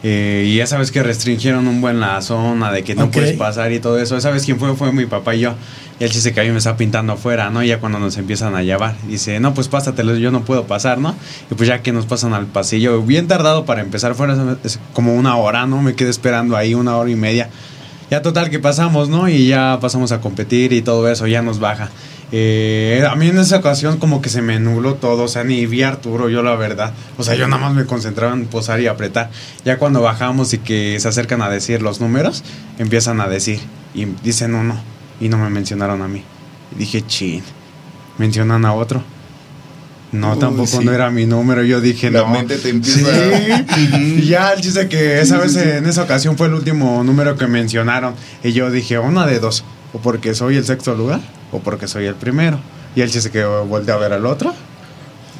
Eh, 0.08 0.44
y 0.46 0.60
esa 0.60 0.78
vez 0.78 0.92
que 0.92 1.02
restringieron 1.02 1.66
un 1.66 1.80
buen 1.80 1.98
la 1.98 2.22
zona 2.22 2.70
de 2.70 2.84
que 2.84 2.94
no 2.94 3.10
puedes 3.10 3.36
pasar 3.36 3.72
y 3.72 3.80
todo 3.80 3.98
eso. 3.98 4.16
Esa 4.16 4.30
vez 4.30 4.44
quien 4.44 4.56
fue 4.56 4.76
fue 4.76 4.92
mi 4.92 5.04
papá 5.04 5.34
y 5.34 5.40
yo. 5.40 5.56
Y 5.98 6.04
él 6.04 6.10
chiste 6.12 6.32
que 6.32 6.40
a 6.40 6.44
mí 6.44 6.50
me 6.50 6.58
está 6.58 6.76
pintando 6.76 7.14
afuera, 7.14 7.50
¿no? 7.50 7.60
Y 7.64 7.66
ya 7.66 7.80
cuando 7.80 7.98
nos 7.98 8.16
empiezan 8.16 8.54
a 8.54 8.62
llevar. 8.62 8.94
Dice, 9.08 9.40
no, 9.40 9.52
pues 9.52 9.66
pásatelo, 9.66 10.14
yo 10.16 10.30
no 10.30 10.44
puedo 10.44 10.68
pasar, 10.68 10.98
¿no? 10.98 11.16
Y 11.50 11.56
pues 11.56 11.68
ya 11.68 11.82
que 11.82 11.90
nos 11.90 12.06
pasan 12.06 12.34
al 12.34 12.46
pasillo, 12.46 13.02
bien 13.02 13.26
tardado 13.26 13.64
para 13.64 13.80
empezar, 13.80 14.14
fuera 14.14 14.56
es 14.62 14.78
como 14.92 15.12
una 15.16 15.36
hora, 15.38 15.66
¿no? 15.66 15.82
Me 15.82 15.96
quedé 15.96 16.10
esperando 16.10 16.56
ahí 16.56 16.74
una 16.74 16.96
hora 16.96 17.10
y 17.10 17.16
media. 17.16 17.50
Ya 18.08 18.22
total 18.22 18.48
que 18.48 18.60
pasamos, 18.60 19.08
¿no? 19.08 19.28
Y 19.28 19.48
ya 19.48 19.78
pasamos 19.80 20.12
a 20.12 20.20
competir 20.20 20.72
y 20.72 20.82
todo 20.82 21.10
eso, 21.10 21.26
ya 21.26 21.42
nos 21.42 21.58
baja. 21.58 21.90
Eh, 22.32 23.04
a 23.08 23.14
mí 23.14 23.28
en 23.28 23.38
esa 23.38 23.58
ocasión 23.58 23.98
como 23.98 24.20
que 24.20 24.28
se 24.28 24.42
me 24.42 24.58
nubló 24.58 24.94
todo, 24.94 25.24
o 25.24 25.28
sea, 25.28 25.44
ni 25.44 25.64
vi 25.66 25.82
a 25.82 25.88
Arturo, 25.88 26.28
yo 26.28 26.42
la 26.42 26.56
verdad. 26.56 26.92
O 27.18 27.22
sea, 27.22 27.34
yo 27.36 27.46
nada 27.46 27.62
más 27.62 27.74
me 27.74 27.86
concentraba 27.86 28.32
en 28.34 28.46
posar 28.46 28.80
y 28.80 28.86
apretar. 28.88 29.30
Ya 29.64 29.78
cuando 29.78 30.00
bajamos 30.02 30.52
y 30.52 30.58
que 30.58 30.98
se 30.98 31.08
acercan 31.08 31.42
a 31.42 31.48
decir 31.48 31.82
los 31.82 32.00
números, 32.00 32.42
empiezan 32.78 33.20
a 33.20 33.28
decir 33.28 33.60
y 33.94 34.06
dicen 34.24 34.54
uno 34.54 34.80
y 35.20 35.28
no 35.28 35.38
me 35.38 35.50
mencionaron 35.50 36.02
a 36.02 36.08
mí. 36.08 36.22
Y 36.74 36.78
dije, 36.80 37.02
chin, 37.06 37.42
mencionan 38.18 38.64
a 38.64 38.72
otro. 38.74 39.02
No, 40.12 40.32
Uy, 40.34 40.38
tampoco 40.38 40.66
sí. 40.66 40.84
no 40.84 40.92
era 40.92 41.10
mi 41.10 41.26
número. 41.26 41.62
Yo 41.62 41.80
dije, 41.80 42.10
La 42.10 42.20
no. 42.20 42.28
mente 42.28 42.56
te 42.58 42.70
empieza 42.70 43.08
Sí. 43.74 43.86
y 44.20 44.26
ya 44.26 44.52
el 44.52 44.60
chiste 44.60 44.88
que 44.88 45.20
esa 45.20 45.38
vez 45.38 45.56
en 45.56 45.86
esa 45.86 46.02
ocasión 46.02 46.36
fue 46.36 46.46
el 46.46 46.54
último 46.54 47.02
número 47.04 47.36
que 47.36 47.46
mencionaron. 47.46 48.14
Y 48.42 48.52
yo 48.52 48.70
dije, 48.70 48.98
una 48.98 49.26
de 49.26 49.38
dos. 49.40 49.64
O 49.92 49.98
porque 49.98 50.34
soy 50.34 50.56
el 50.56 50.64
sexto 50.64 50.94
lugar 50.94 51.20
o 51.52 51.60
porque 51.60 51.86
soy 51.86 52.06
el 52.06 52.14
primero. 52.14 52.58
Y 52.94 53.02
el 53.02 53.10
chiste 53.10 53.30
que 53.30 53.44
volteé 53.44 53.94
a 53.94 53.98
ver 53.98 54.12
al 54.12 54.26
otro. 54.26 54.54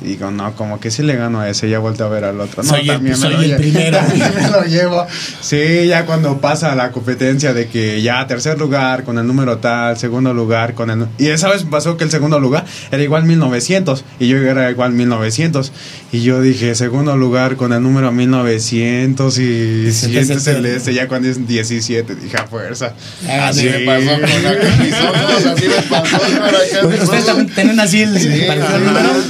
Y 0.02 0.08
digo, 0.08 0.30
no, 0.30 0.54
como 0.54 0.78
que 0.78 0.90
sí 0.90 1.02
le 1.02 1.16
gano 1.16 1.40
a 1.40 1.48
ese, 1.48 1.68
ya 1.70 1.78
volteé 1.78 2.04
a 2.04 2.08
ver 2.08 2.24
al 2.24 2.38
otro. 2.40 2.62
No, 2.62 2.68
Soy 2.68 2.80
el- 2.80 2.86
también 2.88 3.14
me 3.14 3.16
soy 3.20 3.32
lo 3.34 3.40
el 3.42 3.56
primero. 3.56 3.96
también 4.06 4.30
me 4.34 4.50
lo 4.50 4.62
llevo. 4.64 5.06
Sí, 5.40 5.86
ya 5.88 6.04
cuando 6.04 6.38
pasa 6.40 6.74
la 6.74 6.92
competencia 6.92 7.54
de 7.54 7.68
que 7.68 8.02
ya 8.02 8.26
tercer 8.26 8.58
lugar 8.58 9.04
con 9.04 9.18
el 9.18 9.26
número 9.26 9.58
tal, 9.58 9.96
segundo 9.98 10.34
lugar 10.34 10.74
con 10.74 10.90
el... 10.90 11.06
Y 11.18 11.28
esa 11.28 11.48
vez 11.48 11.64
pasó 11.64 11.96
que 11.96 12.04
el 12.04 12.10
segundo 12.10 12.38
lugar 12.40 12.64
era 12.90 13.02
igual 13.02 13.24
1900 13.24 14.04
y 14.20 14.28
yo 14.28 14.36
era 14.38 14.70
igual 14.70 14.92
1900. 14.92 15.72
Y 16.12 16.20
yo 16.22 16.40
dije, 16.40 16.74
segundo 16.74 17.16
lugar 17.16 17.56
con 17.56 17.72
el 17.72 17.82
número 17.82 18.12
1900 18.12 19.38
y 19.38 19.92
siguiente 19.92 20.34
el- 20.34 20.40
celeste, 20.40 20.92
ya 20.94 21.08
cuando 21.08 21.28
es 21.28 21.46
17, 21.46 22.14
dije, 22.16 22.36
a 22.36 22.46
fuerza. 22.46 22.92
Ah, 23.28 23.48
Así 23.48 23.60
sí. 23.60 23.66
me 23.68 23.78
pasó 23.86 24.10
con 24.20 24.24
acá 24.24 24.82
mis 24.82 24.94
ojos, 24.94 25.46
así 25.46 25.64
me 25.68 25.82
pasó 25.88 26.88
Ustedes 27.02 27.26
también 27.26 27.54
tienen 27.54 27.80
así 27.80 28.02
el 28.02 28.18
Sí, 28.18 28.28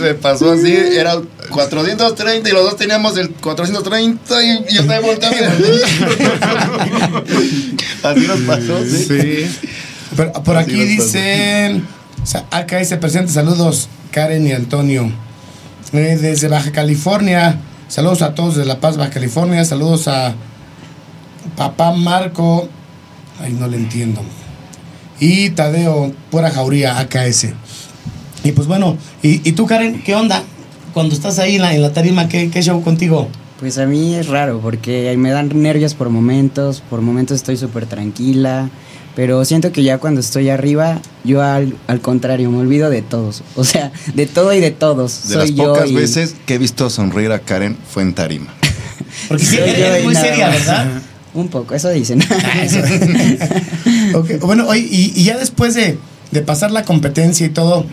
me 0.03 0.15
pasó 0.15 0.56
así, 0.59 0.73
era 0.73 1.21
430 1.51 2.49
y 2.49 2.53
los 2.53 2.65
dos 2.65 2.77
teníamos 2.77 3.17
el 3.17 3.31
430 3.31 4.43
y 4.43 4.75
yo 4.75 4.85
también 4.87 5.03
volteaba. 5.03 5.37
así 8.03 8.21
nos 8.27 8.41
pasó, 8.41 8.85
sí. 8.85 9.07
Sí. 9.09 9.47
Pero 10.17 10.33
por 10.45 10.57
Así 10.57 10.71
aquí 10.71 10.85
dicen, 10.85 11.87
o 12.23 12.27
sea, 12.27 12.47
acá 12.51 12.79
dice 12.79 12.97
presente, 12.97 13.33
saludos 13.33 13.89
Karen 14.11 14.47
y 14.47 14.53
Antonio. 14.53 15.11
Eh, 15.93 16.19
desde 16.21 16.49
Baja 16.49 16.73
California, 16.73 17.61
saludos 17.89 18.23
a 18.23 18.35
todos 18.35 18.57
de 18.57 18.65
La 18.65 18.81
Paz, 18.81 18.97
Baja 18.97 19.11
California, 19.11 19.65
saludos 19.65 20.09
a 20.09 20.35
papá 21.57 21.93
Marco, 21.93 22.69
ay 23.41 23.53
no 23.53 23.69
le 23.69 23.77
entiendo, 23.77 24.23
y 25.21 25.51
Tadeo, 25.51 26.13
pura 26.31 26.51
jauría, 26.51 26.99
AKS. 26.99 27.49
Y 28.47 28.53
pues 28.53 28.69
bueno, 28.69 28.97
¿y, 29.23 29.47
y 29.49 29.53
tú 29.53 29.67
Karen, 29.67 30.03
qué 30.05 30.15
onda? 30.15 30.43
Cuando 30.95 31.15
estás 31.15 31.39
ahí 31.39 31.57
en 31.57 31.63
la, 31.63 31.75
en 31.75 31.83
la 31.83 31.93
tarima, 31.93 32.29
¿qué, 32.29 32.49
¿qué 32.51 32.63
show 32.63 32.81
contigo? 32.83 33.29
Pues 33.59 33.79
a 33.79 33.87
mí 33.87 34.15
es 34.15 34.29
raro 34.29 34.61
porque 34.61 35.15
me 35.19 35.31
dan 35.31 35.51
nervios 35.55 35.95
por 35.95 36.11
momentos, 36.11 36.83
por 36.89 37.01
momentos 37.01 37.37
estoy 37.37 37.57
súper 37.57 37.87
tranquila, 37.87 38.69
pero 39.17 39.45
siento 39.45 39.73
que 39.73 39.83
ya 39.83 39.99
cuando 39.99 40.21
estoy 40.21 40.49
arriba, 40.51 41.01
yo 41.25 41.43
al, 41.43 41.75
al 41.89 42.01
contrario, 42.01 42.51
me 42.51 42.59
olvido 42.59 42.89
de 42.91 43.03
todos, 43.03 43.43
o 43.57 43.65
sea, 43.65 43.91
de 44.15 44.27
todo 44.27 44.53
y 44.53 44.61
de 44.61 44.71
todos. 44.71 45.27
De 45.29 45.35
Soy 45.35 45.49
las 45.49 45.55
yo 45.57 45.73
pocas 45.73 45.91
y- 45.91 45.95
veces 45.95 46.37
que 46.47 46.55
he 46.55 46.59
visto 46.59 46.89
sonreír 46.91 47.33
a 47.33 47.41
Karen 47.41 47.77
fue 47.91 48.03
en 48.05 48.15
tarima. 48.15 48.53
Porque 49.29 49.45
sí, 49.45 49.57
eres 49.59 50.05
muy 50.05 50.15
seria. 50.15 50.51
¿verdad? 50.51 50.87
Un 51.35 51.49
poco, 51.49 51.75
eso 51.75 51.91
dicen. 51.91 52.23
Ah, 52.31 52.63
eso. 52.63 52.79
Bueno, 54.47 54.67
oye, 54.69 54.87
y, 54.91 55.13
y 55.17 55.25
ya 55.25 55.37
después 55.37 55.75
de, 55.75 55.99
de 56.31 56.41
pasar 56.43 56.71
la 56.71 56.85
competencia 56.85 57.47
y 57.47 57.51
todo, 57.51 57.85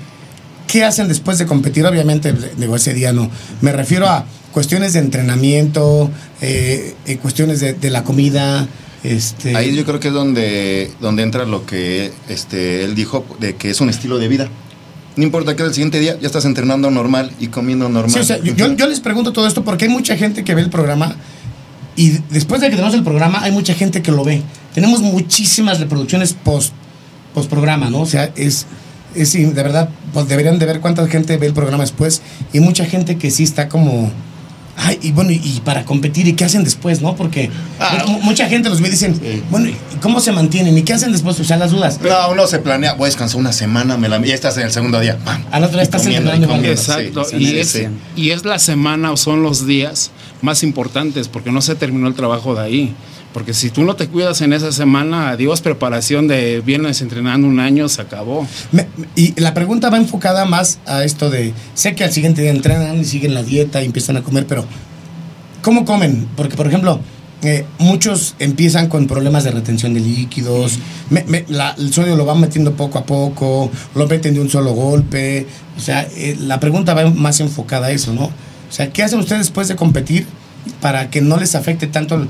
¿qué 0.68 0.84
hacen 0.84 1.08
después 1.08 1.38
de 1.38 1.46
competir? 1.46 1.86
Obviamente, 1.86 2.34
digo, 2.58 2.76
ese 2.76 2.94
día 2.94 3.14
no. 3.14 3.30
Me 3.62 3.72
refiero 3.72 4.08
a 4.08 4.26
cuestiones 4.52 4.94
de 4.94 5.00
entrenamiento, 5.00 6.10
eh, 6.42 6.96
eh, 7.06 7.18
cuestiones 7.18 7.60
de, 7.60 7.74
de 7.74 7.90
la 7.90 8.04
comida. 8.04 8.68
Este, 9.04 9.56
Ahí 9.56 9.76
yo 9.76 9.84
creo 9.86 10.00
que 10.00 10.08
es 10.10 10.14
donde, 10.14 10.92
donde 11.02 11.24
entra 11.24 11.46
lo 11.46 11.66
que 11.66 12.12
este, 12.30 12.84
él 12.86 12.96
dijo, 12.96 13.26
de 13.40 13.56
que 13.56 13.70
es 13.70 13.82
un 13.82 13.90
estilo 13.90 14.18
de 14.18 14.28
vida. 14.28 14.48
No 15.16 15.24
importa 15.24 15.56
que 15.56 15.64
el 15.64 15.74
siguiente 15.74 16.00
día 16.00 16.18
ya 16.20 16.26
estás 16.28 16.46
entrenando 16.46 16.90
normal 16.90 17.32
y 17.40 17.48
comiendo 17.48 17.88
normal. 17.90 18.12
Sí, 18.12 18.20
o 18.20 18.24
sea, 18.24 18.38
yo, 18.40 18.56
yo- 18.56 18.74
yo 18.76 18.88
les 18.88 19.00
pregunto 19.00 19.32
todo 19.34 19.46
esto 19.48 19.64
porque 19.64 19.86
hay 19.86 19.92
mucha 19.92 20.16
gente 20.18 20.44
que 20.44 20.56
ve 20.56 20.62
el 20.62 20.70
programa 20.70 21.16
y 21.96 22.18
después 22.32 22.62
de 22.62 22.68
que 22.70 22.76
tenemos 22.76 22.96
el 22.96 23.04
programa 23.04 23.44
hay 23.44 23.52
mucha 23.52 23.76
gente 23.76 24.02
que 24.02 24.12
lo 24.12 24.24
ve. 24.24 24.42
Tenemos 24.74 25.02
muchísimas 25.02 25.80
reproducciones 25.80 26.34
post, 26.34 26.74
post 27.36 27.48
programa, 27.50 27.92
¿no? 27.92 28.02
O 28.02 28.06
sea, 28.08 28.32
es, 28.36 28.66
sí, 29.26 29.46
de 29.46 29.64
verdad, 29.64 29.90
pues 30.14 30.28
deberían 30.28 30.60
de 30.60 30.66
ver 30.66 30.80
cuánta 30.80 31.06
gente 31.08 31.38
ve 31.38 31.48
el 31.48 31.54
programa 31.54 31.84
después 31.84 32.22
y 32.52 32.60
mucha 32.60 32.86
gente 32.86 33.18
que 33.18 33.32
sí 33.32 33.44
está 33.44 33.70
como... 33.70 34.12
Ay, 34.76 34.98
y 35.04 35.12
bueno, 35.12 35.30
y, 35.30 35.62
para 35.64 35.86
competir, 35.86 36.28
¿y 36.28 36.34
qué 36.34 36.46
hacen 36.46 36.64
después, 36.64 37.00
no? 37.00 37.16
Porque 37.16 37.52
Ah. 37.80 38.04
mu- 38.08 38.20
mucha 38.24 38.50
gente 38.50 38.70
los 38.70 38.82
ve 38.82 38.88
y 38.88 38.92
dicen, 38.92 39.22
bueno, 39.52 39.68
¿y 39.70 39.76
cómo 40.02 40.20
se 40.20 40.32
mantienen? 40.32 40.76
¿Y 40.76 40.82
qué 40.82 40.94
hacen 40.94 41.12
después? 41.12 41.40
O 41.40 41.44
sea, 41.44 41.58
las 41.58 41.70
dudas. 41.70 42.00
No, 42.02 42.32
uno 42.32 42.48
se 42.48 42.58
planea, 42.58 42.94
voy 42.94 43.04
a 43.04 43.06
descansar 43.10 43.40
una 43.40 43.54
semana, 43.54 43.98
me 43.98 44.10
la, 44.10 44.20
ya 44.26 44.34
estás 44.34 44.58
en 44.58 44.64
el 44.64 44.72
segundo 44.72 45.00
día. 45.00 45.20
¡pam! 45.24 45.44
Al 45.52 45.64
otro 45.66 45.74
día 45.76 45.84
Y 45.84 45.86
estás 45.86 46.02
comiendo, 46.02 46.32
entrenando 46.34 46.46
igual. 46.64 46.76
comiendo, 46.76 46.82
Exacto, 46.82 47.24
sí, 47.24 47.36
y, 47.38 47.46
sí, 47.46 47.60
es, 47.60 47.70
sí. 47.70 47.88
y 48.16 48.30
es 48.32 48.46
la 48.46 48.58
semana 48.58 49.12
o 49.12 49.18
son 49.18 49.44
los 49.44 49.68
días 49.68 50.10
más 50.42 50.64
importantes 50.64 51.28
porque 51.28 51.52
no 51.52 51.62
se 51.62 51.76
terminó 51.76 52.08
el 52.08 52.16
trabajo 52.16 52.56
de 52.56 52.62
ahí. 52.64 52.96
Porque 53.34 53.54
si 53.54 53.72
tú 53.72 53.84
no 53.84 53.96
te 53.96 54.08
cuidas 54.08 54.42
en 54.42 54.54
esa 54.54 54.72
semana, 54.72 55.30
adiós, 55.30 55.62
preparación 55.62 56.28
de 56.28 56.62
vienes 56.62 57.02
entrenando 57.02 57.48
un 57.48 57.60
año, 57.60 57.90
se 57.90 58.02
acabó. 58.02 58.48
Y 59.16 59.40
la 59.40 59.54
pregunta 59.54 59.90
va 59.90 59.98
enfocada 59.98 60.46
más 60.46 60.80
a 60.86 61.04
esto 61.04 61.30
de, 61.30 61.54
sé 61.74 61.96
que 61.96 62.04
al 62.04 62.12
siguiente 62.12 62.44
día 62.44 62.52
entrenan 62.52 63.00
y 63.00 63.06
siguen 63.06 63.34
la 63.34 63.44
dieta 63.44 63.82
y 63.82 63.86
empiezan 63.86 64.18
a 64.18 64.22
comer, 64.22 64.46
pero 64.46 64.66
¿cómo 65.64 65.84
comen? 65.84 66.28
Porque, 66.36 66.56
por 66.56 66.68
ejemplo, 66.68 67.00
eh, 67.42 67.66
muchos 67.80 68.36
empiezan 68.40 68.88
con 68.88 69.08
problemas 69.08 69.44
de 69.44 69.52
retención 69.52 69.94
de 69.94 70.00
líquidos, 70.00 70.80
el 71.10 71.94
sodio 71.94 72.16
lo 72.16 72.26
van 72.26 72.40
metiendo 72.40 72.74
poco 72.74 73.00
a 73.00 73.06
poco, 73.06 73.70
lo 73.96 74.08
meten 74.08 74.36
de 74.36 74.40
un 74.40 74.50
solo 74.50 74.74
golpe, 74.74 75.46
o 75.76 75.82
sea, 75.82 76.08
eh, 76.16 76.38
la 76.40 76.60
pregunta 76.60 76.94
va 76.94 77.10
más 77.10 77.40
enfocada 77.40 77.88
a 77.88 77.92
eso, 77.92 78.14
¿no? 78.14 78.26
O 78.26 78.76
sea, 78.76 78.92
¿qué 78.94 79.04
hacen 79.04 79.20
ustedes 79.20 79.42
después 79.42 79.68
de 79.68 79.76
competir 79.76 80.26
para 80.82 81.10
que 81.10 81.22
no 81.22 81.38
les 81.38 81.56
afecte 81.56 81.88
tanto, 81.88 82.28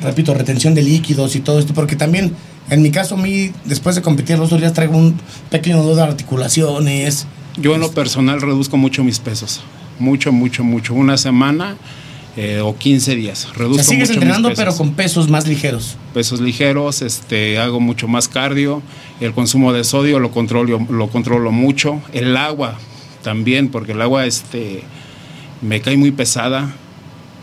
repito, 0.00 0.34
retención 0.34 0.74
de 0.74 0.82
líquidos 0.82 1.36
y 1.36 1.40
todo 1.40 1.58
esto? 1.58 1.74
Porque 1.74 1.96
también, 1.96 2.32
en 2.70 2.82
mi 2.82 2.90
caso, 2.90 3.14
a 3.14 3.18
mí, 3.18 3.50
después 3.64 3.96
de 3.96 4.02
competir 4.02 4.38
los 4.38 4.50
dos 4.50 4.60
días, 4.60 4.72
traigo 4.72 4.96
un 4.96 5.18
pequeño 5.50 5.78
nudo 5.78 5.96
de 5.96 6.02
articulaciones. 6.02 7.26
Yo 7.56 7.74
en 7.74 7.80
lo 7.80 7.90
personal 7.92 8.40
reduzco 8.40 8.76
mucho 8.76 9.04
mis 9.04 9.18
pesos. 9.18 9.60
Mucho, 9.98 10.32
mucho, 10.32 10.62
mucho. 10.62 10.94
Una 10.94 11.16
semana 11.16 11.76
eh, 12.36 12.60
o 12.60 12.76
15 12.76 13.16
días. 13.16 13.46
O 13.46 13.52
Reduzco 13.54 13.82
sea, 13.82 13.84
sigues 13.84 14.10
mucho 14.10 14.20
mis 14.20 14.22
entrenando, 14.22 14.48
pesos. 14.50 14.64
pero 14.64 14.76
con 14.76 14.94
pesos 14.94 15.28
más 15.28 15.48
ligeros. 15.48 15.96
pesos 16.14 16.40
ligeros, 16.40 17.02
este, 17.02 17.58
hago 17.58 17.80
mucho 17.80 18.06
más 18.06 18.28
cardio, 18.28 18.80
el 19.20 19.32
consumo 19.32 19.72
de 19.72 19.82
sodio 19.82 20.20
lo 20.20 20.30
controlo, 20.30 20.86
lo 20.88 21.08
controlo 21.08 21.50
mucho, 21.50 22.00
el 22.12 22.36
agua 22.36 22.78
también, 23.24 23.70
porque 23.70 23.90
el 23.90 24.00
agua 24.00 24.24
este, 24.24 24.84
me 25.62 25.80
cae 25.80 25.96
muy 25.96 26.12
pesada, 26.12 26.72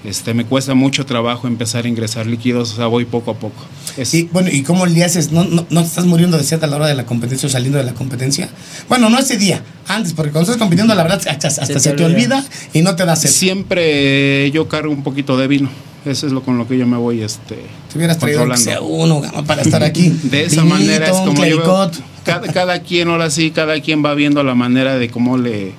este, 0.07 0.33
me 0.33 0.45
cuesta 0.45 0.73
mucho 0.73 1.05
trabajo 1.05 1.47
empezar 1.47 1.85
a 1.85 1.87
ingresar 1.87 2.25
líquidos, 2.27 2.73
o 2.73 2.75
sea, 2.75 2.87
voy 2.87 3.05
poco 3.05 3.31
a 3.31 3.35
poco. 3.35 3.63
Es- 3.97 4.13
Y 4.13 4.23
bueno, 4.31 4.49
¿y 4.51 4.61
cómo 4.63 4.85
le 4.85 5.03
haces? 5.03 5.31
¿No, 5.31 5.43
no, 5.43 5.65
no 5.69 5.81
te 5.81 5.87
estás 5.87 6.05
muriendo 6.05 6.37
de 6.37 6.43
sed 6.43 6.63
a 6.63 6.67
la 6.67 6.75
hora 6.75 6.87
de 6.87 6.95
la 6.95 7.05
competencia 7.05 7.47
o 7.47 7.49
saliendo 7.49 7.77
de 7.77 7.83
la 7.85 7.93
competencia? 7.93 8.49
Bueno, 8.89 9.09
no 9.09 9.17
ese 9.17 9.37
día, 9.37 9.63
antes, 9.87 10.13
porque 10.13 10.31
cuando 10.31 10.49
estás 10.51 10.59
compitiendo, 10.59 10.93
la 10.95 11.03
verdad, 11.03 11.21
hasta, 11.27 11.47
hasta 11.47 11.79
se, 11.79 11.91
te, 11.93 12.03
olvida. 12.05 12.43
y 12.73 12.81
no 12.81 12.95
te 12.95 13.05
da 13.05 13.15
sed. 13.15 13.29
Siempre 13.29 14.51
yo 14.51 14.67
cargo 14.67 14.91
un 14.91 15.03
poquito 15.03 15.37
de 15.37 15.47
vino, 15.47 15.69
eso 16.05 16.27
es 16.27 16.33
lo 16.33 16.43
con 16.43 16.57
lo 16.57 16.67
que 16.67 16.77
yo 16.77 16.85
me 16.85 16.97
voy 16.97 17.21
este, 17.21 17.55
Te 17.91 17.97
hubieras 17.97 18.17
traído 18.19 18.41
aunque 18.41 18.57
sea 18.57 18.81
uno 18.81 19.21
para 19.47 19.61
estar 19.61 19.83
aquí. 19.83 20.09
De 20.23 20.43
esa 20.43 20.61
Vinito, 20.61 20.75
manera 20.75 21.05
es 21.07 21.11
como 21.13 21.45
yo 21.45 21.57
veo, 21.57 21.91
cada, 22.23 22.51
cada 22.53 22.79
quien 22.79 23.07
ahora 23.09 23.29
sí, 23.29 23.51
cada 23.51 23.79
quien 23.81 24.03
va 24.03 24.13
viendo 24.13 24.43
la 24.43 24.55
manera 24.55 24.97
de 24.97 25.09
cómo 25.09 25.37
le 25.37 25.73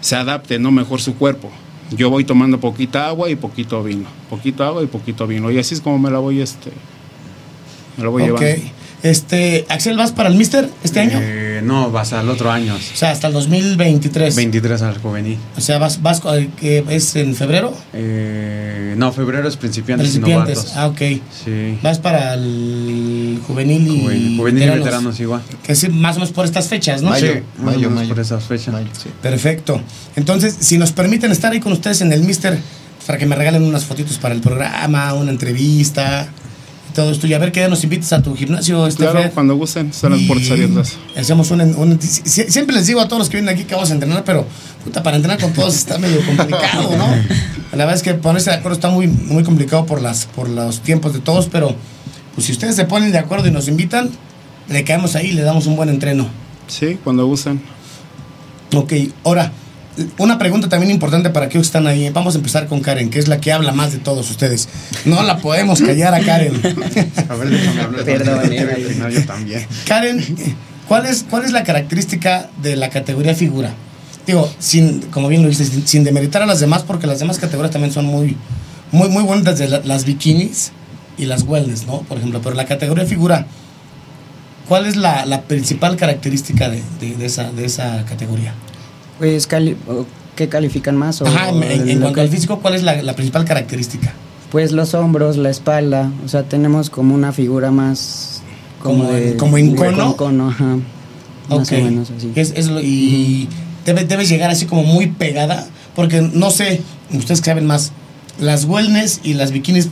se 0.00 0.16
adapte, 0.16 0.58
no 0.58 0.70
mejor 0.70 1.00
su 1.00 1.14
cuerpo. 1.16 1.50
Yo 1.90 2.08
voy 2.08 2.24
tomando 2.24 2.60
poquita 2.60 3.08
agua 3.08 3.30
y 3.30 3.36
poquito 3.36 3.82
vino, 3.82 4.08
poquito 4.28 4.64
agua 4.64 4.82
y 4.82 4.86
poquito 4.86 5.26
vino 5.26 5.50
y 5.50 5.58
así 5.58 5.74
es 5.74 5.80
como 5.80 5.98
me 5.98 6.10
la 6.10 6.18
voy 6.18 6.40
este 6.40 6.70
me 7.96 8.04
la 8.04 8.10
voy 8.10 8.22
llevando. 8.22 8.46
Este, 9.02 9.64
Axel, 9.68 9.96
¿vas 9.96 10.12
para 10.12 10.28
el 10.28 10.34
Mister 10.34 10.68
este 10.84 11.00
año? 11.00 11.18
Eh, 11.22 11.60
no, 11.64 11.90
vas 11.90 12.12
al 12.12 12.28
otro 12.28 12.50
año. 12.52 12.74
O 12.74 12.96
sea, 12.96 13.10
hasta 13.12 13.28
el 13.28 13.32
2023. 13.32 14.36
23 14.36 14.82
al 14.82 14.98
juvenil. 14.98 15.38
O 15.56 15.60
sea, 15.60 15.78
vas, 15.78 16.02
vas 16.02 16.20
eh, 16.34 16.48
que 16.58 16.84
es 16.90 17.16
en 17.16 17.34
febrero. 17.34 17.74
Eh, 17.94 18.94
no, 18.98 19.12
febrero 19.12 19.48
es 19.48 19.56
principiantes, 19.56 20.08
y 20.08 20.18
Principiantes. 20.18 20.56
novatos. 20.56 20.76
Ah, 20.76 20.86
ok. 20.88 21.22
Sí. 21.44 21.78
Vas 21.82 21.98
para 21.98 22.34
el 22.34 23.40
juvenil 23.46 23.86
y 23.88 24.00
Juvenil, 24.02 24.36
juvenil 24.36 24.62
y 24.62 24.68
veteranos 24.68 25.20
igual. 25.20 25.42
Que 25.62 25.72
es 25.72 25.88
más 25.90 26.16
o 26.16 26.20
menos 26.20 26.32
por 26.34 26.44
estas 26.44 26.68
fechas, 26.68 27.00
¿no? 27.02 27.10
Mayo, 27.10 27.26
Sí, 27.32 27.40
más 27.56 27.60
o 27.60 27.62
mayo, 27.64 27.78
menos 27.88 27.94
mayo. 27.94 28.08
por 28.10 28.20
esas 28.20 28.44
fechas. 28.44 28.74
Mayo, 28.74 28.88
sí. 28.92 29.08
Perfecto. 29.22 29.80
Entonces, 30.16 30.56
si 30.60 30.76
nos 30.76 30.92
permiten 30.92 31.32
estar 31.32 31.52
ahí 31.52 31.60
con 31.60 31.72
ustedes 31.72 32.02
en 32.02 32.12
el 32.12 32.22
Mister, 32.22 32.58
para 33.06 33.18
que 33.18 33.24
me 33.26 33.34
regalen 33.34 33.62
unas 33.62 33.84
fotitos 33.86 34.18
para 34.18 34.34
el 34.34 34.40
programa, 34.40 35.14
una 35.14 35.30
entrevista 35.30 36.28
y 36.39 36.39
todo 36.94 37.10
esto. 37.10 37.26
Y 37.26 37.34
a 37.34 37.38
ver 37.38 37.52
qué 37.52 37.60
día 37.60 37.68
nos 37.68 37.82
invites 37.84 38.12
a 38.12 38.22
tu 38.22 38.34
gimnasio, 38.36 38.86
este 38.86 39.04
Claro, 39.04 39.20
Fer. 39.22 39.30
cuando 39.32 39.54
gusten, 39.56 39.88
están 39.90 40.12
las 40.12 40.20
Y 40.20 40.26
puertas 40.26 40.50
abiertas. 40.50 40.96
Hacemos 41.16 41.50
un, 41.50 41.60
un- 41.60 42.00
si- 42.00 42.22
siempre 42.50 42.74
les 42.76 42.86
digo 42.86 43.00
a 43.00 43.08
todos 43.08 43.18
los 43.20 43.28
que 43.28 43.36
vienen 43.38 43.54
aquí 43.54 43.64
que 43.64 43.74
vamos 43.74 43.90
a 43.90 43.94
entrenar, 43.94 44.24
pero 44.24 44.46
puta, 44.84 45.02
para 45.02 45.16
entrenar 45.16 45.40
con 45.40 45.52
todos 45.52 45.74
está 45.74 45.98
medio 45.98 46.24
complicado, 46.24 46.96
¿no? 46.96 47.06
La 47.72 47.84
verdad 47.84 47.94
es 47.94 48.02
que 48.02 48.14
ponerse 48.14 48.50
de 48.50 48.56
acuerdo 48.56 48.74
está 48.76 48.90
muy, 48.90 49.06
muy 49.06 49.42
complicado 49.44 49.86
por, 49.86 50.02
las, 50.02 50.26
por 50.26 50.48
los 50.48 50.80
tiempos 50.80 51.12
de 51.12 51.20
todos, 51.20 51.48
pero 51.50 51.74
pues 52.34 52.46
si 52.46 52.52
ustedes 52.52 52.76
se 52.76 52.84
ponen 52.84 53.12
de 53.12 53.18
acuerdo 53.18 53.46
y 53.48 53.50
nos 53.50 53.68
invitan, 53.68 54.10
le 54.68 54.84
caemos 54.84 55.14
ahí 55.16 55.28
y 55.28 55.32
le 55.32 55.42
damos 55.42 55.66
un 55.66 55.76
buen 55.76 55.88
entreno. 55.88 56.28
Sí, 56.68 56.98
cuando 57.04 57.26
gusten. 57.26 57.60
Ok, 58.74 58.92
ahora, 59.24 59.52
una 60.18 60.38
pregunta 60.38 60.68
también 60.68 60.90
importante 60.90 61.30
para 61.30 61.46
aquellos 61.46 61.66
que 61.66 61.68
están 61.78 61.86
ahí. 61.86 62.08
Vamos 62.10 62.34
a 62.34 62.38
empezar 62.38 62.66
con 62.66 62.80
Karen, 62.80 63.10
que 63.10 63.18
es 63.18 63.28
la 63.28 63.40
que 63.40 63.52
habla 63.52 63.72
más 63.72 63.92
de 63.92 63.98
todos 63.98 64.30
ustedes. 64.30 64.68
No 65.04 65.22
la 65.22 65.38
podemos 65.38 65.80
callar 65.82 66.14
a 66.14 66.20
Karen. 66.20 66.54
A 67.28 67.34
ver, 67.34 67.50
déjame 67.50 67.80
hablar. 67.82 68.04
Perdón, 68.04 68.40
también. 68.40 68.68
eh. 68.70 68.96
No, 68.98 69.08
yo 69.08 69.24
también. 69.26 69.66
Karen, 69.86 70.24
¿cuál 70.88 71.06
es, 71.06 71.24
¿cuál 71.28 71.44
es 71.44 71.52
la 71.52 71.64
característica 71.64 72.48
de 72.62 72.76
la 72.76 72.88
categoría 72.90 73.34
figura? 73.34 73.74
Digo, 74.26 74.50
sin, 74.58 75.00
como 75.10 75.28
bien 75.28 75.42
lo 75.42 75.48
dices, 75.48 75.68
sin, 75.68 75.86
sin 75.86 76.04
demeritar 76.04 76.42
a 76.42 76.46
las 76.46 76.60
demás, 76.60 76.82
porque 76.86 77.06
las 77.06 77.18
demás 77.18 77.38
categorías 77.38 77.72
también 77.72 77.92
son 77.92 78.06
muy, 78.06 78.36
muy, 78.92 79.08
muy 79.08 79.22
bonitas, 79.24 79.58
de 79.58 79.68
la- 79.68 79.80
las 79.84 80.04
bikinis 80.04 80.72
y 81.18 81.26
las 81.26 81.42
wellness, 81.42 81.86
¿no? 81.86 82.00
Por 82.02 82.18
ejemplo, 82.18 82.40
pero 82.42 82.54
la 82.54 82.64
categoría 82.66 83.06
figura, 83.06 83.46
¿cuál 84.68 84.86
es 84.86 84.96
la, 84.96 85.26
la 85.26 85.42
principal 85.42 85.96
característica 85.96 86.68
de, 86.68 86.82
de- 87.00 87.16
de 87.16 87.26
esa, 87.26 87.50
de 87.50 87.64
esa 87.64 88.04
categoría? 88.04 88.54
Pues, 89.20 89.46
cali- 89.46 89.76
¿qué 90.34 90.48
califican 90.48 90.96
más? 90.96 91.20
O 91.22 91.26
Ajá, 91.28 91.50
en, 91.50 91.62
en- 91.62 91.98
cuanto 92.00 92.14
que- 92.14 92.20
al 92.22 92.28
físico, 92.28 92.58
¿cuál 92.60 92.74
es 92.74 92.82
la, 92.82 93.00
la 93.02 93.14
principal 93.14 93.44
característica? 93.44 94.12
Pues 94.50 94.72
los 94.72 94.94
hombros, 94.94 95.36
la 95.36 95.50
espalda, 95.50 96.10
o 96.24 96.28
sea, 96.28 96.42
tenemos 96.42 96.90
como 96.90 97.14
una 97.14 97.32
figura 97.32 97.70
más... 97.70 98.42
Como 98.82 99.08
en- 99.14 99.36
como 99.36 99.58
en 99.58 99.76
cono. 99.76 100.16
cono, 100.16 100.48
ajá. 100.48 100.76
Más 101.48 101.70
Ok. 101.70 101.78
o 101.78 101.84
menos 101.84 102.10
así. 102.16 102.32
Es, 102.34 102.52
es 102.56 102.68
lo- 102.68 102.80
y 102.80 103.46
debe, 103.84 104.04
debes 104.04 104.28
llegar 104.28 104.50
así 104.50 104.64
como 104.66 104.82
muy 104.82 105.06
pegada, 105.08 105.68
porque 105.94 106.22
no 106.32 106.50
sé, 106.50 106.80
ustedes 107.12 107.40
que 107.42 107.50
saben 107.50 107.66
más, 107.66 107.92
las 108.40 108.64
wellness 108.64 109.20
y 109.22 109.34
las 109.34 109.52
bikinis 109.52 109.88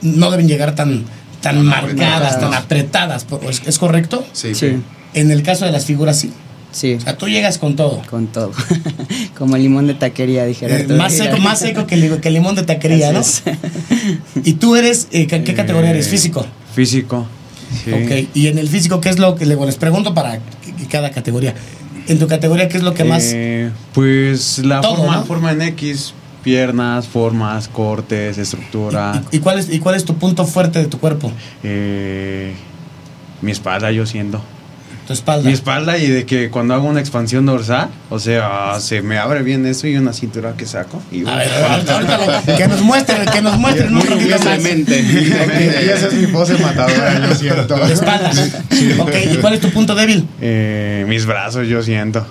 no 0.00 0.30
deben 0.30 0.48
llegar 0.48 0.74
tan, 0.74 1.04
tan 1.42 1.64
marcadas, 1.66 2.40
tan 2.40 2.54
apretadas, 2.54 3.24
¿por- 3.26 3.44
¿es, 3.44 3.60
es 3.66 3.78
correcto? 3.78 4.24
Sí, 4.32 4.54
Sí, 4.54 4.76
En 5.12 5.30
el 5.30 5.42
caso 5.42 5.66
de 5.66 5.72
las 5.72 5.84
figuras 5.84 6.16
sí. 6.18 6.32
Sí, 6.72 6.94
O 6.94 7.00
sea, 7.00 7.16
tú 7.16 7.28
llegas 7.28 7.58
con 7.58 7.76
todo. 7.76 8.02
con 8.10 8.26
todo. 8.28 8.52
como 9.38 9.56
el 9.56 9.62
limón 9.62 9.86
de 9.86 9.94
taquería, 9.94 10.44
dijera. 10.44 10.78
Eh, 10.80 10.86
más 10.88 11.12
seco, 11.14 11.38
más 11.38 11.58
seco 11.60 11.86
que, 11.86 11.94
el, 11.96 12.20
que 12.20 12.28
el 12.28 12.34
limón 12.34 12.54
de 12.54 12.62
taquería, 12.62 13.12
¿no? 13.12 13.20
Y 14.44 14.54
tú 14.54 14.76
eres, 14.76 15.08
eh, 15.12 15.26
¿qué, 15.26 15.42
qué 15.44 15.54
categoría 15.54 15.90
eres? 15.90 16.06
Eh, 16.06 16.10
Físico. 16.10 16.46
Físico. 16.74 17.26
Sí. 17.84 17.92
Ok, 17.92 18.28
y 18.34 18.48
en 18.48 18.58
el 18.58 18.68
físico, 18.68 19.00
¿qué 19.00 19.10
es 19.10 19.18
lo 19.20 19.36
que 19.36 19.46
les 19.46 19.76
pregunto 19.76 20.12
para 20.12 20.40
cada 20.90 21.10
categoría? 21.12 21.54
En 22.08 22.18
tu 22.18 22.26
categoría, 22.26 22.68
¿qué 22.68 22.78
es 22.78 22.82
lo 22.82 22.94
que 22.94 23.04
más... 23.04 23.30
Eh, 23.32 23.70
pues 23.94 24.58
la 24.58 24.80
Todo, 24.80 24.96
forma, 24.96 25.16
¿no? 25.16 25.24
forma 25.24 25.52
en 25.52 25.62
X, 25.62 26.12
piernas, 26.42 27.06
formas, 27.06 27.68
cortes, 27.68 28.38
estructura. 28.38 29.22
¿Y, 29.30 29.36
y 29.36 29.38
cuál 29.38 29.60
es, 29.60 29.72
¿Y 29.72 29.78
cuál 29.78 29.94
es 29.94 30.04
tu 30.04 30.16
punto 30.16 30.44
fuerte 30.46 30.80
de 30.80 30.86
tu 30.86 30.98
cuerpo? 30.98 31.30
eh, 31.62 32.54
mi 33.42 33.52
espalda, 33.52 33.92
yo 33.92 34.04
siento. 34.04 34.42
Tu 35.10 35.14
espalda. 35.14 35.44
Mi 35.48 35.52
espalda 35.52 35.98
y 35.98 36.06
de 36.06 36.24
que 36.24 36.50
cuando 36.50 36.72
hago 36.72 36.86
una 36.86 37.00
expansión 37.00 37.44
dorsal, 37.44 37.88
o 38.10 38.20
sea, 38.20 38.76
se 38.78 39.02
me 39.02 39.18
abre 39.18 39.42
bien 39.42 39.66
eso 39.66 39.88
y 39.88 39.96
una 39.96 40.12
cintura 40.12 40.54
que 40.56 40.66
saco. 40.66 41.02
Y, 41.10 41.26
A 41.26 41.34
ver, 41.34 41.48
ahorita, 41.68 41.94
ahorita 41.96 42.18
lo- 42.46 42.56
que 42.56 42.68
nos 42.68 42.80
muestren, 42.82 43.26
que 43.26 43.42
nos 43.42 43.58
muestren 43.58 43.92
un 43.92 44.02
ratito 44.02 44.38
más. 44.38 44.58
Y 44.60 45.90
esa 45.90 46.06
es 46.06 46.12
mi 46.14 46.28
pose 46.28 46.56
matadora, 46.58 47.26
yo 47.28 47.34
siento. 47.34 47.74
De 47.76 47.92
espaldas. 47.92 48.50
Ok, 49.00 49.10
¿y 49.32 49.36
cuál 49.38 49.54
es 49.54 49.60
tu 49.60 49.70
punto 49.70 49.96
débil? 49.96 50.28
Eh, 50.40 51.04
mis 51.08 51.26
brazos, 51.26 51.66
yo 51.66 51.82
siento. 51.82 52.24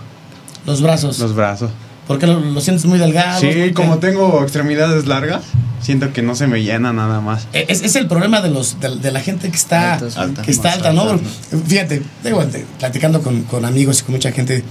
Los 0.66 0.82
brazos. 0.82 1.20
Los 1.20 1.36
brazos. 1.36 1.72
¿Por 2.10 2.18
qué 2.18 2.26
lo, 2.26 2.40
lo 2.40 2.60
sientes 2.60 2.86
muy 2.86 2.98
delgado? 2.98 3.40
Sí, 3.40 3.46
muy- 3.56 3.72
como 3.72 4.00
tengo 4.00 4.42
extremidades 4.42 5.06
largas, 5.06 5.44
siento 5.80 6.12
que 6.12 6.24
no 6.24 6.34
se 6.34 6.48
me 6.48 6.64
llena 6.64 6.92
nada 6.92 7.22
más. 7.22 7.48
Es, 7.54 7.84
es 7.84 7.96
el 7.96 8.08
problema 8.08 8.42
de 8.42 8.50
los 8.50 8.80
de, 8.80 8.96
de 8.98 9.12
la 9.12 9.20
gente 9.22 9.48
que 9.52 9.56
está 9.56 9.94
Altos, 9.94 10.18
alta. 10.18 10.42
que 10.42 10.50
está 10.50 10.74
alta, 10.74 10.92
¿no? 10.92 11.04
alta. 11.04 11.24
Fíjate, 11.68 12.02
digo, 12.24 12.44
te- 12.46 12.66
platicando 12.80 13.22
con, 13.22 13.44
con 13.44 13.64
amigos 13.64 14.00
y 14.00 14.04
con 14.06 14.16
mucha 14.16 14.32
gente, 14.32 14.64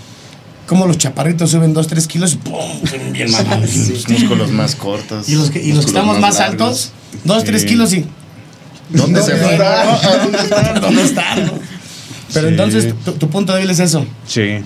cómo 0.66 0.84
los 0.86 0.98
chaparritos 0.98 1.52
suben 1.52 1.72
2, 1.74 1.86
3 1.86 2.06
kilos 2.08 2.32
y 2.34 2.36
¡pum! 2.38 2.58
Bien 3.12 3.30
mamados. 3.30 3.72
Los 3.88 4.08
músculos 4.08 4.50
más 4.50 4.74
cortos. 4.74 5.28
Y 5.28 5.36
los 5.36 5.50
que, 5.50 5.62
y 5.62 5.72
los 5.72 5.84
que 5.84 5.90
estamos 5.92 6.18
más, 6.18 6.40
altos, 6.40 6.90
2, 7.22 7.44
3 7.44 7.62
Sí. 7.62 7.68
kilos 7.68 7.92
y 7.94 8.04
¿Dónde 8.90 9.22
se 9.22 9.36
fue? 9.36 9.56
¿Dónde 9.58 10.38
están? 10.38 10.80
¿Dónde 10.80 11.02
están? 11.04 11.52
Pero 12.34 12.48
Sí. 12.48 12.52
entonces 12.54 12.94
tu, 13.04 13.12
tu 13.12 13.30
punto 13.30 13.54
débil 13.54 13.70
es 13.70 13.78
eso. 13.78 14.04
Sí. 14.26 14.58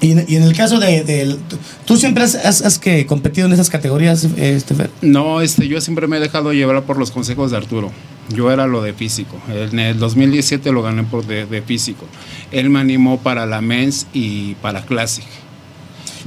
Y 0.00 0.12
y 0.32 0.36
en 0.36 0.42
el 0.42 0.54
caso 0.56 0.78
de, 0.80 1.02
del- 1.04 1.38
tú 1.86 1.96
siempre 1.96 2.24
has, 2.24 2.34
has- 2.34 2.78
que 2.78 3.06
competido 3.06 3.46
en 3.46 3.52
esas 3.52 3.70
categorías, 3.70 4.24
este? 4.36 4.74
No, 5.02 5.40
este, 5.40 5.68
yo 5.68 5.80
siempre 5.80 6.06
me 6.08 6.16
he 6.16 6.20
dejado 6.20 6.52
llevar 6.52 6.82
por 6.82 6.98
los 6.98 7.10
consejos 7.10 7.50
de 7.50 7.56
Arturo. 7.56 7.90
Yo 8.30 8.50
era 8.50 8.66
lo 8.66 8.82
de 8.82 8.92
físico. 8.94 9.36
En 9.48 9.78
el 9.78 9.98
2017 9.98 10.72
lo 10.72 10.82
gané 10.82 11.04
por 11.04 11.26
de, 11.26 11.46
de 11.46 11.62
físico. 11.62 12.06
Él 12.52 12.70
me 12.70 12.80
animó 12.80 13.18
para 13.20 13.46
la 13.46 13.60
Men's 13.60 14.06
y 14.14 14.54
para 14.56 14.84
Classic. 14.84 15.24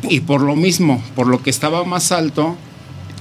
Y 0.10 0.20
por 0.22 0.42
lo 0.42 0.56
mismo, 0.56 1.04
por 1.16 1.28
lo 1.28 1.42
que 1.42 1.50
estaba 1.50 1.84
más 1.84 2.12
alto 2.12 2.56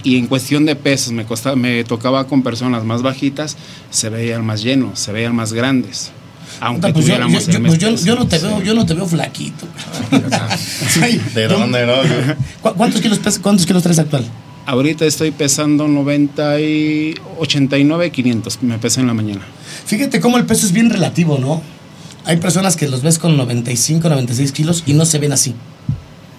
y 0.05 0.18
en 0.18 0.26
cuestión 0.26 0.66
de 0.66 0.76
pesos 0.76 1.12
me, 1.12 1.24
costaba, 1.24 1.57
me 1.57 1.82
tocaba 1.84 2.26
con 2.28 2.42
personas 2.42 2.84
más 2.84 3.03
bajitas, 3.03 3.57
se 3.90 4.11
veían 4.11 4.44
más 4.44 4.62
llenos, 4.62 4.99
se 5.01 5.11
veían 5.11 5.34
más 5.34 5.53
grandes. 5.55 6.12
Aunque 6.61 6.92
pues 6.92 7.07
yo, 7.07 7.14
tuviéramos 7.14 7.47
yo- 7.47 7.53
yo- 7.53 7.62
pues 7.62 7.78
yo- 7.78 7.94
yo 7.97 8.14
no 8.16 8.26
te 8.26 8.38
veo, 8.38 8.62
yo 8.62 8.74
no 8.74 8.86
te 8.86 8.94
veo 8.94 9.07
flaquito. 9.07 9.66
Ay, 11.03 11.20
¿De 11.34 11.49
dónde, 11.49 11.86
no? 11.86 11.94
¿cu- 12.62 12.74
¿Cuántos 12.76 13.01
kilos, 13.01 13.20
¿Cuántos 13.42 13.66
kilos 13.66 13.82
traes 13.82 13.99
actual? 13.99 14.24
Ahorita 14.66 15.05
estoy 15.05 15.30
pesando 15.30 15.86
90 15.86 16.61
y 16.61 17.14
89, 17.38 18.11
500. 18.11 18.62
Me 18.62 18.78
pesé 18.78 19.01
en 19.01 19.07
la 19.07 19.14
mañana. 19.14 19.42
Fíjate 19.86 20.20
cómo 20.20 20.38
el 20.38 20.44
peso 20.47 20.66
es 20.66 20.72
bien 20.72 20.90
relativo, 20.90 21.38
¿no? 21.38 21.62
Hay 22.24 22.38
personas 22.38 22.74
que 22.76 22.88
los 22.88 23.03
ves 23.03 23.18
con 23.20 23.36
95, 23.36 24.09
96 24.09 24.51
kilos 24.51 24.82
y 24.86 24.94
no 24.94 25.05
se 25.07 25.18
ven 25.18 25.32
así. 25.32 25.55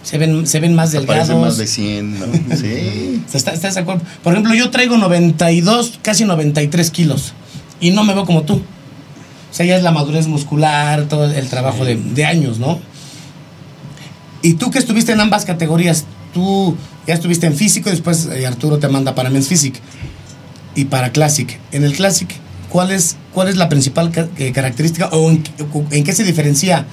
Se 0.03 0.17
ven, 0.17 0.45
se 0.47 0.59
ven 0.59 0.73
más 0.75 0.91
delgados. 0.91 1.39
Más 1.39 1.57
de 1.57 1.67
100, 1.67 2.19
¿no? 2.19 2.25
Sí. 2.57 3.21
O 3.25 3.29
sea, 3.31 3.37
está- 3.37 3.51
¿Estás 3.53 3.75
de 3.75 3.81
acuerdo? 3.81 4.01
Por 4.23 4.33
ejemplo, 4.33 4.53
yo 4.53 4.69
traigo 4.71 4.97
92, 4.97 5.99
casi 6.01 6.25
93 6.25 6.91
kilos 6.91 7.33
y 7.79 7.91
no 7.91 8.03
me 8.03 8.13
veo 8.13 8.25
como 8.25 8.43
tú. 8.43 8.61
O 9.51 9.53
sea, 9.57 9.65
ya 9.65 9.75
es 9.77 9.83
la 9.83 9.91
madurez 9.91 10.27
muscular, 10.27 11.05
todo 11.07 11.25
el 11.31 11.47
trabajo 11.49 11.85
de, 11.85 11.95
de 11.95 12.25
años, 12.25 12.59
¿no? 12.59 12.79
Y 14.41 14.53
tú 14.53 14.69
que 14.71 14.79
estuviste 14.79 15.11
en 15.13 15.19
ambas 15.19 15.45
categorías, 15.45 16.05
tú 16.33 16.75
ya 17.07 17.13
estuviste 17.13 17.47
en 17.47 17.55
físico 17.55 17.89
y 17.89 17.93
después 17.93 18.27
eh, 18.31 18.45
Arturo 18.45 18.77
te 18.77 18.87
manda 18.87 19.15
para 19.15 19.29
Men's 19.29 19.47
Physique 19.47 19.79
y 20.75 20.85
para 20.85 21.11
Classic. 21.11 21.59
En 21.71 21.83
el 21.83 21.93
Classic, 21.93 22.29
¿cuál 22.69 22.91
es, 22.91 23.15
cuál 23.33 23.47
es 23.47 23.55
la 23.57 23.67
principal 23.69 24.11
ca- 24.11 24.27
eh, 24.37 24.51
característica 24.51 25.07
o 25.07 25.31
en, 25.31 25.43
en 25.91 26.03
qué 26.03 26.13
se 26.13 26.23
diferencia 26.23 26.85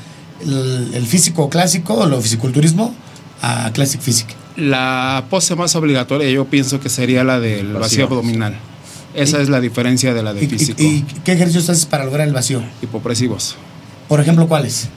el, 0.43 0.91
el 0.95 1.07
físico 1.07 1.51
clásico 1.51 1.95
o 1.95 2.07
el 2.07 2.23
fisiculturismo 2.23 2.95
a 3.43 3.71
Classic 3.73 4.01
Physique? 4.01 4.35
La 4.57 5.25
pose 5.29 5.55
más 5.57 5.75
obligatoria 5.75 6.31
yo 6.31 6.45
pienso 6.47 6.81
que 6.81 6.89
sería 6.89 7.25
la 7.25 7.41
del 7.41 7.67
vacío, 7.75 7.81
Vacío. 7.81 8.05
abdominal. 8.07 8.57
Esa 9.15 9.41
es 9.41 9.49
la 9.49 9.61
diferencia 9.61 10.13
de 10.15 10.23
la 10.23 10.35
de 10.35 10.45
¿Y, 10.45 10.47
físico. 10.49 10.83
y- 10.83 10.87
y 10.87 11.03
qué 11.25 11.33
ejercicios 11.33 11.69
haces 11.71 11.87
para 11.87 12.05
lograr 12.05 12.27
el 12.27 12.35
vacío? 12.35 12.63
Hipopresivos. 12.83 13.57
Por 14.09 14.21
ejemplo, 14.21 14.49
¿cuáles? 14.49 14.89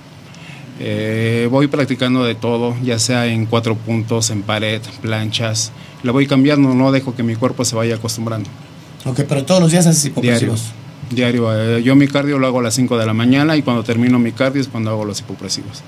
Eh, 0.79 1.47
voy 1.49 1.67
practicando 1.67 2.23
de 2.23 2.35
todo, 2.35 2.75
ya 2.83 2.99
sea 2.99 3.25
en 3.27 3.45
cuatro 3.45 3.75
puntos, 3.75 4.29
en 4.29 4.43
pared, 4.43 4.81
planchas. 5.01 5.71
Le 6.03 6.11
voy 6.11 6.27
cambiando, 6.27 6.73
no 6.75 6.91
dejo 6.91 7.15
que 7.15 7.23
mi 7.23 7.35
cuerpo 7.35 7.65
se 7.65 7.75
vaya 7.75 7.95
acostumbrando. 7.95 8.49
Ok, 9.05 9.21
pero 9.27 9.43
todos 9.45 9.61
los 9.61 9.71
días 9.71 9.87
haces 9.87 10.03
Diario. 10.03 10.21
hipopresivos. 10.21 10.63
Diario. 11.09 11.77
eh, 11.77 11.83
yo 11.83 11.95
mi 11.95 12.07
cardio 12.07 12.37
lo 12.37 12.47
hago 12.47 12.59
a 12.59 12.63
las 12.63 12.73
5 12.75 12.97
de 12.97 13.05
la 13.05 13.13
mañana 13.13 13.55
y 13.55 13.61
cuando 13.63 13.83
termino 13.83 14.19
mi 14.19 14.33
cardio 14.33 14.61
es 14.61 14.67
cuando 14.67 14.91
hago 14.91 15.05
los 15.05 15.19
hipopresivos. 15.19 15.81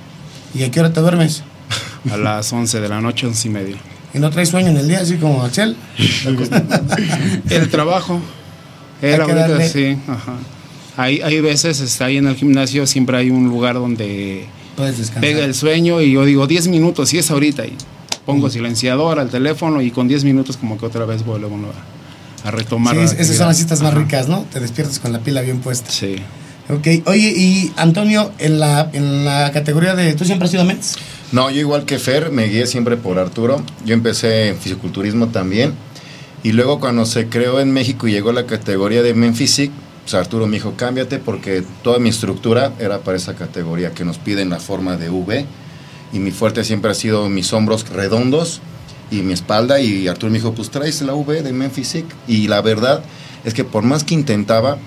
¿Y 0.55 0.63
a 0.63 0.71
qué 0.71 0.79
hora 0.79 0.91
te 0.93 1.01
duermes? 1.01 1.43
A 2.11 2.17
las 2.17 2.51
11 2.53 2.79
de 2.79 2.89
la 2.89 3.01
noche, 3.01 3.27
11 3.27 3.47
y 3.47 3.51
media. 3.51 3.75
¿Y 4.13 4.19
no 4.19 4.29
traes 4.29 4.49
sueño 4.49 4.69
en 4.69 4.77
el 4.77 4.87
día, 4.87 4.99
así 5.01 5.17
como 5.17 5.43
Axel? 5.43 5.75
El 7.49 7.69
trabajo. 7.69 8.19
Hay 9.01 9.09
Era 9.09 9.25
que 9.25 9.31
ahorita, 9.31 9.67
sí, 9.67 9.97
ajá. 10.07 10.33
Hay, 10.97 11.21
hay 11.21 11.39
veces, 11.39 11.79
está 11.79 12.05
ahí 12.05 12.17
en 12.17 12.27
el 12.27 12.35
gimnasio, 12.35 12.85
siempre 12.85 13.15
hay 13.17 13.29
un 13.29 13.47
lugar 13.47 13.75
donde 13.75 14.45
pega 15.21 15.45
el 15.45 15.53
sueño 15.55 16.01
y 16.01 16.11
yo 16.11 16.25
digo 16.25 16.45
10 16.47 16.67
minutos, 16.67 17.13
y 17.13 17.19
es 17.19 17.31
ahorita. 17.31 17.65
Y 17.65 17.73
pongo 18.25 18.49
silenciador 18.49 19.19
al 19.19 19.29
teléfono 19.29 19.81
y 19.81 19.91
con 19.91 20.07
10 20.07 20.23
minutos 20.25 20.57
como 20.57 20.77
que 20.77 20.85
otra 20.85 21.05
vez 21.05 21.23
vuelvo 21.23 21.57
a, 22.43 22.47
a 22.47 22.51
retomar. 22.51 22.95
Sí, 22.95 23.15
esas 23.17 23.37
son 23.37 23.47
las 23.47 23.57
citas 23.57 23.81
más 23.81 23.91
Ajá. 23.91 24.01
ricas, 24.01 24.27
¿no? 24.27 24.45
Te 24.51 24.59
despiertas 24.59 24.99
con 24.99 25.13
la 25.13 25.19
pila 25.19 25.41
bien 25.41 25.59
puesta. 25.59 25.89
Sí. 25.89 26.17
Ok, 26.69 26.87
oye, 27.05 27.33
y 27.35 27.71
Antonio, 27.77 28.31
en 28.37 28.59
la, 28.59 28.89
en 28.93 29.25
la 29.25 29.51
categoría 29.51 29.95
de... 29.95 30.13
¿Tú 30.13 30.25
siempre 30.25 30.45
has 30.45 30.51
sido 30.51 30.65
mens? 30.65 30.97
No, 31.31 31.51
yo 31.51 31.59
igual 31.59 31.85
que 31.85 31.99
Fer, 31.99 32.31
me 32.31 32.47
guié 32.47 32.65
siempre 32.65 32.97
por 32.97 33.19
Arturo. 33.19 33.61
Yo 33.85 33.93
empecé 33.93 34.47
en 34.47 34.57
fisiculturismo 34.57 35.27
también. 35.27 35.73
Y 36.41 36.53
luego 36.53 36.79
cuando 36.79 37.05
se 37.05 37.27
creó 37.27 37.59
en 37.59 37.71
México 37.71 38.07
y 38.07 38.11
llegó 38.11 38.31
la 38.31 38.47
categoría 38.47 39.03
de 39.03 39.13
Men 39.13 39.35
Physique, 39.35 39.73
pues 40.01 40.15
Arturo 40.15 40.47
me 40.47 40.53
dijo, 40.53 40.73
cámbiate 40.75 41.19
porque 41.19 41.63
toda 41.83 41.99
mi 41.99 42.09
estructura 42.09 42.73
era 42.79 42.99
para 43.01 43.17
esa 43.17 43.35
categoría 43.35 43.93
que 43.93 44.05
nos 44.05 44.17
piden 44.17 44.49
la 44.49 44.59
forma 44.59 44.97
de 44.97 45.11
V. 45.11 45.45
Y 46.13 46.17
mi 46.17 46.31
fuerte 46.31 46.63
siempre 46.63 46.89
ha 46.89 46.95
sido 46.95 47.29
mis 47.29 47.53
hombros 47.53 47.87
redondos 47.89 48.59
y 49.11 49.17
mi 49.17 49.33
espalda. 49.33 49.79
Y 49.79 50.07
Arturo 50.07 50.31
me 50.31 50.39
dijo, 50.39 50.55
pues 50.55 50.71
traes 50.71 50.99
la 51.03 51.13
V 51.13 51.43
de 51.43 51.53
Men 51.53 51.69
Physique. 51.69 52.09
Y 52.27 52.47
la 52.47 52.61
verdad 52.61 53.03
es 53.45 53.53
que 53.53 53.63
por 53.63 53.83
más 53.83 54.03
que 54.03 54.15
intentaba, 54.15 54.79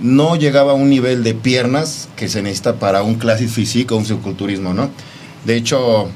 no 0.00 0.36
llegaba 0.36 0.72
a 0.72 0.74
un 0.74 0.88
nivel 0.88 1.22
de 1.22 1.34
piernas 1.34 2.08
que 2.16 2.28
se 2.28 2.40
necesita 2.40 2.76
para 2.76 3.02
un 3.02 3.16
Classic 3.16 3.50
Physique 3.50 3.92
o 3.92 3.98
un 3.98 4.06
fisiculturismo, 4.06 4.72
¿no? 4.72 4.88
De 5.46 5.56
hecho, 5.56 6.08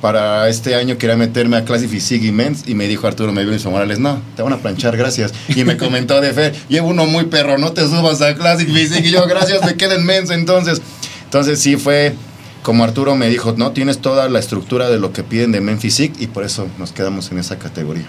para 0.00 0.48
este 0.48 0.74
año 0.74 0.98
quería 0.98 1.16
meterme 1.16 1.56
a 1.56 1.64
Classic 1.64 1.88
Physique 1.88 2.26
y 2.26 2.32
Men's 2.32 2.64
y 2.66 2.74
me 2.74 2.88
dijo 2.88 3.06
Arturo 3.06 3.32
me 3.32 3.44
Melvin 3.44 3.70
Morales, 3.70 3.98
no, 3.98 4.20
te 4.36 4.42
van 4.42 4.52
a 4.52 4.58
planchar, 4.58 4.96
gracias. 4.96 5.32
Y 5.48 5.64
me 5.64 5.76
comentó 5.76 6.20
de 6.20 6.32
Fer, 6.32 6.54
llevo 6.68 6.88
uno 6.88 7.06
muy 7.06 7.24
perro, 7.26 7.56
no 7.56 7.72
te 7.72 7.82
subas 7.82 8.20
a 8.20 8.34
Classic 8.34 8.68
Physique. 8.68 9.08
Y 9.08 9.10
yo, 9.12 9.26
gracias, 9.26 9.64
me 9.64 9.76
quedé 9.76 9.94
en 9.94 10.04
Men's 10.04 10.30
entonces. 10.30 10.82
Entonces 11.24 11.60
sí 11.60 11.76
fue 11.76 12.14
como 12.62 12.84
Arturo 12.84 13.16
me 13.16 13.28
dijo, 13.28 13.54
no, 13.56 13.72
tienes 13.72 13.98
toda 13.98 14.28
la 14.28 14.38
estructura 14.38 14.88
de 14.88 14.98
lo 14.98 15.12
que 15.12 15.22
piden 15.22 15.50
de 15.52 15.60
Men 15.60 15.80
Physique 15.80 16.22
y 16.22 16.28
por 16.28 16.44
eso 16.44 16.68
nos 16.78 16.92
quedamos 16.92 17.30
en 17.32 17.38
esa 17.38 17.58
categoría. 17.58 18.06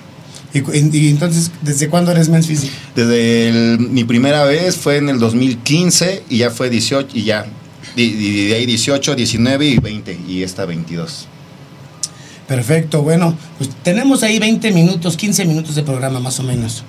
Y, 0.54 1.10
entonces, 1.10 1.50
¿desde 1.62 1.90
cuándo 1.90 2.12
eres 2.12 2.30
mens 2.30 2.46
físico? 2.46 2.72
Desde 2.96 3.50
el- 3.50 3.80
mi 3.80 4.04
primera 4.04 4.44
vez 4.44 4.76
fue 4.78 4.98
en 4.98 5.10
el 5.10 5.18
2015 5.18 6.24
y 6.30 6.38
ya 6.38 6.52
fue 6.52 6.70
18 6.70 7.08
y 7.18 7.24
ya. 7.24 7.48
Y, 7.96 8.04
y 8.04 8.48
de 8.48 8.56
ahí 8.56 8.66
18, 8.66 9.16
19 9.16 9.66
y 9.66 9.78
20 9.78 10.20
y 10.28 10.44
esta 10.44 10.66
22. 10.66 11.28
Perfecto, 12.48 13.02
bueno, 13.04 13.38
pues 13.58 13.70
tenemos 13.84 14.22
ahí 14.24 14.38
20 14.40 14.72
minutos, 14.72 15.16
15 15.18 15.46
minutos 15.46 15.76
de 15.76 15.84
programa 15.84 16.20
más 16.20 16.40
o 16.40 16.44
menos. 16.44 16.84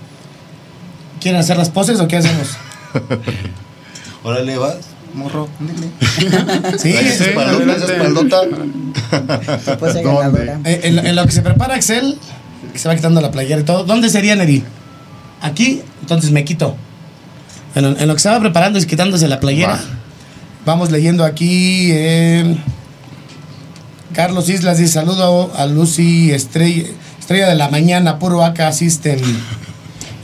¿Quieren 1.20 1.40
hacer 1.40 1.57
las 1.57 1.70
poses 1.70 2.01
o 2.01 2.09
qué 2.09 2.16
hacemos? 2.16 2.49
Órale, 4.22 4.57
vas, 4.59 4.76
morro. 5.14 5.49
Sí, 6.78 6.92
sí, 6.92 7.24
espaldota, 7.24 7.76
esa 7.76 7.92
espaldota. 7.92 8.40
Tu 9.64 9.78
pose 9.78 10.03
ganadora. 10.03 10.61
Eh, 10.64 10.80
en, 10.84 10.97
lo- 10.97 11.03
en 11.03 11.16
lo 11.16 11.26
que 11.26 11.32
se 11.32 11.42
prepara 11.42 11.74
Axel, 11.74 12.18
que 12.72 12.78
se 12.78 12.88
va 12.88 12.97
quitando 12.97 13.20
la 13.20 13.30
playera 13.30 13.61
y 13.61 13.64
todo, 13.64 13.84
¿dónde 13.84 14.09
sería 14.09 14.34
Neri? 14.36 14.64
Aquí, 15.40 15.82
entonces 16.01 16.30
me 16.30 16.45
quito. 16.45 16.76
En, 17.74 17.82
lo- 17.84 17.99
en 17.99 18.09
lo 18.09 18.14
que 18.14 18.20
se 18.20 18.28
va 18.28 18.40
preparando 18.40 18.78
y 18.78 18.84
quitándose 18.86 19.28
la 19.28 19.40
playera, 19.40 19.74
Va. 19.74 19.80
Vamos 20.64 20.90
leyendo 20.90 21.24
aquí. 21.24 21.90
eh, 21.92 22.56
Carlos 24.12 24.48
Islas 24.48 24.78
dice: 24.78 24.92
Saludo 24.92 25.52
a 25.56 25.66
Lucy 25.66 26.30
Estrella, 26.32 26.84
Estrella 27.18 27.48
de 27.48 27.54
la 27.56 27.68
Mañana, 27.68 28.18
puro 28.18 28.44
acá 28.44 28.68
asisten. 28.68 29.20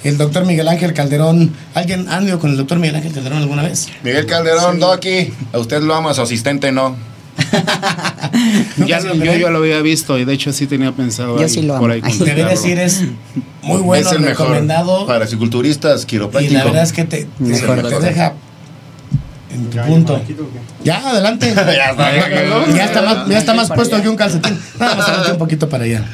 El 0.02 0.16
doctor 0.16 0.46
Miguel 0.46 0.66
Ángel 0.68 0.94
Calderón. 0.94 1.52
¿Alguien 1.74 2.08
ha 2.08 2.22
ido 2.22 2.38
con 2.38 2.50
el 2.50 2.56
doctor 2.56 2.78
Miguel 2.78 2.96
Ángel 2.96 3.12
Calderón 3.12 3.38
alguna 3.38 3.62
vez? 3.62 3.88
Miguel 4.02 4.24
Calderón, 4.26 4.78
Doki. 4.80 5.32
A 5.52 5.58
usted 5.58 5.82
lo 5.82 5.94
ama, 5.94 6.14
su 6.14 6.22
asistente 6.22 6.72
no. 6.72 6.96
¿Nunca 8.76 9.00
Ya, 9.00 9.12
yo 9.14 9.24
ya 9.36 9.50
lo 9.50 9.58
había 9.58 9.80
visto 9.80 10.18
y 10.18 10.24
de 10.24 10.32
hecho 10.34 10.52
sí 10.52 10.66
tenía 10.66 10.92
pensado 10.92 11.36
Yo 11.36 11.42
ahí, 11.42 11.48
sí 11.48 11.62
lo 11.62 11.78
por 11.78 11.90
amo. 11.90 11.94
ahí 11.94 12.00
Ay, 12.04 12.18
Te 12.18 12.18
voy 12.18 12.30
a 12.30 12.34
contactarlo. 12.34 12.50
decir, 12.62 12.78
es 12.78 13.02
muy 13.62 13.80
bueno, 13.82 14.06
es 14.08 14.12
el 14.14 14.20
mejor 14.20 14.46
recomendado. 14.48 15.06
para 15.06 15.24
fisiculturistas, 15.26 16.02
Y 16.02 16.06
quiropráctico. 16.06 16.54
la 16.54 16.64
verdad 16.64 16.82
es 16.82 16.92
que 16.92 17.04
te, 17.04 17.24
te- 17.24 17.28
Mejor. 17.38 17.82
te 17.88 18.00
deja 18.00 18.34
en 19.52 19.70
tu 19.70 19.78
punto. 19.78 20.22
Ya, 20.84 20.98
adelante. 21.08 21.52
Ya 21.54 21.90
está, 21.90 22.14
ya 22.16 22.28
quedó. 22.28 22.66
Ya 22.74 22.84
está 22.84 23.02
más, 23.02 23.28
ya 23.28 23.38
está 23.38 23.54
más 23.54 23.68
puesto 23.70 24.00
que 24.02 24.08
un 24.08 24.16
calcetín. 24.16 24.58
Nada 24.78 24.94
más 24.94 25.08
adelante 25.08 25.32
un 25.32 25.38
poquito 25.38 25.68
para 25.68 25.84
allá. 25.84 26.04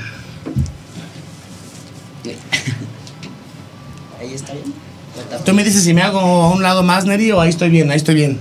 Ahí 4.21 4.35
está 4.35 4.53
bien. 4.53 4.65
Tú 5.45 5.53
me 5.55 5.65
dices 5.65 5.83
si 5.85 5.95
me 5.95 6.03
hago 6.03 6.21
a 6.21 6.51
un 6.53 6.63
lado 6.63 6.83
más, 6.83 7.05
Neri, 7.05 7.33
o 7.33 7.41
ahí 7.41 7.51
estoy 7.51 7.71
bien, 7.71 7.91
ahí 7.91 7.97
estoy 7.97 8.15
bien. 8.15 8.39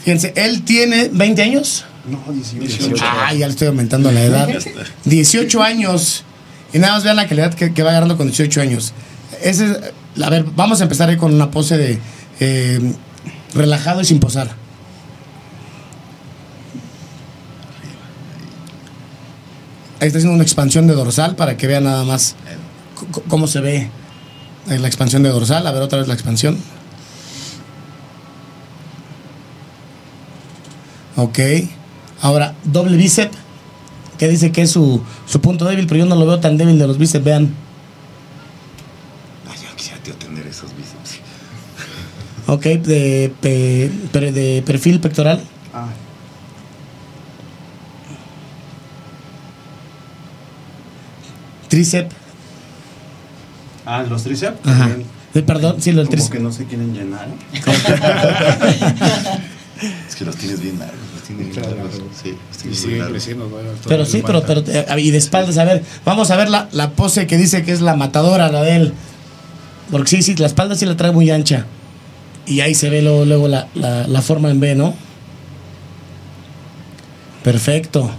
Fíjense, 0.00 0.32
él 0.36 0.62
tiene 0.62 1.10
20 1.12 1.42
años. 1.42 1.84
No, 2.08 2.20
18. 2.32 2.66
18. 2.66 3.04
Ah, 3.06 3.32
ya 3.34 3.46
le 3.46 3.52
estoy 3.52 3.68
aumentando 3.68 4.10
la 4.10 4.22
edad. 4.22 4.48
18 5.04 5.62
años. 5.62 6.24
Y 6.72 6.78
nada 6.78 6.94
más 6.94 7.04
vean 7.04 7.16
la 7.16 7.26
calidad 7.28 7.52
que, 7.54 7.72
que 7.74 7.82
va 7.82 7.90
agarrando 7.90 8.16
con 8.16 8.26
18 8.28 8.60
años. 8.60 8.92
Ese 9.42 9.66
es- 9.66 9.78
a 10.22 10.28
ver, 10.30 10.44
vamos 10.56 10.80
a 10.80 10.84
empezar 10.84 11.08
ahí 11.08 11.16
con 11.16 11.32
una 11.34 11.50
pose 11.50 11.76
de 11.78 11.98
eh, 12.40 12.80
relajado 13.54 14.00
y 14.00 14.04
sin 14.04 14.20
posar. 14.20 14.48
Ahí 20.00 20.06
está 20.06 20.18
haciendo 20.18 20.34
una 20.34 20.44
expansión 20.44 20.86
de 20.86 20.94
dorsal 20.94 21.36
para 21.36 21.56
que 21.58 21.66
vean 21.66 21.84
nada 21.84 22.04
más 22.04 22.34
cómo 23.28 23.46
se 23.46 23.60
ve 23.60 23.90
la 24.66 24.86
expansión 24.86 25.22
de 25.22 25.28
dorsal. 25.28 25.66
A 25.66 25.72
ver 25.72 25.82
otra 25.82 25.98
vez 25.98 26.08
la 26.08 26.14
expansión. 26.14 26.58
Ok. 31.16 31.38
Ahora, 32.22 32.54
doble 32.64 32.96
bíceps. 32.96 33.36
Que 34.16 34.28
dice 34.28 34.52
que 34.52 34.62
es 34.62 34.70
su, 34.70 35.02
su 35.26 35.40
punto 35.40 35.64
débil, 35.64 35.86
pero 35.86 36.00
yo 36.00 36.06
no 36.06 36.14
lo 36.14 36.26
veo 36.26 36.40
tan 36.40 36.56
débil 36.56 36.78
de 36.78 36.86
los 36.86 36.96
bíceps. 36.96 37.24
Vean. 37.24 37.54
Ok, 42.52 42.62
de, 42.64 43.32
pe- 43.40 43.90
per- 44.12 44.32
de 44.32 44.62
perfil 44.66 44.98
pectoral. 45.00 45.40
Ah, 45.72 45.86
Tríceps. 51.68 52.14
Ah, 53.86 54.02
los 54.08 54.22
tríceps. 54.24 54.58
Ajá. 54.66 54.78
también. 54.88 55.04
Eh, 55.34 55.42
perdón, 55.42 55.76
sí, 55.80 55.92
lo 55.92 55.98
del 55.98 56.06
Como 56.06 56.16
tríceps. 56.16 56.32
que 56.36 56.40
no 56.40 56.52
se 56.52 56.64
quieren 56.64 56.92
llenar. 56.94 57.28
Es 60.08 60.14
que 60.14 60.26
los 60.26 60.36
tienes 60.36 60.60
bien 60.60 60.78
largos. 60.78 60.98
Los 61.14 61.22
tienes 61.22 61.46
bien 61.46 61.58
Claro. 61.64 61.74
largos. 61.76 61.94
Sí, 62.22 62.30
los 62.32 62.56
y 62.56 62.60
tienes 62.60 62.64
muy 62.64 62.74
sigue 62.76 62.96
largos. 62.98 63.10
creciendo. 63.12 63.48
bueno, 63.48 63.68
todo 63.70 63.88
Pero 63.88 64.04
sí, 64.04 64.22
pero, 64.26 64.42
pero 64.42 64.62
eh, 64.66 64.84
y 64.98 65.10
de 65.10 65.16
espaldas, 65.16 65.56
a 65.56 65.64
ver, 65.64 65.82
vamos 66.04 66.30
a 66.30 66.36
ver 66.36 66.50
la, 66.50 66.68
la 66.72 66.90
pose 66.90 67.26
que 67.26 67.38
dice 67.38 67.62
que 67.64 67.72
es 67.72 67.80
la 67.80 67.94
matadora, 67.96 68.50
la 68.50 68.60
de 68.62 68.76
él. 68.76 68.92
Porque 69.90 70.10
sí, 70.10 70.22
sí, 70.22 70.36
la 70.36 70.48
espalda 70.48 70.74
sí 70.74 70.84
la 70.84 70.96
trae 70.98 71.12
muy 71.12 71.30
ancha. 71.30 71.64
Y 72.50 72.60
ahí 72.60 72.74
se 72.74 72.90
ve 72.90 73.00
luego, 73.00 73.24
luego 73.24 73.48
la, 73.48 73.68
la- 73.74 74.06
la 74.06 74.20
forma 74.22 74.50
en 74.50 74.60
B, 74.60 74.74
¿no? 74.74 74.92
Perfecto. 77.42 78.10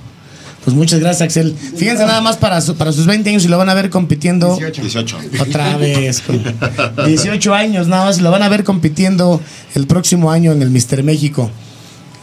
Pues 0.63 0.75
muchas 0.75 0.99
gracias, 0.99 1.21
Axel. 1.23 1.55
Fíjense 1.75 2.05
nada 2.05 2.21
más 2.21 2.37
para, 2.37 2.61
su- 2.61 2.75
para 2.75 2.91
sus 2.91 3.07
20 3.07 3.29
años 3.29 3.45
y 3.45 3.47
lo 3.47 3.57
van 3.57 3.69
a 3.69 3.73
ver 3.73 3.89
compitiendo. 3.89 4.55
18. 4.57 5.17
Otra 5.41 5.77
vez. 5.77 6.21
con 6.21 6.41
18 7.05 7.53
años 7.53 7.87
nada 7.87 8.05
más. 8.05 8.19
y 8.19 8.21
Lo 8.21 8.31
van 8.31 8.43
a 8.43 8.49
ver 8.49 8.63
compitiendo 8.63 9.41
el 9.75 9.87
próximo 9.87 10.31
año 10.31 10.51
en 10.51 10.61
el 10.61 10.69
Mister 10.69 11.03
México. 11.03 11.49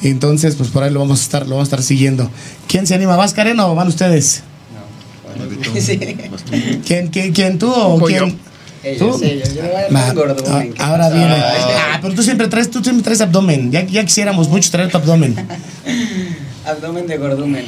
Entonces, 0.02 0.54
pues 0.54 0.70
por 0.70 0.84
ahí 0.84 0.92
lo 0.92 1.00
vamos 1.00 1.18
a 1.18 1.22
estar, 1.24 1.42
lo 1.42 1.56
vamos 1.56 1.66
a 1.66 1.70
estar 1.70 1.82
siguiendo. 1.82 2.30
¿Quién 2.68 2.86
se 2.86 2.94
anima? 2.94 3.16
¿Vas, 3.16 3.34
Karen, 3.34 3.58
o 3.58 3.74
van 3.74 3.88
ustedes? 3.88 4.42
¿Quién, 6.86 7.08
quién, 7.08 7.32
quién 7.32 7.58
tú 7.58 7.70
o 7.72 7.98
quién? 8.00 8.38
Ellos, 8.90 9.18
¿Tú? 9.18 9.24
ellos. 9.24 9.54
Yo 9.54 9.62
le 9.62 9.68
voy 9.68 9.82
a 9.82 9.92
Va, 9.92 10.00
dar 10.06 10.14
gordo. 10.14 10.44
ah, 10.48 10.64
ahora 10.78 11.08
viene. 11.10 11.34
Ah, 11.36 11.98
pero 12.00 12.14
tú 12.14 12.22
siempre 12.22 12.48
traes, 12.48 12.70
tú 12.70 12.82
siempre 12.82 13.02
traes 13.04 13.20
abdomen. 13.20 13.70
Ya, 13.72 13.84
ya 13.84 14.04
quisiéramos 14.04 14.48
mucho 14.48 14.70
traer 14.70 14.90
tu 14.90 14.96
abdomen. 14.98 15.36
Abdomen 16.66 17.06
de 17.06 17.16
gordumen. 17.16 17.64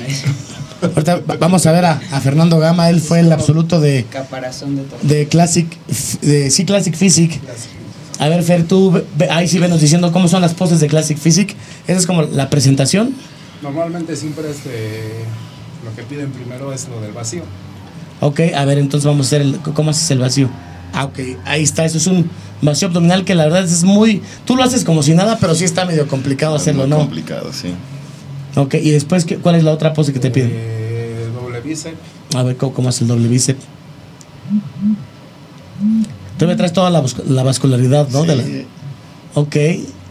Ahorita 0.82 1.16
va- 1.28 1.36
vamos 1.36 1.64
a 1.66 1.72
ver 1.72 1.84
a, 1.86 2.00
a 2.10 2.20
Fernando 2.20 2.58
Gama. 2.58 2.90
Él 2.90 3.00
fue 3.00 3.20
el 3.20 3.32
absoluto 3.32 3.80
de, 3.80 4.04
Caparazón 4.10 4.76
de 4.76 4.82
todo. 4.82 4.98
de 5.02 5.26
Classic, 5.26 5.66
de, 6.22 6.50
sí, 6.50 6.64
Classic 6.64 6.94
Physique. 6.94 7.40
A 8.18 8.28
ver, 8.28 8.42
Fer, 8.42 8.64
tú 8.64 9.02
ahí 9.30 9.48
sí 9.48 9.58
venos 9.58 9.80
diciendo 9.80 10.12
cómo 10.12 10.28
son 10.28 10.42
las 10.42 10.52
poses 10.52 10.80
de 10.80 10.88
Classic 10.88 11.16
Physique. 11.18 11.54
Esa 11.86 11.98
es 12.00 12.06
como 12.06 12.22
la 12.22 12.50
presentación. 12.50 13.14
Normalmente 13.62 14.16
siempre 14.16 14.50
este, 14.50 15.10
lo 15.84 15.94
que 15.96 16.02
piden 16.02 16.30
primero 16.30 16.72
es 16.72 16.86
lo 16.88 17.00
del 17.00 17.12
vacío. 17.12 17.42
Ok, 18.20 18.40
a 18.54 18.64
ver, 18.66 18.76
entonces 18.78 19.06
vamos 19.06 19.26
a 19.26 19.28
hacer 19.28 19.40
el, 19.40 19.58
cómo 19.60 19.90
haces 19.90 20.10
el 20.10 20.18
vacío. 20.18 20.50
Ah, 20.92 21.04
ok, 21.04 21.18
ahí 21.44 21.62
está, 21.62 21.84
eso 21.84 21.98
es 21.98 22.06
un 22.06 22.28
vacío 22.62 22.88
abdominal 22.88 23.24
que 23.24 23.34
la 23.34 23.44
verdad 23.44 23.64
es 23.64 23.84
muy... 23.84 24.22
Tú 24.44 24.56
lo 24.56 24.62
haces 24.62 24.84
como 24.84 25.02
si 25.02 25.14
nada, 25.14 25.38
pero 25.40 25.54
sí 25.54 25.64
está 25.64 25.84
medio 25.84 26.06
complicado 26.08 26.54
hacerlo, 26.56 26.82
Muy 26.82 26.90
¿no? 26.90 26.96
complicado, 26.98 27.52
sí. 27.52 27.68
Ok, 28.56 28.74
y 28.74 28.90
después, 28.90 29.24
¿qué- 29.24 29.36
¿cuál 29.38 29.54
es 29.54 29.64
la 29.64 29.72
otra 29.72 29.92
pose 29.92 30.12
que 30.12 30.18
te 30.18 30.30
piden? 30.30 30.50
Eh, 30.52 31.28
doble 31.34 31.60
bíceps. 31.60 31.96
A 32.34 32.42
ver, 32.42 32.56
¿cómo, 32.56 32.72
cómo 32.74 32.88
hace 32.88 33.04
el 33.04 33.08
doble 33.08 33.28
bíceps? 33.28 33.62
Tú 36.38 36.46
me 36.46 36.56
traes 36.56 36.72
toda 36.72 36.90
la, 36.90 37.02
vascu- 37.02 37.24
la 37.26 37.42
vascularidad, 37.42 38.08
¿no? 38.08 38.24
De 38.24 38.36
la- 38.36 38.44
Sí. 38.44 38.66
ok, 39.34 39.56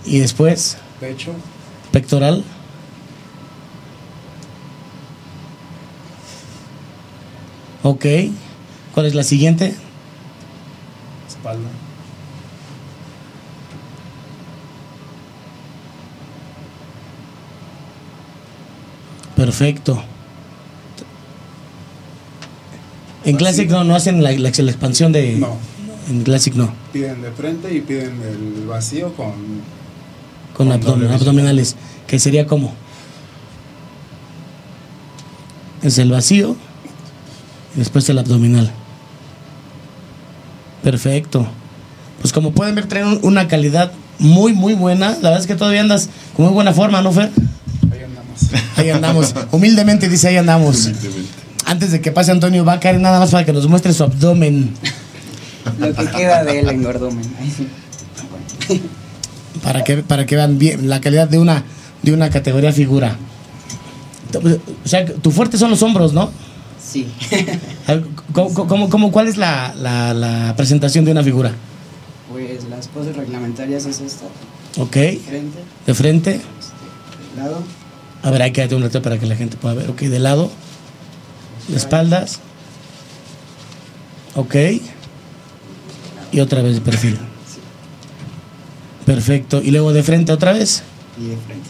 y 0.05 0.19
después, 0.19 0.77
Pecho. 0.99 1.31
pectoral. 1.91 2.43
Ok, 7.83 8.05
¿cuál 8.93 9.05
es 9.05 9.15
la 9.15 9.23
siguiente? 9.23 9.75
Espalda. 11.39 11.69
Perfecto. 19.35 20.01
En 23.25 23.37
Classic 23.37 23.69
no, 23.69 23.83
no 23.83 23.95
hacen 23.95 24.23
la, 24.23 24.31
la- 24.31 24.37
la 24.55 24.71
expansión 24.71 25.11
de... 25.11 25.35
No. 25.37 25.57
En 26.09 26.23
Classic 26.23 26.53
no. 26.55 26.73
Piden 26.91 27.21
de 27.21 27.31
frente 27.31 27.73
y 27.73 27.81
piden 27.81 28.19
el 28.21 28.65
vacío 28.67 29.13
con. 29.13 29.33
Con 30.55 30.67
Con 30.69 30.71
abdomen- 30.71 31.11
abdominales. 31.11 31.75
Que 32.07 32.19
sería 32.19 32.47
como... 32.47 32.73
Es 35.83 35.97
el 35.99 36.11
vacío. 36.11 36.55
Y 37.75 37.79
después 37.79 38.09
el 38.09 38.17
abdominal. 38.19 38.71
Perfecto. 40.83 41.47
Pues 42.21 42.33
como 42.33 42.51
pueden 42.51 42.75
ver, 42.75 42.87
traen 42.87 43.07
un- 43.07 43.19
una 43.23 43.47
calidad 43.47 43.91
muy, 44.17 44.53
muy 44.53 44.73
buena. 44.73 45.11
La 45.11 45.29
verdad 45.29 45.39
es 45.39 45.47
que 45.47 45.55
todavía 45.55 45.81
andas 45.81 46.09
con 46.35 46.45
muy 46.45 46.53
buena 46.53 46.73
forma, 46.73 47.01
¿no, 47.01 47.11
Fer? 47.11 47.29
Ahí 47.91 48.01
andamos. 48.03 48.77
Ahí 48.77 48.89
andamos. 48.89 49.35
Humildemente 49.51 50.09
dice, 50.09 50.27
ahí 50.27 50.37
andamos. 50.37 50.89
Antes 51.65 51.91
de 51.91 52.01
que 52.01 52.11
pase 52.11 52.31
Antonio, 52.31 52.65
va 52.65 52.73
a 52.73 52.79
caer 52.79 52.99
nada 52.99 53.19
más 53.19 53.31
para 53.31 53.45
que 53.45 53.53
nos 53.53 53.67
muestre 53.67 53.93
su 53.93 54.03
abdomen. 54.03 54.73
Lo 55.79 55.93
que 55.93 56.05
queda 56.07 56.43
de 56.43 56.59
él 56.59 56.69
en 56.69 56.83
gordumen. 56.83 57.21
Para 59.63 59.83
que, 59.83 59.97
para 59.97 60.25
que 60.25 60.35
vean 60.35 60.57
bien 60.57 60.89
la 60.89 61.01
calidad 61.01 61.27
de 61.27 61.37
una, 61.37 61.63
de 62.01 62.13
una 62.13 62.29
categoría 62.29 62.71
figura. 62.71 63.17
O 64.35 64.87
sea, 64.87 65.05
tu 65.05 65.31
fuerte 65.31 65.57
son 65.57 65.69
los 65.71 65.81
hombros, 65.83 66.13
¿no? 66.13 66.31
Sí. 66.89 67.07
¿Cómo, 68.33 68.53
cómo- 68.53 68.89
cómo- 68.89 69.11
cuál 69.11 69.27
es 69.27 69.37
la, 69.37 69.73
la- 69.75 70.13
la 70.13 70.55
presentación 70.55 71.05
de 71.05 71.11
una 71.11 71.23
figura? 71.23 71.51
Pues 72.31 72.63
las 72.69 72.87
poses 72.87 73.15
reglamentarias 73.15 73.85
es 73.85 74.01
esta. 74.01 74.25
Ok, 74.77 74.91
Frente, 74.91 75.59
de 75.85 75.93
frente. 75.93 76.35
este, 76.35 77.39
lado. 77.41 77.63
A 78.23 78.31
ver, 78.31 78.41
hay 78.43 78.51
que 78.51 78.67
un 78.75 78.81
reto 78.83 79.01
para 79.01 79.17
que 79.19 79.25
la 79.25 79.35
gente 79.35 79.57
pueda 79.57 79.75
ver. 79.75 79.89
Ok, 79.89 80.01
de 80.01 80.19
lado. 80.19 80.51
De 81.67 81.77
espaldas. 81.77 82.39
Ok. 84.35 84.55
Y 86.31 86.39
otra 86.39 86.61
vez 86.61 86.75
de 86.75 86.81
perfil. 86.81 87.17
Perfecto. 89.05 89.61
Y 89.63 89.71
luego 89.71 89.91
de 89.93 90.03
frente 90.03 90.31
otra 90.31 90.53
vez. 90.53 90.83
Y 91.19 91.29
de 91.29 91.37
frente. 91.37 91.69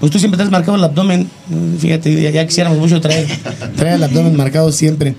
Pues 0.00 0.12
tú 0.12 0.18
siempre 0.18 0.36
te 0.36 0.44
has 0.44 0.50
marcado 0.50 0.76
el 0.76 0.84
abdomen. 0.84 1.30
Fíjate, 1.78 2.20
ya, 2.20 2.30
ya 2.30 2.46
quisiéramos 2.46 2.78
mucho 2.78 3.00
traer, 3.00 3.26
traer 3.76 3.96
el 3.96 4.04
abdomen 4.04 4.36
marcado 4.36 4.70
siempre. 4.72 5.14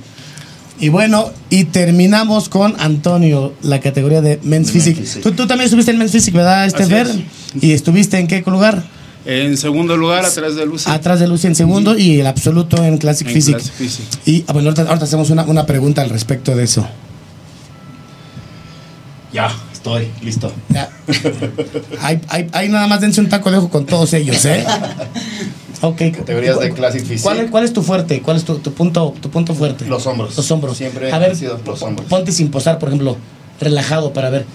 Y 0.80 0.90
bueno, 0.90 1.32
y 1.50 1.66
terminamos 1.66 2.50
con 2.50 2.76
Antonio, 2.80 3.54
la 3.64 3.80
categoría 3.80 4.22
de 4.22 4.40
Men's 4.44 4.68
De 4.68 4.74
Physique. 4.74 5.00
Men's 5.00 5.14
Physique. 5.14 5.24
Tú, 5.24 5.36
tú 5.36 5.48
también 5.48 5.66
estuviste 5.66 5.92
en 5.92 5.98
Men's 5.98 6.12
Physique, 6.12 6.38
¿verdad, 6.38 6.68
Estefer? 6.68 7.08
es. 7.08 7.64
¿Y 7.64 7.72
estuviste 7.72 8.20
en 8.20 8.28
qué 8.28 8.44
lugar? 8.46 8.84
En 9.26 9.58
segundo 9.58 9.98
lugar, 9.98 10.24
atrás 10.24 10.56
de 10.56 10.66
Lucy. 10.66 10.90
Atrás 10.90 11.20
de 11.20 11.28
Lucy 11.28 11.48
en 11.48 11.56
segundo 11.56 11.98
y 11.98 12.22
el 12.22 12.28
absoluto 12.28 12.82
en 12.84 12.98
Classic 12.98 13.28
En 13.28 13.34
Physique. 13.34 13.58
Classic 13.58 13.74
Physique. 13.74 14.18
Y 14.26 14.46
ah, 14.48 14.54
bueno, 14.54 14.70
ahorita, 14.70 14.84
ahorita 14.84 15.04
hacemos 15.06 15.32
una, 15.32 15.44
una 15.44 15.66
pregunta 15.66 16.02
al 16.02 16.10
respecto 16.10 16.56
de 16.56 16.64
eso. 16.64 16.88
Ya, 19.34 19.50
estoy 19.96 20.12
listo. 20.26 20.52
Hay, 22.02 22.22
hay, 22.28 22.48
hay 22.52 22.70
nada 22.70 22.88
más 22.88 23.02
dense 23.02 23.22
un 23.22 23.30
taco 23.30 23.50
de 23.52 23.58
ojo 23.58 23.70
con 23.70 23.86
todos 23.86 24.14
ellos, 24.14 24.44
¿eh? 24.46 24.66
Ok. 25.82 25.98
Categorías 26.16 26.60
de 26.60 26.72
Classic 26.72 27.02
Physique. 27.02 27.22
¿Cuál, 27.24 27.40
es- 27.42 27.52
cuál 27.52 27.64
es 27.64 27.74
tu 27.74 27.82
fuerte? 27.84 28.22
¿Cuál 28.22 28.38
es 28.38 28.44
tu, 28.46 28.58
tu 28.60 28.74
punto, 28.74 29.14
tu 29.22 29.30
punto 29.30 29.54
fuerte? 29.54 29.86
Los 29.86 30.06
hombros. 30.08 30.36
Los 30.36 30.50
hombros. 30.52 30.78
Siempre 30.78 31.12
A 31.12 31.20
ver, 31.20 31.32
han 31.32 31.36
sido 31.38 31.60
los 31.66 31.82
hombros. 31.84 32.08
Ponte 32.08 32.32
sin 32.32 32.50
posar, 32.50 32.80
por 32.80 32.90
ejemplo, 32.90 33.16
relajado 33.62 34.12
para 34.14 34.30
ver 34.30 34.46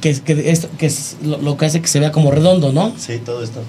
que, 0.00 0.10
es- 0.10 0.20
que, 0.20 0.50
esto, 0.50 0.68
que 0.78 0.86
es 0.86 1.16
lo, 1.22 1.36
lo 1.38 1.56
que 1.56 1.66
hace 1.66 1.80
que 1.82 1.88
se 1.88 2.00
vea 2.00 2.10
como 2.10 2.30
redondo, 2.30 2.72
¿no? 2.72 2.92
Sí, 2.98 3.18
todo 3.24 3.42
esto. 3.44 3.60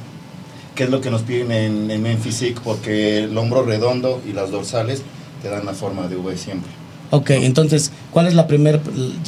¿Qué 0.76 0.86
es 0.86 0.90
lo 0.90 1.02
que 1.02 1.12
nos 1.12 1.24
piden 1.24 1.52
en, 1.52 1.92
en 1.92 2.02
Men 2.02 2.18
Physique? 2.18 2.62
Porque 2.64 3.20
el 3.26 3.38
hombro 3.38 3.64
redondo 3.64 4.22
y 4.28 4.32
las 4.32 4.50
dorsales 4.52 5.02
te 5.44 5.50
dan 5.50 5.66
la 5.66 5.74
forma 5.74 6.08
de 6.08 6.16
V 6.16 6.38
siempre. 6.38 6.72
Ok, 7.12 7.30
entonces, 7.32 7.92
¿cuál 8.12 8.26
es 8.28 8.34
la 8.34 8.48
primera? 8.48 8.80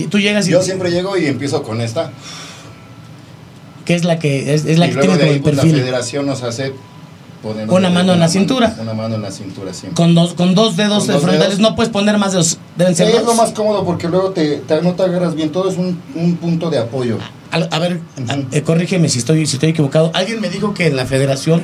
Tú 0.10 0.18
llegas 0.20 0.48
y... 0.48 0.52
Yo 0.52 0.62
siempre 0.64 0.90
llego 0.90 1.18
y 1.18 1.26
empiezo 1.28 1.62
con 1.64 1.82
esta. 1.82 2.12
¿Qué 3.86 3.96
es 3.96 4.06
la 4.06 4.18
que, 4.20 4.54
es, 4.54 4.66
es 4.66 4.80
la 4.80 4.88
y 4.88 4.90
que 4.90 4.96
luego 4.96 5.14
tiene 5.18 5.24
de 5.24 5.26
como 5.26 5.36
el 5.36 5.42
pues, 5.42 5.56
la 5.58 5.62
perfil? 5.64 5.80
federación 5.82 6.26
nos 6.26 6.42
hace 6.44 6.74
poner 7.42 7.70
Una 7.70 7.90
mano 7.90 8.14
en 8.14 8.20
la 8.22 8.30
cintura. 8.30 8.74
Una 8.80 8.94
mano 8.94 9.16
en 9.16 9.22
la 9.22 9.32
cintura 9.32 9.74
siempre. 9.74 9.96
Con 9.96 10.16
dos, 10.16 10.34
con 10.36 10.56
dos 10.56 10.78
dedos 10.78 11.00
Con 11.04 11.14
dos 11.16 11.22
frontales 11.24 11.58
dedos. 11.58 11.60
no 11.70 11.76
puedes 11.76 11.92
poner 11.92 12.18
más 12.18 12.32
de 12.32 12.38
dos. 12.38 12.58
Deben 12.78 12.96
ser 12.96 13.08
Sí, 13.12 13.18
es 13.18 13.26
lo 13.26 13.34
más 13.34 13.52
cómodo 13.52 13.84
porque 13.84 14.08
luego 14.08 14.30
te, 14.32 14.58
te- 14.60 14.82
no 14.82 14.94
te 14.94 15.04
agarras 15.04 15.36
bien. 15.36 15.52
Todo 15.52 15.70
es 15.70 15.78
un, 15.78 16.02
un 16.16 16.38
punto 16.38 16.70
de 16.70 16.78
apoyo. 16.80 17.18
A, 17.52 17.58
a 17.58 17.80
ver, 17.80 18.00
a- 18.30 18.38
eh, 18.56 18.62
corrígeme 18.62 19.10
si 19.10 19.20
estoy, 19.20 19.46
si 19.46 19.58
estoy 19.58 19.72
equivocado. 19.72 20.12
Alguien 20.14 20.40
me 20.40 20.50
dijo 20.50 20.74
que 20.74 20.88
en 20.88 20.96
la 20.96 21.06
federación, 21.06 21.64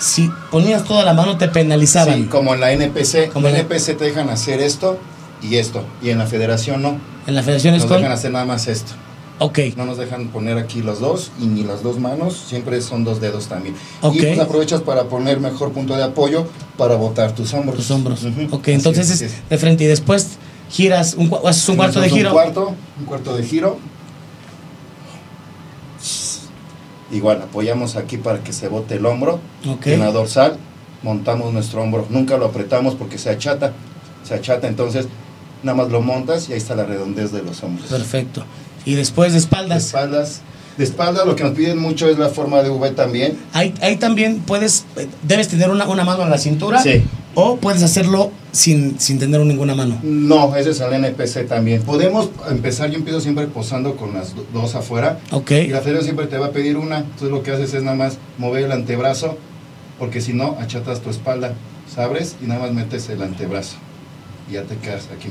si 0.00 0.28
ponías 0.50 0.82
toda 0.82 1.04
la 1.04 1.14
mano, 1.14 1.38
te 1.38 1.46
penalizaban. 1.46 2.14
Sí, 2.16 2.24
como 2.24 2.54
en 2.54 2.60
la 2.60 2.72
NPC. 2.72 3.30
Como 3.32 3.44
la 3.48 3.50
en 3.50 3.68
la- 3.68 3.74
NPC 3.76 3.96
te 3.96 4.06
dejan 4.06 4.28
hacer 4.28 4.60
esto 4.60 4.98
y 5.42 5.56
esto. 5.56 5.84
Y 6.02 6.10
en 6.10 6.18
la 6.18 6.26
federación 6.26 6.82
no. 6.82 6.98
En 7.26 7.34
la 7.34 7.42
federación 7.42 7.74
es 7.74 7.82
Nos 7.82 7.90
dejan 7.90 8.12
hacer 8.12 8.32
nada 8.32 8.44
más 8.44 8.66
esto. 8.66 8.92
Ok. 9.38 9.58
No 9.74 9.86
nos 9.86 9.96
dejan 9.96 10.28
poner 10.28 10.58
aquí 10.58 10.82
los 10.82 11.00
dos 11.00 11.32
y 11.40 11.46
ni 11.46 11.64
las 11.64 11.82
dos 11.82 11.98
manos, 11.98 12.36
siempre 12.36 12.80
son 12.82 13.04
dos 13.04 13.22
dedos 13.22 13.46
también. 13.46 13.74
Ok. 14.02 14.16
Y 14.16 14.18
pues 14.20 14.38
aprovechas 14.38 14.82
para 14.82 15.04
poner 15.04 15.40
mejor 15.40 15.72
punto 15.72 15.96
de 15.96 16.04
apoyo 16.04 16.46
para 16.76 16.96
botar 16.96 17.34
tus 17.34 17.54
hombros. 17.54 17.78
Tus 17.78 17.90
hombros. 17.90 18.22
Ujú. 18.22 18.54
Ok, 18.54 18.64
Así 18.64 18.72
entonces 18.72 19.10
es, 19.10 19.48
de 19.48 19.58
frente 19.58 19.84
y 19.84 19.86
después 19.86 20.36
giras, 20.68 21.14
un, 21.14 21.34
haces 21.46 21.68
un 21.70 21.76
cuarto 21.76 22.00
de 22.00 22.10
giro. 22.10 22.28
Un 22.28 22.34
cuarto, 22.34 22.74
un 22.98 23.06
cuarto 23.06 23.34
de 23.34 23.42
giro. 23.42 23.78
Igual 27.10 27.42
apoyamos 27.42 27.96
aquí 27.96 28.18
para 28.18 28.44
que 28.44 28.52
se 28.52 28.68
bote 28.68 28.96
el 28.96 29.06
hombro. 29.06 29.40
En 29.84 30.00
la 30.00 30.12
dorsal 30.12 30.58
montamos 31.02 31.50
nuestro 31.54 31.82
hombro. 31.82 32.06
Nunca 32.10 32.36
lo 32.36 32.44
apretamos 32.44 32.94
porque 32.94 33.16
se 33.16 33.30
achata. 33.30 33.72
Se 34.22 34.34
achata, 34.34 34.68
entonces 34.68 35.08
nada 35.62 35.76
más 35.76 35.90
lo 35.92 36.00
montas 36.00 36.48
y 36.48 36.52
ahí 36.52 36.58
está 36.58 36.74
la 36.74 36.84
redondez 36.84 37.32
de 37.32 37.42
los 37.42 37.62
hombros. 37.62 37.88
Perfecto. 37.88 38.44
Y 38.84 38.94
después 38.94 39.32
de 39.32 39.38
De 39.38 39.38
espaldas. 39.40 39.84
espaldas. 39.86 40.40
De 40.78 40.84
espaldas 40.84 41.26
lo 41.26 41.36
que 41.36 41.44
nos 41.44 41.52
piden 41.52 41.78
mucho 41.78 42.08
es 42.08 42.18
la 42.18 42.28
forma 42.30 42.62
de 42.62 42.70
V 42.70 42.90
también. 42.92 43.36
Ahí, 43.52 43.74
ahí 43.82 43.96
también 43.96 44.38
puedes, 44.40 44.86
eh, 44.96 45.06
debes 45.22 45.48
tener 45.48 45.68
una, 45.70 45.86
una 45.86 46.04
mano 46.04 46.22
en 46.22 46.30
la 46.30 46.38
cintura. 46.38 46.82
Sí. 46.82 47.02
O 47.34 47.56
puedes 47.58 47.82
hacerlo 47.82 48.32
sin, 48.50 48.98
sin 48.98 49.18
tener 49.18 49.40
ninguna 49.42 49.74
mano. 49.74 49.98
No, 50.02 50.56
ese 50.56 50.70
es 50.70 50.80
el 50.80 50.92
NPC 50.94 51.46
también. 51.46 51.82
Podemos 51.82 52.30
empezar, 52.48 52.90
yo 52.90 52.96
empiezo 52.96 53.20
siempre 53.20 53.46
posando 53.46 53.96
con 53.96 54.14
las 54.14 54.34
do- 54.34 54.46
dos 54.52 54.74
afuera. 54.74 55.18
Ok. 55.30 55.50
Y 55.52 55.68
la 55.68 55.80
federación 55.80 56.04
siempre 56.04 56.26
te 56.26 56.38
va 56.38 56.46
a 56.46 56.50
pedir 56.50 56.76
una. 56.76 56.98
Entonces 56.98 57.30
lo 57.30 57.42
que 57.42 57.52
haces 57.52 57.74
es 57.74 57.82
nada 57.82 57.96
más 57.96 58.16
mover 58.38 58.64
el 58.64 58.72
antebrazo, 58.72 59.36
porque 59.98 60.20
si 60.20 60.32
no, 60.32 60.56
achatas 60.60 61.00
tu 61.02 61.10
espalda. 61.10 61.52
Sabres 61.94 62.36
y 62.42 62.46
nada 62.46 62.60
más 62.62 62.72
metes 62.72 63.08
el 63.10 63.22
antebrazo. 63.22 63.76
Y 64.48 64.54
ya 64.54 64.62
te 64.62 64.76
quedas 64.76 65.04
aquí. 65.16 65.28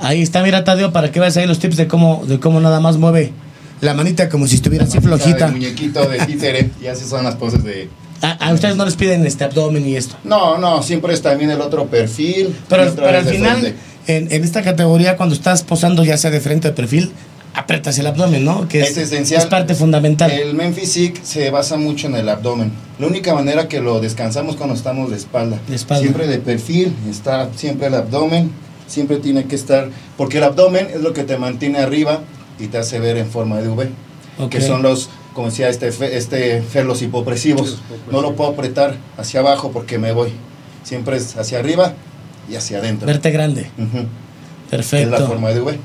Ahí 0.00 0.22
está, 0.22 0.42
mira 0.42 0.64
Tadeo, 0.64 0.92
para 0.92 1.10
que 1.12 1.20
veas 1.20 1.36
ahí 1.36 1.46
los 1.46 1.58
tips 1.58 1.76
de 1.76 1.86
cómo, 1.86 2.24
de 2.26 2.40
cómo 2.40 2.60
nada 2.60 2.80
más 2.80 2.96
mueve 2.96 3.32
la 3.80 3.94
manita 3.94 4.28
como 4.28 4.46
si 4.46 4.54
estuviera 4.56 4.84
así 4.84 4.98
Manita 5.00 5.16
flojita. 5.24 5.48
Muñequito 5.48 6.08
de 6.08 6.18
títere. 6.26 6.70
y 6.80 6.86
así 6.86 7.04
son 7.04 7.24
las 7.24 7.34
poses 7.34 7.64
de. 7.64 7.88
A, 8.20 8.30
a 8.48 8.52
ustedes 8.52 8.76
no 8.76 8.84
les 8.84 8.94
piden 8.94 9.26
este 9.26 9.42
abdomen 9.42 9.86
y 9.88 9.96
esto. 9.96 10.14
No, 10.22 10.56
no, 10.58 10.82
siempre 10.84 11.12
es 11.12 11.20
también 11.22 11.50
el 11.50 11.60
otro 11.60 11.86
perfil. 11.86 12.54
Pero, 12.68 12.92
pero 12.94 13.18
al 13.18 13.24
final, 13.24 13.74
en, 14.06 14.32
en 14.32 14.44
esta 14.44 14.62
categoría, 14.62 15.16
cuando 15.16 15.34
estás 15.34 15.62
posando 15.64 16.04
ya 16.04 16.16
sea 16.16 16.30
de 16.30 16.38
frente 16.40 16.68
o 16.68 16.70
de 16.70 16.76
perfil, 16.76 17.10
apretas 17.54 17.98
el 17.98 18.06
abdomen, 18.06 18.44
¿no? 18.44 18.68
Que 18.68 18.82
es, 18.82 18.90
Es 18.90 18.98
esencial. 18.98 19.40
es 19.40 19.46
parte 19.48 19.74
fundamental. 19.74 20.30
El 20.30 20.54
men 20.54 20.72
physique 20.74 21.20
se 21.24 21.50
basa 21.50 21.76
mucho 21.76 22.06
en 22.06 22.14
el 22.14 22.28
abdomen. 22.28 22.70
La 23.00 23.08
única 23.08 23.34
manera 23.34 23.66
que 23.66 23.80
lo 23.80 23.98
descansamos 24.00 24.54
cuando 24.54 24.76
estamos 24.76 25.10
de 25.10 25.16
espalda. 25.16 25.58
De 25.66 25.74
espalda. 25.74 26.02
Siempre 26.02 26.28
de 26.28 26.38
perfil, 26.38 26.94
está 27.10 27.48
siempre 27.56 27.88
el 27.88 27.94
abdomen, 27.94 28.52
siempre 28.86 29.16
tiene 29.18 29.44
que 29.46 29.54
estar, 29.56 29.88
porque 30.16 30.38
el 30.38 30.44
abdomen 30.44 30.88
es 30.94 31.00
lo 31.02 31.12
que 31.12 31.24
te 31.24 31.36
mantiene 31.38 31.78
arriba 31.78 32.20
y 32.58 32.66
te 32.66 32.78
hace 32.78 32.98
ver 33.00 33.16
en 33.16 33.28
forma 33.30 33.58
de 33.60 33.68
V, 33.68 33.88
Ok. 34.38 34.50
que 34.50 34.60
son 34.60 34.82
los, 34.82 35.08
como 35.34 35.48
decía 35.48 35.68
este, 35.68 35.88
este 36.16 36.62
Fer, 36.62 36.84
los 36.84 37.00
hipopresivos. 37.02 37.78
No 38.10 38.20
lo 38.22 38.34
puedo 38.36 38.50
apretar 38.50 38.96
hacia 39.16 39.40
abajo 39.40 39.70
porque 39.72 39.98
me 39.98 40.12
voy. 40.12 40.30
Siempre 40.84 41.16
es 41.16 41.36
hacia 41.36 41.58
arriba 41.58 41.94
y 42.50 42.56
hacia 42.56 42.78
adentro. 42.78 43.06
Verte 43.06 43.30
grande. 43.30 43.70
Ujú. 43.78 43.98
Es 43.98 44.02
la 44.02 44.68
Perfecto. 44.70 45.26
forma 45.26 45.50
de 45.50 45.60
V. 45.60 45.78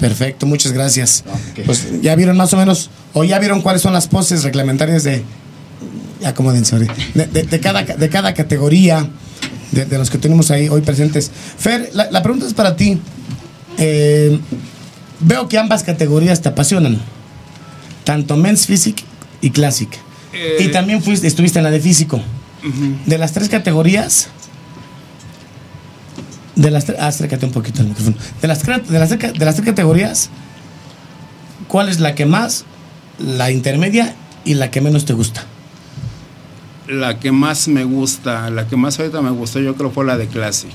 Perfecto, 0.00 0.46
muchas 0.46 0.72
gracias. 0.72 1.22
No, 1.26 1.32
ok. 1.32 1.66
Pues 1.66 2.00
ya 2.02 2.14
vieron 2.16 2.36
más 2.36 2.52
o 2.52 2.56
menos, 2.56 2.90
o 3.12 3.24
ya 3.24 3.38
vieron 3.38 3.62
cuáles 3.62 3.80
son 3.82 3.92
las 3.92 4.08
poses 4.08 4.42
reglamentarias 4.42 5.04
de. 5.04 5.22
Ya 6.20 6.30
acomódense 6.30 6.74
ahorita. 6.74 6.94
De, 7.14 7.26
de- 7.26 7.42
de 7.44 7.60
cada, 7.60 7.82
de 7.82 8.08
cada 8.08 8.34
categoría 8.34 9.06
de, 9.72 9.84
de 9.84 9.98
los 9.98 10.10
que 10.10 10.18
tenemos 10.18 10.50
ahí 10.50 10.68
hoy 10.68 10.80
presentes. 10.80 11.30
Fer, 11.58 11.90
la, 11.92 12.10
la 12.10 12.22
pregunta 12.22 12.46
es 12.46 12.54
para 12.54 12.76
ti. 12.76 12.98
Eh, 13.78 14.38
veo 15.20 15.48
que 15.48 15.58
ambas 15.58 15.82
categorías 15.82 16.40
te 16.40 16.48
apasionan. 16.48 17.00
Tanto 18.04 18.36
Men's 18.36 18.66
Physique 18.66 19.02
y 19.40 19.50
Classic. 19.50 19.88
Eh, 20.32 20.64
y 20.64 20.68
también 20.68 21.02
fuiste, 21.02 21.26
estuviste 21.26 21.58
en 21.58 21.64
la 21.64 21.70
de 21.70 21.80
físico. 21.80 22.20
De 23.06 23.18
las 23.18 23.32
tres 23.32 23.48
categorías. 23.48 24.28
De 26.56 26.70
las 26.70 26.86
tres. 26.86 26.98
Acércate 26.98 27.44
un 27.46 27.52
poquito 27.52 27.82
al 27.82 27.88
micrófono. 27.88 28.16
De 28.40 28.48
las, 28.48 28.62
de, 28.62 28.98
las, 28.98 29.10
de 29.10 29.44
las 29.44 29.54
tres 29.54 29.66
categorías, 29.66 30.30
¿cuál 31.68 31.88
es 31.88 32.00
la 32.00 32.14
que 32.14 32.26
más, 32.26 32.64
la 33.18 33.50
intermedia 33.50 34.14
y 34.44 34.54
la 34.54 34.70
que 34.70 34.80
menos 34.80 35.04
te 35.04 35.12
gusta? 35.12 35.44
La 36.88 37.18
que 37.18 37.32
más 37.32 37.66
me 37.68 37.84
gusta, 37.84 38.50
la 38.50 38.66
que 38.66 38.76
más 38.76 38.98
ahorita 38.98 39.22
me 39.22 39.30
gustó, 39.30 39.58
yo 39.60 39.74
creo 39.74 39.90
fue 39.90 40.04
la 40.04 40.16
de 40.18 40.26
Classic. 40.26 40.70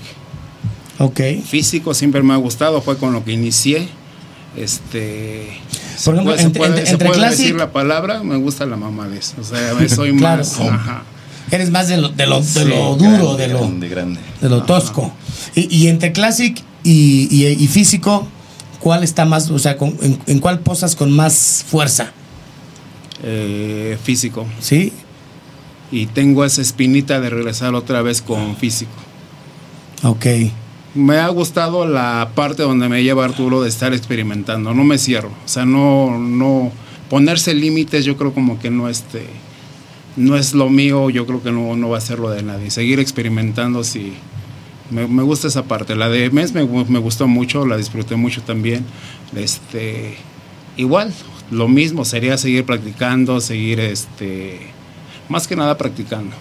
Ok. 0.98 1.20
Físico 1.48 1.94
siempre 1.94 2.24
me 2.24 2.34
ha 2.34 2.38
gustado, 2.38 2.82
fue 2.82 2.98
con 2.98 3.14
lo 3.14 3.24
que 3.24 3.32
inicié. 3.34 3.88
Este. 4.58 5.48
Por 6.04 6.16
ejemplo, 6.16 6.36
se 6.36 6.44
entre- 6.44 6.60
puede, 6.60 6.72
entre- 6.72 6.86
se 6.88 6.92
entre 6.94 7.08
puede 7.10 7.20
Classic- 7.22 7.38
decir 7.38 7.56
la 7.56 7.72
palabra, 7.72 8.24
me 8.24 8.38
gusta 8.38 8.66
la 8.66 8.76
mamadez. 8.76 9.36
O 9.40 9.44
sea, 9.44 9.88
soy 9.90 10.14
Claro. 10.18 10.38
más. 10.44 10.60
ajá. 10.60 11.04
Eres 11.52 11.72
más 11.72 11.88
de 11.88 11.98
lo, 11.98 12.10
de 12.10 12.28
lo, 12.28 12.40
de 12.42 12.46
Sí, 12.46 12.60
lo 12.66 12.96
duro, 12.96 13.36
Grande, 13.36 13.48
de 13.48 13.48
lo, 13.54 13.60
grande, 13.60 13.90
grande. 13.90 14.20
de 14.42 14.50
lo 14.50 14.64
tosco. 14.64 15.12
Y, 15.56 15.76
y 15.76 15.88
entre 15.88 16.12
Classic 16.12 16.60
y, 16.84 17.28
y- 17.32 17.48
y 17.64 17.68
físico, 17.68 18.28
¿cuál 18.80 19.04
está 19.04 19.26
más, 19.26 19.50
o 19.50 19.58
sea, 19.60 19.78
con- 19.78 19.98
en, 20.02 20.20
en 20.28 20.40
cuál 20.40 20.60
posas 20.60 20.96
con 20.96 21.12
más 21.12 21.64
fuerza? 21.68 22.12
Eh, 23.24 23.98
físico. 24.04 24.46
¿Sí? 24.60 24.94
Y 25.92 26.06
tengo 26.08 26.46
esa 26.46 26.62
espinita 26.62 27.20
de 27.20 27.30
regresar 27.30 27.74
otra 27.74 28.02
vez 28.02 28.22
con 28.22 28.56
físico. 28.58 28.92
Ok. 30.04 30.26
Me 30.96 31.18
ha 31.18 31.28
gustado 31.30 31.86
la 31.86 32.32
parte 32.36 32.64
donde 32.64 32.90
me 32.90 33.04
lleva 33.04 33.26
Arturo 33.26 33.62
de 33.62 33.70
estar 33.70 33.94
experimentando. 33.94 34.74
No 34.74 34.84
me 34.84 34.98
cierro. 34.98 35.30
O 35.30 35.48
sea, 35.48 35.66
no, 35.66 36.18
no. 36.18 36.72
Ponerse 37.10 37.54
límites, 37.54 38.06
yo 38.06 38.18
creo 38.18 38.34
como 38.34 38.60
que 38.60 38.70
no 38.70 38.90
este. 38.90 39.26
No 40.16 40.36
es 40.36 40.54
lo 40.54 40.70
mío, 40.70 41.10
yo 41.10 41.26
creo 41.26 41.42
que 41.42 41.52
no, 41.52 41.76
no 41.76 41.90
va 41.90 41.98
a 41.98 42.02
ser 42.02 42.20
lo 42.20 42.30
de 42.30 42.44
nadie. 42.44 42.72
Seguir 42.72 43.00
experimentando, 43.00 43.84
sí. 43.84 44.14
Me, 44.90 45.08
me 45.08 45.24
gusta 45.24 45.48
esa 45.48 45.64
parte. 45.64 45.96
La 45.96 46.10
de 46.10 46.30
mes 46.32 46.54
me, 46.54 46.66
me 46.66 47.00
gustó 47.00 47.28
mucho, 47.28 47.66
la 47.66 47.78
disfruté 47.78 48.16
mucho 48.16 48.42
también. 48.42 48.86
Este. 49.36 50.18
Igual, 50.78 51.14
lo 51.52 51.68
mismo, 51.68 52.06
sería 52.06 52.38
seguir 52.38 52.66
practicando, 52.66 53.42
seguir 53.42 53.80
este. 53.80 54.60
Más 55.30 55.48
que 55.48 55.56
nada 55.56 55.78
practicando 55.78 56.36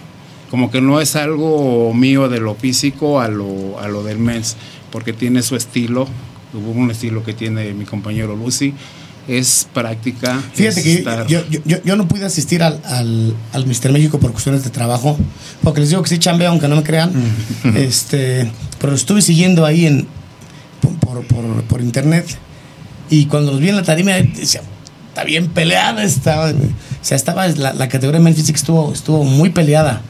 como 0.51 0.71
que 0.71 0.81
no 0.81 0.99
es 0.99 1.15
algo 1.15 1.93
mío 1.93 2.27
de 2.27 2.39
lo 2.39 2.55
físico 2.55 3.21
a 3.21 3.27
lo, 3.27 3.79
a 3.79 3.87
lo 3.87 4.01
del 4.03 4.17
mens, 4.17 4.55
porque 4.91 5.13
tiene 5.13 5.43
su 5.43 5.55
estilo, 5.55 6.07
hubo 6.55 6.71
un 6.71 6.89
estilo 6.89 7.23
que 7.23 7.33
tiene 7.35 7.71
mi 7.75 7.85
compañero 7.85 8.35
Lucy, 8.35 8.73
es 9.27 9.67
práctica. 9.75 10.41
Fíjate 10.55 10.79
es 10.79 10.83
que 10.83 10.93
estar- 11.03 11.27
yo, 11.27 11.47
yo, 11.51 11.59
yo, 11.65 11.77
yo 11.83 11.95
no 11.95 12.07
pude 12.07 12.25
asistir 12.25 12.63
al, 12.63 12.81
al, 12.83 13.35
al 13.53 13.67
Mister 13.67 13.91
México 13.91 14.19
por 14.19 14.31
cuestiones 14.31 14.63
de 14.63 14.71
trabajo, 14.71 15.19
porque 15.61 15.81
les 15.81 15.89
digo 15.91 16.01
que 16.01 16.09
sí 16.09 16.17
chambeo, 16.17 16.49
aunque 16.49 16.67
no 16.67 16.77
me 16.77 16.83
crean. 16.83 17.11
este, 17.75 18.49
pero 18.81 18.95
estuve 18.95 19.21
siguiendo 19.21 19.67
ahí 19.67 19.85
en, 19.85 20.07
por, 20.99 21.21
por, 21.27 21.61
por- 21.65 21.81
internet. 21.81 22.25
Y 23.11 23.25
cuando 23.27 23.51
los 23.51 23.59
vi 23.61 23.69
en 23.69 23.75
la 23.75 23.83
tarima, 23.83 24.13
decía, 24.13 24.61
está 25.09 25.23
bien 25.25 25.47
peleada. 25.49 26.03
Estaba, 26.03 26.51
o 27.01 27.05
sea, 27.05 27.15
estaba 27.15 27.47
la, 27.47 27.73
la 27.73 27.89
categoría 27.89 28.19
Men 28.19 28.35
estuvo, 28.35 28.93
estuvo 28.93 29.23
muy 29.23 29.49
peleada. 29.49 30.01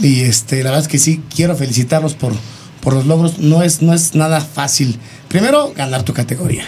Y 0.00 0.20
este, 0.20 0.58
la 0.58 0.70
verdad 0.70 0.80
es 0.80 0.88
que 0.88 0.98
sí, 0.98 1.22
quiero 1.34 1.56
felicitarlos 1.56 2.14
por, 2.14 2.32
por 2.80 2.94
los 2.94 3.06
logros. 3.06 3.38
No 3.38 3.62
es, 3.62 3.82
no 3.82 3.92
es 3.92 4.14
nada 4.14 4.40
fácil. 4.40 4.98
Primero, 5.28 5.72
ganar 5.76 6.02
tu 6.04 6.14
categoría. 6.14 6.64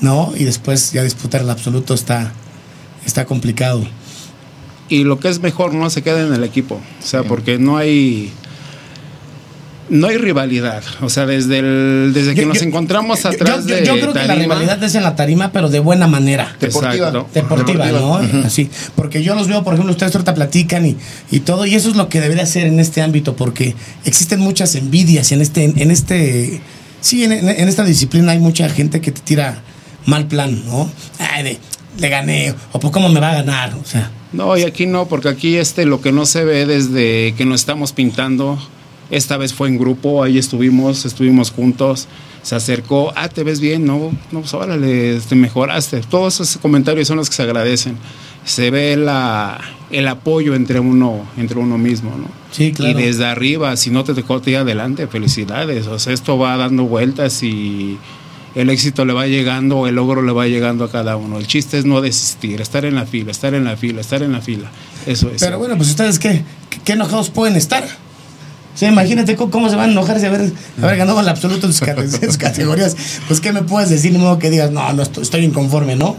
¿no? 0.00 0.32
Y 0.36 0.44
después 0.44 0.92
ya 0.92 1.02
disputar 1.02 1.40
el 1.40 1.50
absoluto 1.50 1.94
está, 1.94 2.32
está 3.04 3.24
complicado. 3.24 3.86
Y 4.88 5.04
lo 5.04 5.18
que 5.18 5.28
es 5.28 5.40
mejor, 5.40 5.74
no 5.74 5.90
se 5.90 6.02
queda 6.02 6.26
en 6.26 6.32
el 6.32 6.44
equipo, 6.44 6.76
o 6.76 7.06
sea, 7.06 7.22
porque 7.22 7.58
no 7.58 7.76
hay... 7.76 8.32
No 9.90 10.08
hay 10.08 10.18
rivalidad, 10.18 10.82
o 11.00 11.08
sea, 11.08 11.24
desde, 11.24 11.60
el, 11.60 12.12
desde 12.12 12.34
que 12.34 12.42
Yo- 12.42 12.48
nos 12.48 12.58
yo- 12.60 12.64
encontramos 12.66 13.22
yo- 13.22 13.28
atrás 13.30 13.64
yo, 13.66 13.74
de 13.76 13.86
yo 13.86 13.94
creo 13.98 14.12
que 14.12 14.24
la 14.26 14.34
rivalidad 14.34 14.82
es 14.82 14.94
en 14.94 15.02
la 15.02 15.16
tarima, 15.16 15.50
pero 15.50 15.68
de 15.70 15.78
buena 15.80 16.06
manera. 16.06 16.54
Deportiva. 16.60 17.08
Exacto. 17.08 17.28
Deportiva, 17.32 17.86
¿no? 17.92 18.16
Así. 18.44 18.68
Porque 18.94 19.22
yo 19.22 19.34
los 19.34 19.48
veo, 19.48 19.64
por 19.64 19.74
ejemplo, 19.74 19.92
ustedes 19.92 20.14
ahorita 20.14 20.34
platican 20.34 20.84
y, 20.86 20.96
y 21.30 21.40
todo, 21.40 21.64
y 21.64 21.74
eso 21.74 21.88
es 21.88 21.96
lo 21.96 22.08
que 22.08 22.20
debería 22.20 22.44
ser 22.44 22.66
en 22.66 22.80
este 22.80 23.00
ámbito, 23.00 23.34
porque 23.34 23.74
existen 24.04 24.40
muchas 24.40 24.74
envidias 24.74 25.32
en 25.32 25.40
este, 25.40 25.64
en 25.64 25.90
este, 25.90 26.60
sí, 27.00 27.24
en, 27.24 27.32
en- 27.32 27.48
en 27.48 27.68
esta 27.68 27.84
disciplina 27.84 28.32
hay 28.32 28.38
mucha 28.40 28.68
gente 28.68 29.00
que 29.00 29.10
te 29.10 29.20
tira 29.22 29.62
mal 30.04 30.26
plan, 30.26 30.64
¿no? 30.66 30.90
Ay, 31.18 31.44
de, 31.44 31.58
le 31.98 32.08
gané, 32.10 32.54
o 32.72 32.78
por 32.80 32.90
cómo 32.90 33.08
me 33.08 33.20
va 33.20 33.30
a 33.30 33.34
ganar, 33.36 33.74
o 33.74 33.84
sea. 33.84 34.10
No, 34.32 34.54
y 34.58 34.62
aquí 34.64 34.84
no, 34.86 35.06
porque 35.08 35.30
aquí 35.30 35.56
este 35.56 35.86
lo 35.86 36.02
que 36.02 36.12
no 36.12 36.26
se 36.26 36.44
ve 36.44 36.66
desde 36.66 37.34
que 37.38 37.46
nos 37.46 37.60
estamos 37.60 37.92
pintando, 37.92 38.58
esta 39.10 39.36
vez 39.36 39.54
fue 39.54 39.68
en 39.68 39.78
grupo, 39.78 40.22
ahí 40.22 40.38
estuvimos, 40.38 41.04
estuvimos 41.06 41.50
juntos, 41.50 42.08
se 42.42 42.54
acercó, 42.54 43.12
ah, 43.16 43.28
te 43.28 43.42
ves 43.42 43.60
bien, 43.60 43.84
no, 43.84 44.12
no, 44.32 44.40
pues 44.40 44.54
órale, 44.54 45.18
te 45.20 45.34
mejoraste. 45.34 46.00
Todos 46.00 46.40
esos 46.40 46.58
comentarios 46.58 47.08
son 47.08 47.16
los 47.16 47.28
que 47.28 47.36
se 47.36 47.42
agradecen. 47.42 47.96
Se 48.44 48.70
ve 48.70 48.96
la, 48.96 49.60
el 49.90 50.08
apoyo 50.08 50.54
entre 50.54 50.80
uno, 50.80 51.26
entre 51.36 51.58
uno 51.58 51.76
mismo, 51.76 52.10
¿no? 52.16 52.26
Sí, 52.50 52.72
claro. 52.72 52.98
Y 52.98 53.02
desde 53.02 53.26
arriba, 53.26 53.76
si 53.76 53.90
no 53.90 54.04
te 54.04 54.14
dejó 54.14 54.40
ir 54.46 54.56
adelante, 54.56 55.06
felicidades. 55.06 55.86
O 55.86 55.98
sea, 55.98 56.12
esto 56.12 56.38
va 56.38 56.56
dando 56.56 56.84
vueltas 56.84 57.42
y 57.42 57.98
el 58.54 58.70
éxito 58.70 59.04
le 59.04 59.12
va 59.12 59.26
llegando, 59.26 59.86
el 59.86 59.96
logro 59.96 60.22
le 60.22 60.32
va 60.32 60.46
llegando 60.46 60.84
a 60.84 60.90
cada 60.90 61.16
uno. 61.16 61.38
El 61.38 61.46
chiste 61.46 61.78
es 61.78 61.84
no 61.84 62.00
desistir, 62.00 62.60
estar 62.60 62.84
en 62.84 62.94
la 62.94 63.04
fila, 63.04 63.30
estar 63.30 63.52
en 63.54 63.64
la 63.64 63.76
fila, 63.76 64.00
estar 64.00 64.22
en 64.22 64.32
la 64.32 64.40
fila. 64.40 64.70
Eso 65.06 65.30
es. 65.30 65.42
Pero 65.42 65.58
bueno, 65.58 65.76
pues 65.76 65.90
ustedes 65.90 66.18
qué, 66.18 66.42
qué 66.84 66.92
enojados 66.92 67.28
pueden 67.30 67.56
estar. 67.56 67.86
O 68.78 68.80
sea, 68.80 68.90
imagínate 68.92 69.34
cómo, 69.34 69.68
se 69.68 69.74
van 69.74 69.88
a 69.88 69.92
enojar 69.92 70.20
de 70.20 70.28
haber, 70.28 70.52
haber 70.80 70.96
ganado 70.98 71.18
el 71.18 71.28
absoluto 71.28 71.66
en 71.66 71.72
sus, 71.72 72.36
categorías. 72.38 72.96
Pues, 73.26 73.40
¿qué 73.40 73.52
me 73.52 73.62
puedes 73.62 73.90
decir? 73.90 74.12
Ni 74.12 74.18
modo 74.18 74.38
que 74.38 74.50
digas, 74.50 74.70
no, 74.70 74.92
no 74.92 75.02
estoy, 75.02 75.24
estoy 75.24 75.44
inconforme, 75.44 75.96
¿no? 75.96 76.16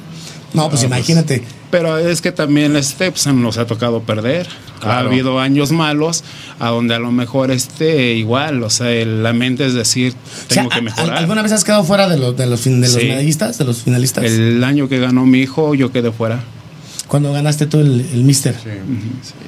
No, 0.53 0.70
pues 0.70 0.84
imagínate. 0.84 1.41
Pero 1.72 1.97
es 1.97 2.20
que 2.20 2.34
también 2.34 2.76
este, 2.76 3.12
pues, 3.12 3.26
nos 3.28 3.57
ha 3.57 3.66
tocado 3.66 4.01
perder. 4.01 4.45
Ha 4.82 4.99
habido 4.99 5.39
años 5.39 5.72
malos 5.72 6.26
a 6.60 6.68
donde 6.68 6.95
a 6.95 6.99
lo 6.99 7.14
mejor 7.14 7.49
este 7.49 8.16
igual, 8.16 8.62
o 8.62 8.70
sea, 8.70 8.91
el- 8.91 9.24
la 9.24 9.32
mente 9.32 9.66
es 9.66 9.74
decir, 9.74 10.14
O 10.14 10.53
sea, 10.53 10.64
tengo 10.64 10.70
que 10.70 10.76
¿al- 10.80 10.84
mejorar. 10.84 11.16
¿Alguna 11.18 11.41
vez 11.41 11.53
has 11.53 11.64
quedado 11.64 11.86
fuera 11.86 12.10
de 12.10 12.18
los, 12.18 12.36
de 12.36 12.45
los, 12.45 12.62
de 12.66 12.72
los 12.78 12.91
Sí. 12.91 13.05
medallistas, 13.07 13.57
de 13.57 13.64
los 13.64 13.84
finalistas? 13.84 14.26
El 14.26 14.62
año 14.66 14.89
que 14.89 14.99
ganó 14.99 15.26
mi 15.26 15.39
hijo, 15.39 15.76
yo 15.76 15.93
quedé 15.93 16.12
fuera. 16.12 16.41
Cuando 17.10 17.34
ganaste 17.34 17.66
tú 17.66 17.80
el, 17.80 18.05
el 18.14 18.24
Mister. 18.24 18.55
Sí, 18.55 18.70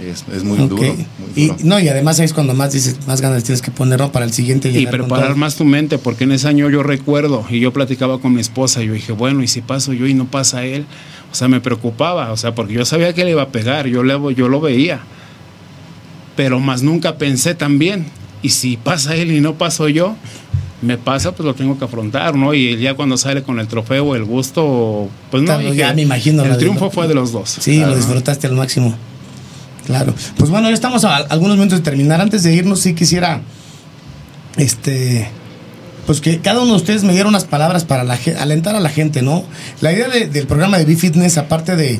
es, 0.03 0.26
es 0.36 0.43
muy 0.43 0.57
duro. 0.57 0.82
muy 0.82 1.05
y, 1.36 1.51
no, 1.64 1.80
y 1.80 1.88
además 1.89 2.20
ahí 2.20 2.26
es 2.26 2.34
cuando 2.34 2.55
más 2.55 2.74
dices, 2.74 2.97
más 3.05 3.22
ganas 3.22 3.43
tienes 3.43 3.62
que 3.62 3.70
poner 3.70 3.99
¿no? 3.99 4.12
para 4.12 4.26
el 4.26 4.34
siguiente. 4.34 4.70
Y 4.72 4.88
preparar 4.88 5.36
más 5.36 5.57
tu 5.57 5.64
mente, 5.64 5.99
porque 5.99 6.24
en 6.24 6.32
ese 6.32 6.47
año 6.47 6.72
yo 6.72 6.82
recuerdo 6.82 7.45
y 7.49 7.59
yo 7.59 7.72
platicaba 7.72 8.20
con 8.20 8.34
mi 8.34 8.41
esposa, 8.41 8.82
yo 8.82 8.93
dije, 8.93 9.12
bueno, 9.12 9.43
¿y 9.43 9.47
si 9.47 9.62
paso 9.62 9.93
yo 9.93 10.07
y 10.07 10.16
no 10.16 10.26
pasa 10.26 10.66
él? 10.66 10.86
O 11.32 11.36
sea, 11.36 11.47
me 11.47 11.62
preocupaba, 11.62 12.32
o 12.32 12.38
sea, 12.38 12.55
porque 12.55 12.74
yo 12.74 12.84
sabía 12.84 13.14
que 13.14 13.24
le 13.24 13.32
iba 13.32 13.43
a 13.43 13.49
pegar, 13.49 13.86
yo, 13.86 14.03
le, 14.03 14.18
yo 14.34 14.49
lo 14.49 14.59
veía, 14.59 15.01
pero 16.36 16.59
más 16.59 16.82
nunca 16.82 17.20
pensé 17.20 17.53
también, 17.53 18.07
y 18.41 18.49
si 18.49 18.76
pasa 18.76 19.16
él 19.16 19.32
y 19.32 19.39
no 19.39 19.53
paso 19.53 19.88
yo, 19.88 20.16
me 20.82 20.98
pasa, 20.98 21.32
pues 21.34 21.46
lo 21.46 21.54
tengo 21.54 21.78
que 21.78 21.86
afrontar, 21.86 22.36
¿no? 22.36 22.54
Y 22.54 22.78
ya 22.80 22.96
cuando 22.96 23.16
sale 23.18 23.44
con 23.44 23.60
el 23.60 23.68
trofeo, 23.68 24.16
el 24.16 24.24
gusto, 24.26 25.10
pues 25.30 25.44
no, 25.44 25.48
Claro, 25.58 25.74
ya 25.74 25.94
me 25.94 26.02
imagino 26.02 26.44
el 26.44 26.58
triunfo 26.58 26.90
fue 26.90 27.08
de 27.08 27.14
los 27.14 27.32
dos. 27.32 27.58
Sí, 27.60 27.80
lo 27.80 27.96
disfrutaste 27.96 28.48
al 28.48 28.54
máximo. 28.54 28.96
Claro. 29.86 30.14
Pues 30.38 30.50
bueno, 30.50 30.70
ya 30.70 30.74
estamos 30.74 31.04
a 31.06 31.18
algunos 31.18 31.58
minutos 31.58 31.80
de 31.80 31.84
terminar. 31.84 32.22
Antes 32.22 32.44
de 32.44 32.54
irnos, 32.54 32.80
sí 32.80 32.94
quisiera. 32.94 33.42
Este. 34.58 35.28
Pues 36.06 36.20
que 36.20 36.40
cada 36.40 36.62
uno 36.62 36.72
de 36.72 36.78
ustedes 36.78 37.04
me 37.04 37.14
diera 37.14 37.30
unas 37.30 37.46
palabras 37.46 37.86
para 37.86 38.04
la, 38.04 38.18
alentar 38.40 38.76
a 38.76 38.80
la 38.80 38.90
gente, 38.90 39.22
¿no? 39.22 39.44
La 39.82 39.94
idea 39.94 40.08
de- 40.10 40.28
del 40.28 40.48
programa 40.48 40.78
de 40.78 40.86
B-Fitness, 40.86 41.38
aparte 41.38 41.76
de, 41.76 42.00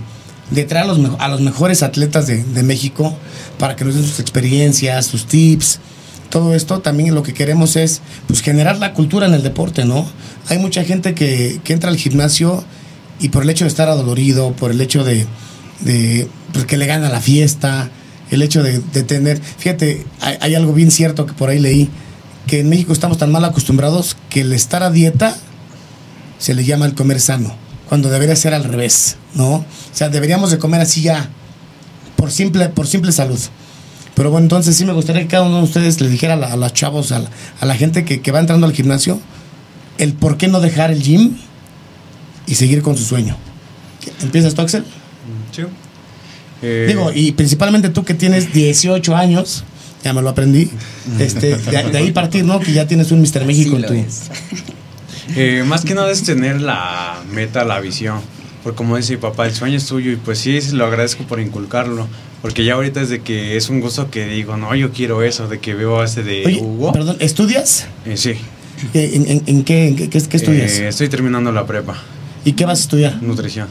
de 0.50 0.64
traer 0.64 0.86
a 0.86 0.88
los, 0.88 1.00
a 1.20 1.28
los 1.30 1.42
mejores 1.42 1.84
atletas 1.84 2.26
de, 2.28 2.44
de 2.44 2.64
México 2.64 3.16
para 3.60 3.76
que 3.76 3.86
nos 3.86 3.94
den 3.94 4.04
sus 4.04 4.20
experiencias, 4.20 5.06
sus 5.06 5.26
tips, 5.28 5.80
todo 6.32 6.56
esto, 6.56 6.80
también 6.80 7.14
lo 7.14 7.22
que 7.22 7.36
queremos 7.36 7.76
es 7.76 8.02
pues, 8.26 8.42
generar 8.42 8.80
la 8.80 8.94
cultura 8.94 9.28
en 9.28 9.36
el 9.36 9.44
deporte, 9.44 9.86
¿no? 9.86 10.10
Hay 10.50 10.58
mucha 10.58 10.84
gente 10.84 11.14
que, 11.14 11.62
que 11.64 11.74
entra 11.74 11.92
al 11.92 11.98
gimnasio 11.98 12.64
y 13.20 13.30
por 13.30 13.44
el 13.44 13.52
hecho 13.52 13.66
de 13.66 13.70
estar 13.70 13.88
adolorido, 13.88 14.54
por 14.54 14.72
el 14.72 14.82
hecho 14.82 15.04
de, 15.04 15.28
pues, 16.54 16.66
que 16.66 16.78
le 16.78 16.88
gana 16.88 17.10
la 17.10 17.22
fiesta, 17.22 17.92
el 18.32 18.42
hecho 18.42 18.64
de, 18.64 18.80
de 18.80 19.04
tener, 19.04 19.40
fíjate, 19.40 20.08
hay, 20.22 20.38
hay 20.42 20.56
algo 20.56 20.74
bien 20.74 20.90
cierto 20.90 21.28
que 21.28 21.34
por 21.34 21.50
ahí 21.50 21.60
leí, 21.60 21.90
que 22.48 22.62
en 22.62 22.70
México 22.70 22.92
estamos 22.94 23.20
tan 23.20 23.32
mal 23.32 23.46
acostumbrados 23.46 24.18
que 24.30 24.42
el 24.42 24.54
estar 24.54 24.82
a 24.82 24.90
dieta 24.90 25.38
se 26.40 26.56
le 26.56 26.66
llama 26.66 26.88
el 26.88 26.96
comer 26.96 27.22
sano, 27.22 27.56
cuando 27.88 28.10
debería 28.10 28.36
ser 28.36 28.56
al 28.56 28.64
revés, 28.64 29.18
¿no? 29.36 29.54
O 29.54 29.66
sea, 29.94 30.10
deberíamos 30.10 30.50
de 30.50 30.58
comer 30.58 30.82
así 30.82 31.04
ya 31.04 31.30
por 32.16 32.32
simple, 32.32 32.70
por 32.70 32.88
simple 32.88 33.12
salud. 33.12 33.40
Pero 34.22 34.30
bueno, 34.30 34.46
entonces 34.46 34.76
sí 34.76 34.86
me 34.86 34.94
gustaría 34.94 35.24
que 35.24 35.30
cada 35.30 35.48
uno 35.48 35.58
de 35.58 35.64
ustedes 35.64 36.00
le 36.00 36.08
dijera 36.08 36.36
a, 36.36 36.38
la- 36.38 36.54
a 36.54 36.56
los 36.56 36.72
chavos, 36.74 37.12
a 37.12 37.18
la, 37.18 37.30
a 37.60 37.66
la 37.66 37.74
gente 37.76 38.06
que, 38.06 38.22
que 38.22 38.32
va 38.32 38.40
entrando 38.40 38.68
al 38.68 38.74
gimnasio, 38.74 39.20
el 39.98 40.14
por 40.14 40.38
qué 40.38 40.48
no 40.48 40.60
dejar 40.62 40.92
el 40.92 41.02
gym 41.02 41.38
y 42.46 42.54
seguir 42.54 42.84
con 42.84 42.96
su 42.96 43.04
sueño. 43.04 43.36
¿Empiezas 44.22 44.54
tú, 44.54 44.62
Axel? 44.62 44.84
Sí. 45.52 45.64
Eh, 46.62 46.86
Digo, 46.88 47.12
y 47.12 47.32
principalmente 47.32 47.90
tú 47.90 48.04
que 48.06 48.14
tienes 48.14 48.54
18 48.54 49.16
años, 49.16 49.64
ya 50.04 50.14
me 50.14 50.22
lo 50.22 50.30
aprendí, 50.30 50.70
este, 51.20 51.58
de, 51.58 51.84
de 51.90 51.98
ahí 51.98 52.12
partir, 52.12 52.46
¿no? 52.46 52.60
Que 52.60 52.74
ya 52.74 52.86
tienes 52.88 53.12
un 53.12 53.22
Mr. 53.22 53.44
México 53.48 53.76
Sí 53.76 53.84
en 53.84 53.88
tu... 53.88 53.94
Eh, 55.36 55.64
más 55.66 55.84
que 55.84 55.96
nada 55.96 56.12
es 56.12 56.22
tener 56.22 56.62
la 56.62 57.24
meta, 57.32 57.66
la 57.66 57.80
visión. 57.80 58.20
Porque 58.64 58.78
como 58.78 58.97
dice 58.97 59.14
mi 59.14 59.18
papá, 59.22 59.47
el 59.47 59.53
sueño 59.53 59.78
es 59.78 59.86
tuyo 59.86 60.12
y 60.12 60.16
pues 60.16 60.39
sí, 60.39 60.59
lo 60.74 60.86
agradezco 60.86 61.24
por 61.24 61.39
inculcarlo. 61.39 62.07
Porque 62.41 62.64
ya 62.66 62.74
ahorita 62.74 63.01
es 63.01 63.09
de 63.09 63.22
que 63.22 63.55
es 63.57 63.70
un 63.70 63.82
gusto 63.82 64.09
que 64.09 64.26
digo, 64.26 64.57
no, 64.57 64.74
yo 64.76 64.91
quiero 64.91 65.22
eso, 65.24 65.47
de 65.47 65.59
que 65.59 65.74
veo 65.76 66.03
ese 66.03 66.24
de 66.24 66.43
Oye, 66.45 66.59
Hugo. 66.62 66.91
perdón, 66.91 67.18
¿estudias? 67.20 67.88
Eh, 68.05 68.18
sí. 68.18 68.34
¿En, 68.93 69.30
en- 69.30 69.43
en 69.45 69.64
qué, 69.64 69.88
en 69.89 69.95
qué, 69.95 70.09
qué- 70.09 70.22
qué 70.28 70.38
estudias? 70.38 70.72
Eh, 70.80 70.88
estoy 70.88 71.07
terminando 71.09 71.51
la 71.51 71.66
prepa, 71.68 71.95
¿Y 72.43 72.53
qué 72.53 72.66
vas 72.66 72.80
a 72.80 72.82
estudiar? 72.82 73.22
nutrición. 73.22 73.68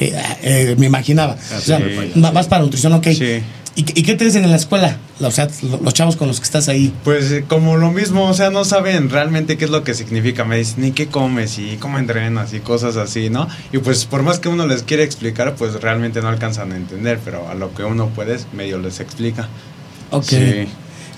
Eh, 0.00 0.12
eh, 0.42 0.74
me 0.78 0.86
imaginaba. 0.86 1.36
O 1.56 1.60
sea, 1.60 1.78
sí. 1.78 2.18
va- 2.20 2.30
vas 2.30 2.46
para 2.48 2.62
nutrición, 2.62 2.94
ok. 2.94 3.08
Sí. 3.08 3.40
¿Y, 3.76 3.82
qué- 3.82 3.98
y 3.98 4.02
qué 4.04 4.14
te 4.14 4.24
dicen 4.24 4.44
en 4.44 4.50
la 4.50 4.56
escuela? 4.56 4.98
O 5.20 5.30
sea, 5.32 5.48
lo- 5.62 5.80
los 5.82 5.92
chavos 5.94 6.14
con 6.16 6.28
los 6.28 6.38
que 6.38 6.44
estás 6.44 6.68
ahí. 6.68 6.92
Pues 7.02 7.30
eh, 7.32 7.44
como 7.48 7.76
lo 7.76 7.90
mismo, 7.90 8.28
o 8.28 8.34
sea, 8.34 8.50
no 8.50 8.64
saben 8.64 9.10
realmente 9.10 9.56
qué 9.56 9.64
es 9.64 9.70
lo 9.70 9.82
que 9.82 9.94
significa. 9.94 10.44
Me 10.44 10.56
dicen, 10.58 10.82
ni 10.82 10.92
qué 10.92 11.08
comes 11.08 11.58
y 11.58 11.76
cómo 11.78 11.98
entrenas 11.98 12.52
y 12.54 12.60
cosas 12.60 12.96
así, 12.96 13.30
¿no? 13.30 13.48
Y 13.72 13.78
pues 13.78 14.04
por 14.04 14.22
más 14.22 14.38
que 14.38 14.48
uno 14.48 14.66
les 14.66 14.82
quiere 14.84 15.02
explicar, 15.02 15.54
pues 15.56 15.74
realmente 15.80 16.20
no 16.22 16.28
alcanzan 16.28 16.70
a 16.72 16.76
entender, 16.76 17.18
pero 17.24 17.48
a 17.48 17.54
lo 17.54 17.74
que 17.74 17.82
uno 17.82 18.08
puede, 18.08 18.38
medio 18.52 18.78
les 18.78 19.00
explica. 19.00 19.48
Ok. 20.10 20.24
Sí. 20.24 20.68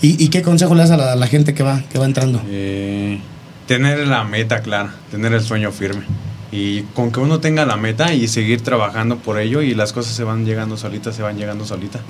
¿Y, 0.03 0.23
y 0.25 0.29
qué 0.29 0.41
consejo 0.43 0.75
le 0.75 0.81
das 0.83 0.91
a 0.93 0.97
la, 0.97 1.13
a 1.13 1.17
la 1.17 1.27
gente 1.27 1.53
que 1.55 1.63
va, 1.63 1.83
que 1.93 1.99
va 1.99 2.05
entrando? 2.07 2.41
Eh, 2.49 3.19
tener 3.67 4.07
la 4.07 4.25
meta 4.25 4.61
clara, 4.63 4.95
tener 5.11 5.33
el 5.35 5.43
sueño 5.43 5.73
firme. 5.73 6.05
Y 6.53 6.83
con 6.95 7.11
que 7.13 7.21
uno 7.21 7.41
tenga 7.41 7.67
la 7.67 7.77
meta 7.77 8.15
y 8.15 8.29
seguir 8.29 8.61
trabajando 8.63 9.17
por 9.19 9.39
ello 9.39 9.61
y 9.63 9.75
las 9.75 9.93
cosas 9.93 10.15
se 10.15 10.23
van 10.25 10.47
llegando 10.47 10.77
solitas, 10.79 11.15
se 11.17 11.23
van 11.23 11.37
llegando 11.37 11.67
solitas. 11.67 12.01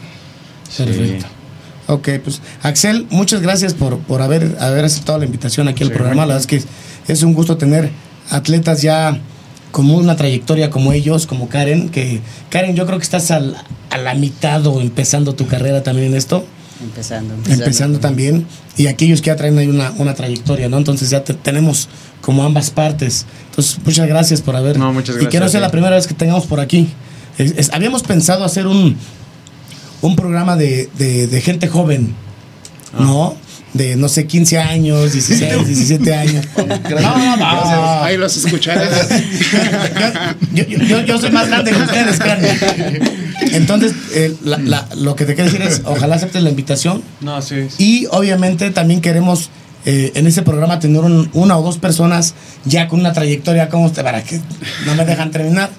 Sí. 0.70 0.82
Perfecto. 0.84 1.26
Ok, 1.88 2.08
pues 2.24 2.40
Axel, 2.62 3.06
muchas 3.10 3.40
gracias 3.42 3.72
por, 3.74 3.98
por 3.98 4.20
haber, 4.20 4.56
haber 4.60 4.84
aceptado 4.84 5.18
la 5.18 5.24
invitación 5.24 5.68
aquí 5.68 5.84
al 5.84 5.90
Sí, 5.90 5.94
programa. 5.94 6.22
La 6.26 6.34
verdad 6.34 6.40
es 6.40 6.46
que 7.06 7.12
es 7.12 7.22
un 7.22 7.32
gusto 7.32 7.56
tener 7.56 7.90
atletas 8.30 8.82
ya 8.82 9.20
con 9.70 9.88
una 9.90 10.16
trayectoria 10.16 10.68
como 10.70 10.92
ellos, 10.92 11.26
como 11.26 11.48
Karen, 11.48 11.88
que 11.90 12.20
Karen, 12.50 12.74
yo 12.74 12.86
creo 12.86 12.98
que 12.98 13.04
estás 13.04 13.30
al- 13.30 13.56
a 13.90 13.98
la 13.98 14.14
mitad 14.14 14.66
o 14.66 14.80
empezando 14.80 15.34
tu 15.34 15.46
carrera 15.46 15.82
también 15.84 16.08
en 16.08 16.16
esto. 16.16 16.44
Empezando. 16.82 17.34
empezando 17.48 18.00
también 18.00 18.46
y 18.76 18.88
aquellos 18.88 19.22
que 19.22 19.28
ya 19.28 19.36
traen 19.36 19.56
ahí 19.56 19.66
una, 19.68 19.92
una 19.96 20.12
trayectoria, 20.14 20.68
¿no? 20.68 20.76
Entonces 20.76 21.08
ya 21.08 21.24
te- 21.24 21.32
tenemos 21.34 21.88
como 22.20 22.42
ambas 22.44 22.70
partes. 22.70 23.24
Entonces, 23.50 23.78
muchas 23.84 24.06
gracias 24.08 24.42
por 24.42 24.56
haber. 24.56 24.76
No, 24.78 24.92
muchas 24.92 25.16
Y 25.16 25.20
que 25.20 25.24
no 25.24 25.30
gracias, 25.30 25.52
sea 25.52 25.60
la 25.62 25.68
sí. 25.68 25.72
primera 25.72 25.94
vez 25.96 26.06
que 26.06 26.12
tengamos 26.14 26.44
por 26.46 26.58
aquí. 26.60 26.88
Es- 27.38 27.54
es- 27.56 27.70
habíamos 27.72 28.02
pensado 28.02 28.44
hacer 28.44 28.66
un, 28.66 28.96
un 30.02 30.16
programa 30.16 30.56
de, 30.56 30.88
de- 30.98 31.26
de 31.26 31.40
gente 31.40 31.68
joven, 31.68 32.14
Ah. 32.92 32.98
¿no? 33.00 33.36
De 33.74 33.94
no 33.96 34.08
sé, 34.08 34.26
15 34.26 34.58
años, 34.58 35.12
16, 35.12 35.66
17 35.66 36.14
años. 36.14 36.46
No, 36.56 37.18
no, 37.18 37.36
no. 37.36 38.02
Ahí 38.02 38.16
los 38.16 38.36
escucharé. 38.36 38.86
Yo, 40.52 40.64
yo- 40.64 40.78
yo- 40.78 41.00
yo 41.02 41.18
soy 41.18 41.30
más 41.30 41.48
grande 41.48 41.72
que 41.72 41.82
ustedes, 41.82 42.18
créanme. 42.18 42.48
Entonces, 43.52 43.92
eh, 44.14 44.34
la- 44.44 44.58
la- 44.58 44.88
lo 44.96 45.14
que 45.16 45.24
te 45.26 45.34
quiero 45.34 45.50
decir 45.50 45.66
es, 45.66 45.82
ojalá 45.84 46.16
aceptes 46.16 46.42
la 46.42 46.48
invitación. 46.50 47.02
No, 47.20 47.42
sí. 47.42 47.66
Y 47.78 48.06
obviamente 48.10 48.70
también 48.70 49.00
queremos 49.00 49.50
eh, 49.88 50.10
en 50.16 50.26
ese 50.26 50.42
programa 50.42 50.80
tener 50.80 51.00
un- 51.02 51.28
una 51.32 51.56
o 51.58 51.62
dos 51.62 51.78
personas 51.78 52.34
ya 52.64 52.88
con 52.88 52.98
una 53.00 53.12
trayectoria 53.12 53.68
como 53.68 53.84
usted, 53.86 54.02
para 54.02 54.22
que 54.24 54.40
no 54.84 54.94
me 54.96 55.04
dejan 55.04 55.30
terminar, 55.30 55.70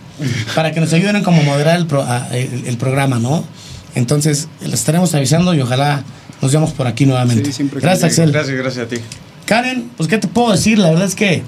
para 0.56 0.72
que 0.72 0.80
nos 0.80 0.94
ayuden 0.94 1.24
como 1.24 1.42
moderar 1.44 1.78
el, 1.78 1.88
pro- 1.88 2.06
el 2.32 2.78
programa, 2.78 3.20
¿no? 3.20 3.44
Entonces, 3.98 4.48
les 4.62 4.74
estaremos 4.76 5.14
avisando 5.16 5.54
y 5.56 5.62
ojalá 5.62 6.04
nos 6.42 6.52
veamos 6.52 6.72
por 6.72 6.86
aquí 6.88 7.06
nuevamente. 7.06 7.52
Sí, 7.52 7.68
Gracias. 7.74 8.04
Axel. 8.12 8.32
Gracias, 8.32 8.56
gracias 8.58 8.86
a 8.86 8.90
ti. 8.90 8.98
Karen, 9.46 9.90
pues 9.98 10.08
qué 10.08 10.18
te 10.18 10.28
puedo 10.28 10.52
decir, 10.52 10.78
la 10.78 10.90
verdad 10.90 11.06
es 11.08 11.16
que 11.16 11.42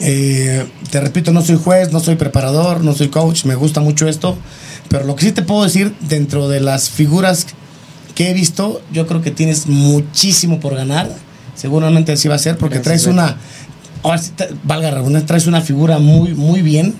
eh, 0.00 0.66
te 0.90 1.00
repito, 1.00 1.32
no 1.32 1.42
soy 1.42 1.56
juez, 1.56 1.92
no 1.92 2.00
soy 2.00 2.16
preparador, 2.16 2.82
no 2.82 2.94
soy 2.94 3.08
coach, 3.08 3.44
me 3.44 3.54
gusta 3.54 3.80
mucho 3.80 4.08
esto, 4.08 4.36
pero 4.88 5.04
lo 5.04 5.14
que 5.16 5.26
sí 5.26 5.32
te 5.32 5.42
puedo 5.42 5.62
decir 5.64 5.94
dentro 6.00 6.48
de 6.48 6.60
las 6.60 6.90
figuras 6.90 7.46
que 8.14 8.30
he 8.30 8.34
visto, 8.34 8.82
yo 8.92 9.06
creo 9.06 9.20
que 9.22 9.30
tienes 9.30 9.66
muchísimo 9.66 10.58
por 10.58 10.74
ganar, 10.74 11.10
seguramente 11.54 12.12
así 12.12 12.28
va 12.28 12.34
a 12.36 12.38
ser, 12.38 12.56
porque 12.58 12.76
Gracias, 12.80 13.02
traes 13.04 13.06
una, 13.14 13.36
ahora 14.02 14.18
sí 14.18 14.32
te- 14.34 14.48
valga 14.64 14.90
la 14.90 14.96
redundancia, 14.98 15.26
traes 15.26 15.46
una 15.46 15.60
figura 15.60 15.98
muy, 15.98 16.34
muy 16.34 16.62
bien, 16.62 16.94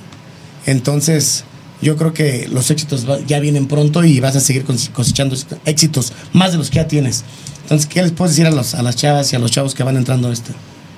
entonces 0.67 1.45
yo 1.83 1.97
creo 1.97 2.13
que 2.13 2.49
los 2.49 2.71
éxitos 2.71 3.07
ya 3.27 3.41
vienen 3.41 3.67
pronto 3.67 4.05
y 4.05 4.21
vas 4.21 4.37
a 4.37 4.41
seguir 4.41 4.65
cos- 4.67 4.91
cosechando 4.91 5.37
éxitos, 5.65 6.13
más 6.33 6.53
de 6.53 6.59
los 6.59 6.71
que 6.71 6.77
ya 6.77 6.87
tienes. 6.89 7.25
Entonces, 7.63 7.87
¿qué 7.87 8.03
les 8.03 8.13
puedes 8.13 8.37
decir 8.37 8.47
a, 8.47 8.51
los, 8.51 8.75
a 8.75 8.83
las 8.83 8.97
chavas 8.97 9.33
y 9.33 9.37
a 9.37 9.39
los 9.39 9.51
chavos 9.51 9.75
que 9.75 9.83
van 9.83 9.97
entrando 9.97 10.29
a 10.29 10.33
este, 10.33 10.53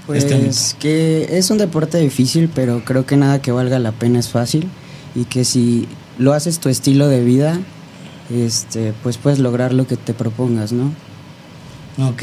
Pues 0.07 0.25
este 0.25 0.35
ámbito? 0.35 0.57
que 0.81 1.29
es 1.39 1.51
un 1.51 1.59
deporte 1.59 1.99
difícil, 1.99 2.49
pero 2.55 2.85
creo 2.85 3.05
que 3.07 3.17
nada 3.17 3.43
que 3.43 3.53
valga 3.53 3.79
la 3.79 3.93
pena 3.93 4.19
es 4.19 4.29
fácil 4.31 4.69
y 5.15 5.25
que 5.25 5.45
si 5.45 5.87
lo 6.19 6.33
haces 6.33 6.59
tu 6.61 6.69
estilo 6.69 7.09
de 7.09 7.23
vida, 7.23 7.61
este, 8.35 8.93
pues 9.03 9.19
puedes 9.19 9.39
lograr 9.39 9.73
lo 9.75 9.87
que 9.87 9.97
te 9.97 10.15
propongas, 10.15 10.73
¿no? 10.73 10.93
Ok. 11.99 12.23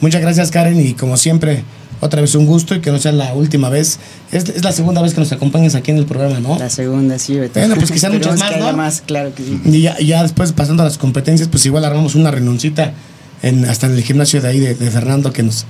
Muchas 0.00 0.20
gracias, 0.20 0.50
Karen, 0.50 0.78
y 0.80 0.94
como 0.94 1.16
siempre, 1.16 1.64
otra 2.00 2.20
vez 2.20 2.34
un 2.34 2.46
gusto 2.46 2.74
y 2.74 2.80
que 2.80 2.90
no 2.90 2.98
sea 2.98 3.12
la 3.12 3.34
última 3.34 3.68
vez. 3.68 3.98
Es, 4.32 4.48
es 4.48 4.64
la 4.64 4.72
segunda 4.72 5.02
vez 5.02 5.14
que 5.14 5.20
nos 5.20 5.32
acompañas 5.32 5.74
aquí 5.74 5.90
en 5.90 5.98
el 5.98 6.06
programa, 6.06 6.40
¿no? 6.40 6.58
La 6.58 6.70
segunda 6.70 7.18
sí, 7.18 7.38
Beto. 7.38 7.60
Bueno, 7.60 7.76
pues 7.76 7.90
quizá 7.90 8.10
muchas 8.10 8.38
más, 8.38 8.50
que 8.50 8.58
¿no? 8.58 8.72
más, 8.72 9.00
claro 9.00 9.34
que 9.34 9.42
sí. 9.42 9.60
Y 9.64 9.82
ya, 9.82 9.98
ya 9.98 10.22
después, 10.22 10.52
pasando 10.52 10.82
a 10.82 10.86
las 10.86 10.98
competencias, 10.98 11.48
pues 11.48 11.64
igual 11.66 11.84
armamos 11.84 12.14
una 12.14 12.30
renuncita 12.30 12.92
en, 13.42 13.64
hasta 13.64 13.86
en 13.86 13.94
el 13.94 14.02
gimnasio 14.02 14.40
de 14.40 14.48
ahí 14.48 14.60
de, 14.60 14.74
de 14.74 14.90
Fernando 14.90 15.32
que 15.32 15.42
nos. 15.42 15.66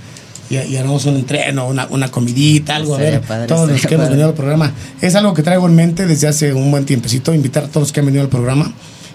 Y, 0.50 0.56
y 0.56 0.76
armamos 0.76 1.06
un 1.06 1.16
entreno, 1.16 1.66
una, 1.68 1.86
una 1.88 2.10
comidita, 2.10 2.76
algo, 2.76 2.94
a 2.96 2.98
ver, 2.98 3.20
padre, 3.22 3.46
todos 3.46 3.70
los 3.70 3.80
que 3.80 3.94
hemos 3.94 4.04
padre. 4.04 4.10
venido 4.10 4.28
al 4.28 4.34
programa. 4.34 4.72
Es 5.00 5.14
algo 5.14 5.32
que 5.32 5.42
traigo 5.42 5.66
en 5.66 5.74
mente 5.74 6.06
desde 6.06 6.28
hace 6.28 6.52
un 6.52 6.70
buen 6.70 6.84
tiempecito, 6.84 7.32
invitar 7.32 7.64
a 7.64 7.68
todos 7.68 7.84
los 7.88 7.92
que 7.92 8.00
han 8.00 8.06
venido 8.06 8.22
al 8.22 8.28
programa 8.28 8.72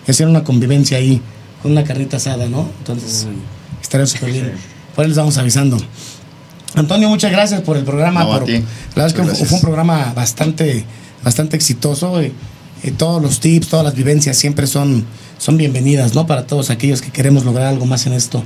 y 0.07 0.11
hacer 0.11 0.27
una 0.27 0.43
convivencia 0.43 0.97
ahí, 0.97 1.21
con 1.61 1.71
una 1.71 1.83
carnita 1.83 2.17
asada, 2.17 2.47
¿no? 2.47 2.67
Entonces, 2.79 3.27
estaría 3.81 4.07
súper 4.07 4.31
bien. 4.31 4.51
Por 4.95 5.03
ahí 5.03 5.09
les 5.09 5.17
vamos 5.17 5.37
avisando. 5.37 5.77
Antonio, 6.75 7.09
muchas 7.09 7.31
gracias 7.31 7.61
por 7.61 7.77
el 7.77 7.83
programa. 7.83 8.23
No, 8.23 8.33
a 8.33 8.43
ti. 8.45 8.53
La 8.95 9.03
verdad 9.03 9.07
es 9.07 9.13
que 9.13 9.45
fue, 9.45 9.55
un 9.57 9.61
programa 9.61 10.13
bastante, 10.15 10.85
bastante 11.23 11.55
exitoso. 11.55 12.21
y- 12.23 12.31
y 12.81 12.91
todos 12.91 13.21
los 13.21 13.41
tips, 13.41 13.67
todas 13.67 13.83
las 13.83 13.93
vivencias 13.93 14.37
siempre 14.37 14.65
son, 14.65 15.03
son 15.37 15.57
bienvenidas, 15.57 16.15
¿no? 16.15 16.25
Para 16.25 16.47
todos 16.47 16.69
aquellos 16.69 17.01
que 17.01 17.11
queremos 17.11 17.43
lograr 17.43 17.67
algo 17.67 17.85
más 17.85 18.05
en 18.07 18.13
esto. 18.13 18.41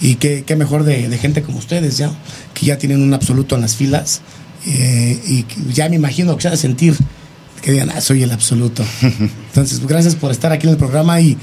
Y 0.00 0.14
qué, 0.14 0.44
qué 0.46 0.56
mejor 0.56 0.84
de, 0.84 1.10
de 1.10 1.18
gente 1.18 1.42
como 1.42 1.58
ustedes, 1.58 1.98
ya, 1.98 2.10
que 2.54 2.64
ya 2.64 2.78
tienen 2.78 3.02
un 3.02 3.12
absoluto 3.12 3.54
en 3.54 3.60
las 3.60 3.76
filas. 3.76 4.22
eh, 4.66 5.20
y 5.28 5.44
ya 5.74 5.90
me 5.90 5.96
imagino 5.96 6.34
que 6.36 6.42
se 6.42 6.48
ha 6.48 6.52
de 6.52 6.56
sentir 6.56 6.96
que 7.60 7.72
digan, 7.72 7.90
ah, 7.90 8.00
soy 8.00 8.22
el 8.22 8.30
absoluto. 8.30 8.82
Entonces, 9.02 9.86
gracias 9.86 10.14
por 10.14 10.30
estar 10.30 10.52
aquí 10.52 10.66
en 10.66 10.72
el 10.72 10.78
programa 10.78 11.20
y, 11.20 11.36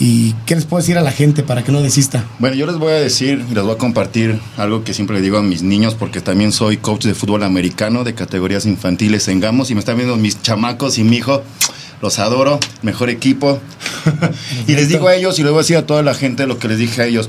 y 0.00 0.32
qué 0.46 0.54
les 0.54 0.64
puedo 0.64 0.80
decir 0.80 0.96
a 0.96 1.02
la 1.02 1.12
gente 1.12 1.42
para 1.42 1.62
que 1.62 1.70
no 1.70 1.82
desista. 1.82 2.24
Bueno, 2.38 2.56
yo 2.56 2.64
les 2.64 2.78
voy 2.78 2.92
a 2.92 2.96
decir 2.96 3.44
y 3.48 3.54
les 3.54 3.62
voy 3.62 3.74
a 3.74 3.76
compartir 3.76 4.40
algo 4.56 4.82
que 4.82 4.94
siempre 4.94 5.16
le 5.16 5.22
digo 5.22 5.36
a 5.36 5.42
mis 5.42 5.62
niños, 5.62 5.94
porque 5.94 6.22
también 6.22 6.52
soy 6.52 6.78
coach 6.78 7.04
de 7.04 7.14
fútbol 7.14 7.42
americano 7.42 8.02
de 8.02 8.14
categorías 8.14 8.64
infantiles 8.64 9.28
en 9.28 9.40
Gamos 9.40 9.70
y 9.70 9.74
me 9.74 9.80
están 9.80 9.98
viendo 9.98 10.16
mis 10.16 10.40
chamacos 10.40 10.96
y 10.96 11.04
mi 11.04 11.18
hijo. 11.18 11.42
Los 12.00 12.18
adoro, 12.18 12.58
mejor 12.80 13.10
equipo. 13.10 13.60
y 14.66 14.72
les 14.72 14.88
digo 14.88 15.06
a 15.06 15.14
ellos 15.14 15.38
y 15.38 15.42
les 15.42 15.50
voy 15.50 15.58
a 15.58 15.62
decir 15.62 15.76
a 15.76 15.86
toda 15.86 16.02
la 16.02 16.14
gente 16.14 16.46
lo 16.46 16.58
que 16.58 16.68
les 16.68 16.78
dije 16.78 17.02
a 17.02 17.04
ellos. 17.04 17.28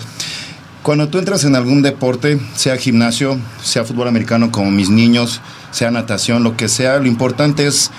Cuando 0.81 1.09
tú 1.09 1.19
entras 1.19 1.43
en 1.43 1.57
algún 1.57 1.81
deporte, 1.81 2.39
sea 2.55 2.77
gimnasio, 2.77 3.37
sea 3.61 3.83
fútbol 3.83 4.07
americano 4.07 4.49
como 4.49 4.71
mis 4.71 4.89
niños, 4.89 5.41
sea 5.71 5.91
natación, 5.91 6.43
lo 6.43 6.55
que 6.55 6.69
sea, 6.69 6.99
lo 6.99 7.07
importante 7.07 7.67
es 7.67 7.91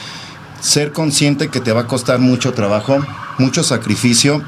ser 0.62 0.92
consciente 0.92 1.48
que 1.48 1.60
te 1.60 1.72
va 1.72 1.82
a 1.82 1.86
costar 1.86 2.20
mucho 2.20 2.54
trabajo, 2.54 3.04
mucho 3.38 3.62
sacrificio 3.62 4.42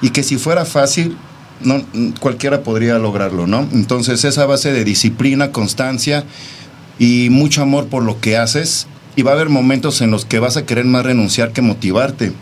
y 0.00 0.10
que 0.10 0.22
si 0.22 0.36
fuera 0.36 0.64
fácil, 0.64 1.16
no, 1.60 1.82
cualquiera 2.20 2.62
podría 2.62 2.98
lograrlo, 2.98 3.46
¿no? 3.46 3.68
Entonces 3.72 4.24
esa 4.24 4.46
base 4.46 4.72
de 4.72 4.84
disciplina, 4.84 5.52
constancia 5.52 6.24
y 6.98 7.28
mucho 7.30 7.62
amor 7.62 7.86
por 7.86 8.02
lo 8.02 8.20
que 8.20 8.36
haces 8.36 8.86
y 9.16 9.22
va 9.22 9.32
a 9.32 9.34
haber 9.34 9.48
momentos 9.48 10.00
en 10.00 10.10
los 10.10 10.24
que 10.24 10.38
vas 10.38 10.56
a 10.56 10.64
querer 10.64 10.84
más 10.84 11.04
renunciar 11.04 11.52
que 11.52 11.62
motivarte. 11.62 12.32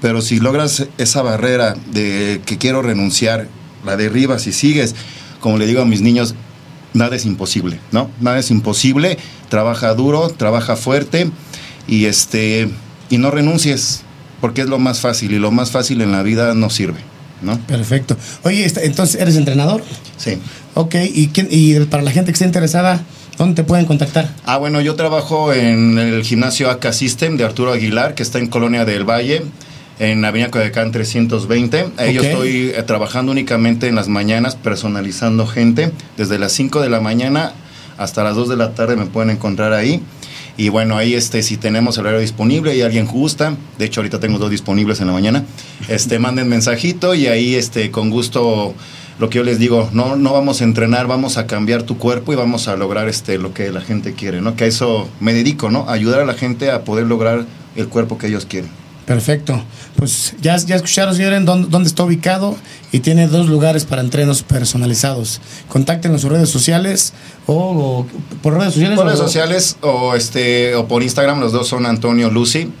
Pero 0.00 0.20
si 0.20 0.40
logras 0.40 0.88
esa 0.98 1.22
barrera 1.22 1.76
de 1.92 2.40
que 2.44 2.58
quiero 2.58 2.82
renunciar, 2.82 3.48
la 3.84 3.96
derribas 3.96 4.46
y 4.46 4.52
sigues, 4.52 4.94
como 5.40 5.58
le 5.58 5.66
digo 5.66 5.82
a 5.82 5.84
mis 5.84 6.00
niños, 6.00 6.34
nada 6.92 7.16
es 7.16 7.26
imposible, 7.26 7.78
¿no? 7.92 8.10
Nada 8.20 8.38
es 8.38 8.50
imposible, 8.50 9.18
trabaja 9.48 9.94
duro, 9.94 10.28
trabaja 10.30 10.76
fuerte 10.76 11.30
y 11.86 12.06
este 12.06 12.68
y 13.10 13.18
no 13.18 13.30
renuncies, 13.30 14.03
porque 14.44 14.60
es 14.60 14.68
lo 14.68 14.78
más 14.78 15.00
fácil 15.00 15.32
y 15.32 15.38
lo 15.38 15.50
más 15.50 15.70
fácil 15.70 16.02
en 16.02 16.12
la 16.12 16.22
vida 16.22 16.52
no 16.52 16.68
sirve, 16.68 16.98
¿no? 17.40 17.58
Perfecto. 17.60 18.14
Oye, 18.42 18.66
esta- 18.66 18.82
entonces, 18.82 19.18
¿eres 19.18 19.36
entrenador? 19.36 19.82
Sí. 20.18 20.36
Ok, 20.74 20.96
¿y, 21.14 21.28
quién, 21.28 21.48
y 21.50 21.80
para 21.86 22.02
la 22.02 22.10
gente 22.10 22.30
que 22.30 22.34
esté 22.34 22.44
interesada, 22.44 23.00
¿dónde 23.38 23.54
te 23.54 23.64
pueden 23.64 23.86
contactar? 23.86 24.28
Ah, 24.44 24.58
bueno, 24.58 24.82
yo 24.82 24.96
trabajo 24.96 25.54
en 25.54 25.98
el 25.98 26.22
gimnasio 26.24 26.68
AK 26.68 26.92
System 26.92 27.38
de 27.38 27.44
Arturo 27.44 27.72
Aguilar, 27.72 28.14
que 28.14 28.22
está 28.22 28.38
en 28.38 28.48
Colonia 28.48 28.84
del 28.84 29.08
Valle, 29.08 29.44
en 29.98 30.22
Avenida 30.26 30.50
Coyacán 30.50 30.92
320. 30.92 31.86
Ahí 31.96 32.12
yo 32.12 32.20
estoy 32.20 32.70
eh, 32.76 32.82
trabajando 32.82 33.32
únicamente 33.32 33.88
en 33.88 33.94
las 33.94 34.08
mañanas, 34.08 34.56
personalizando 34.56 35.46
gente. 35.46 35.90
Desde 36.18 36.38
las 36.38 36.52
5 36.52 36.82
de 36.82 36.90
la 36.90 37.00
mañana 37.00 37.54
hasta 37.96 38.22
las 38.24 38.36
2 38.36 38.50
de 38.50 38.56
la 38.58 38.74
tarde 38.74 38.96
me 38.96 39.06
pueden 39.06 39.30
encontrar 39.30 39.72
ahí. 39.72 40.02
Y 40.56 40.68
bueno, 40.68 40.96
ahí 40.96 41.14
este, 41.14 41.42
si 41.42 41.56
tenemos 41.56 41.98
el 41.98 42.02
horario 42.02 42.20
disponible 42.20 42.76
y 42.76 42.82
alguien 42.82 43.06
gusta, 43.06 43.56
de 43.76 43.84
hecho 43.84 44.00
ahorita 44.00 44.20
tengo 44.20 44.38
dos 44.38 44.50
disponibles 44.50 45.00
en 45.00 45.08
la 45.08 45.12
mañana, 45.12 45.44
este, 45.88 46.18
manden 46.18 46.48
mensajito 46.48 47.14
y 47.14 47.26
ahí 47.26 47.56
este, 47.56 47.90
con 47.90 48.10
gusto 48.10 48.74
lo 49.18 49.30
que 49.30 49.38
yo 49.38 49.44
les 49.44 49.58
digo, 49.58 49.90
no, 49.92 50.16
no 50.16 50.32
vamos 50.32 50.60
a 50.60 50.64
entrenar, 50.64 51.06
vamos 51.06 51.38
a 51.38 51.46
cambiar 51.46 51.82
tu 51.82 51.98
cuerpo 51.98 52.32
y 52.32 52.36
vamos 52.36 52.68
a 52.68 52.76
lograr 52.76 53.08
este, 53.08 53.38
lo 53.38 53.52
que 53.52 53.70
la 53.70 53.80
gente 53.80 54.12
quiere, 54.12 54.40
¿no? 54.40 54.56
Que 54.56 54.64
a 54.64 54.66
eso 54.66 55.08
me 55.20 55.32
dedico, 55.32 55.70
¿no? 55.70 55.88
Ayudar 55.88 56.20
a 56.20 56.24
la 56.24 56.34
gente 56.34 56.70
a 56.70 56.82
poder 56.84 57.06
lograr 57.06 57.46
el 57.76 57.88
cuerpo 57.88 58.18
que 58.18 58.28
ellos 58.28 58.46
quieren. 58.46 58.83
Perfecto. 59.06 59.62
Pues 59.96 60.34
ya, 60.40 60.56
ya 60.56 60.76
escucharon, 60.76 61.14
señores, 61.14 61.44
dónde, 61.44 61.68
dónde 61.68 61.88
está 61.88 62.04
ubicado 62.04 62.56
y 62.90 63.00
tiene 63.00 63.26
dos 63.28 63.48
lugares 63.48 63.84
para 63.84 64.00
entrenos 64.00 64.42
personalizados. 64.42 65.40
Contacten 65.68 66.12
en 66.12 66.18
sus 66.18 66.30
redes 66.30 66.48
sociales 66.48 67.12
o, 67.46 67.54
o 67.54 68.06
por 68.42 68.54
redes 68.58 68.72
sociales. 68.74 68.96
Por 68.96 69.04
o- 69.06 69.08
redes 69.08 69.20
sociales 69.20 69.76
o, 69.82 70.14
este, 70.14 70.74
o 70.74 70.88
por 70.88 71.02
Instagram, 71.02 71.38
los 71.40 71.52
dos 71.52 71.68
son 71.68 71.84
Antonio 71.86 72.30
Lucy, 72.30 72.72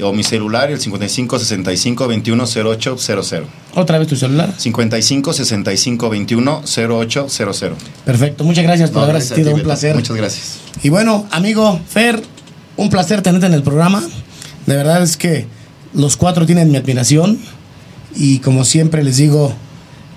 o 0.00 0.12
mi 0.12 0.22
celular, 0.24 0.70
el 0.70 0.80
55 0.80 1.38
65 1.40 2.08
21 2.08 2.44
08 2.44 2.96
00. 2.98 3.46
Otra 3.74 3.98
vez 3.98 4.06
tu 4.08 4.16
celular. 4.16 4.52
55 4.56 5.32
65 5.32 6.08
21 6.08 6.62
08 6.88 7.28
00. 7.28 7.76
Perfecto. 8.04 8.44
Muchas 8.44 8.64
gracias 8.64 8.90
por 8.90 8.98
No, 8.98 9.04
haber 9.04 9.16
asistido. 9.16 9.50
ti, 9.50 9.54
Un 9.54 9.62
placer. 9.62 9.94
Muchas 9.96 10.16
gracias. 10.16 10.56
Y 10.84 10.88
bueno, 10.88 11.26
amigo 11.32 11.80
Fer, 11.88 12.22
un 12.76 12.90
placer 12.90 13.22
tenerte 13.22 13.46
en 13.46 13.54
el 13.54 13.62
programa. 13.62 14.02
De 14.66 14.76
verdad 14.76 15.02
es 15.02 15.16
que 15.16 15.46
los 15.94 16.16
cuatro 16.16 16.46
tienen 16.46 16.70
mi 16.70 16.76
admiración. 16.76 17.38
Y 18.16 18.38
como 18.38 18.64
siempre 18.64 19.02
les 19.02 19.16
digo, 19.16 19.52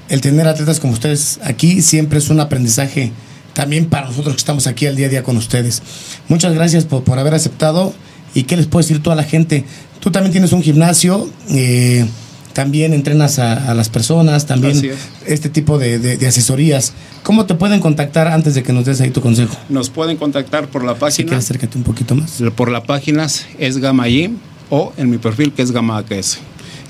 el 0.09 0.21
tener 0.21 0.47
atletas 0.47 0.79
como 0.79 0.93
ustedes 0.93 1.39
aquí 1.43 1.81
siempre 1.81 2.19
es 2.19 2.29
un 2.29 2.39
aprendizaje 2.39 3.11
también 3.53 3.85
para 3.87 4.07
nosotros 4.07 4.35
que 4.35 4.39
estamos 4.39 4.67
aquí 4.67 4.85
al 4.85 4.95
día 4.95 5.07
a 5.07 5.09
día 5.09 5.23
con 5.23 5.35
ustedes. 5.37 5.81
Muchas 6.29 6.53
gracias 6.53 6.85
por, 6.85 7.03
por 7.03 7.17
haber 7.17 7.33
aceptado. 7.33 7.93
¿Y 8.35 8.43
qué 8.43 8.55
les 8.55 8.67
puedo 8.67 8.83
decir 8.83 9.01
toda 9.01 9.15
la 9.15 9.23
gente? 9.23 9.65
Tú 9.99 10.11
también 10.11 10.31
tienes 10.31 10.51
un 10.51 10.61
gimnasio, 10.61 11.27
eh, 11.49 12.05
también 12.53 12.93
entrenas 12.93 13.39
a, 13.39 13.71
a 13.71 13.73
las 13.73 13.89
personas, 13.89 14.45
también 14.45 14.77
es. 14.85 14.95
este 15.25 15.49
tipo 15.49 15.79
de, 15.79 15.97
de- 15.97 16.17
de 16.17 16.27
asesorías. 16.27 16.93
¿Cómo 17.23 17.45
te 17.47 17.55
pueden 17.55 17.79
contactar 17.79 18.27
antes 18.27 18.53
de 18.53 18.61
que 18.61 18.73
nos 18.73 18.85
des 18.85 19.01
ahí 19.01 19.09
tu 19.09 19.21
consejo? 19.21 19.57
Nos 19.69 19.89
pueden 19.89 20.17
contactar 20.17 20.67
por 20.67 20.83
la 20.83 20.93
Si 20.93 20.99
página. 20.99 21.27
quieres 21.29 21.45
acércate 21.45 21.77
un 21.79 21.83
poquito 21.83 22.13
más. 22.13 22.43
Por 22.55 22.69
la 22.69 22.83
página 22.83 23.25
es 23.57 23.77
Gama 23.79 24.07
Gym 24.07 24.37
o 24.69 24.93
en 24.97 25.09
mi 25.09 25.17
perfil 25.17 25.51
que 25.53 25.61
es 25.61 25.71
Gama 25.71 25.97
AKS. 25.97 26.39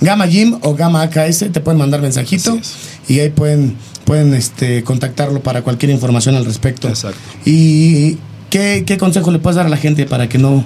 Gama 0.02 0.28
Gym 0.28 0.58
o 0.62 0.76
Gama 0.76 1.02
AKS 1.02 1.52
te 1.52 1.60
pueden 1.60 1.80
mandar 1.80 2.02
mensajito 2.02 2.60
y 3.08 3.20
ahí 3.20 3.30
pueden, 3.30 3.76
pueden 4.06 4.34
este, 4.34 4.84
contactarlo 4.84 5.42
para 5.42 5.64
cualquier 5.64 5.92
información 5.92 6.36
al 6.36 6.46
respecto. 6.46 6.88
Exacto. 6.88 7.20
¿Y 7.46 8.18
qué, 8.50 8.84
qué 8.86 8.98
consejo 8.98 9.32
le 9.32 9.40
puedes 9.40 9.56
dar 9.56 9.66
a 9.66 9.70
la 9.70 9.78
gente 9.78 10.06
para 10.06 10.30
que 10.30 10.38
no... 10.38 10.64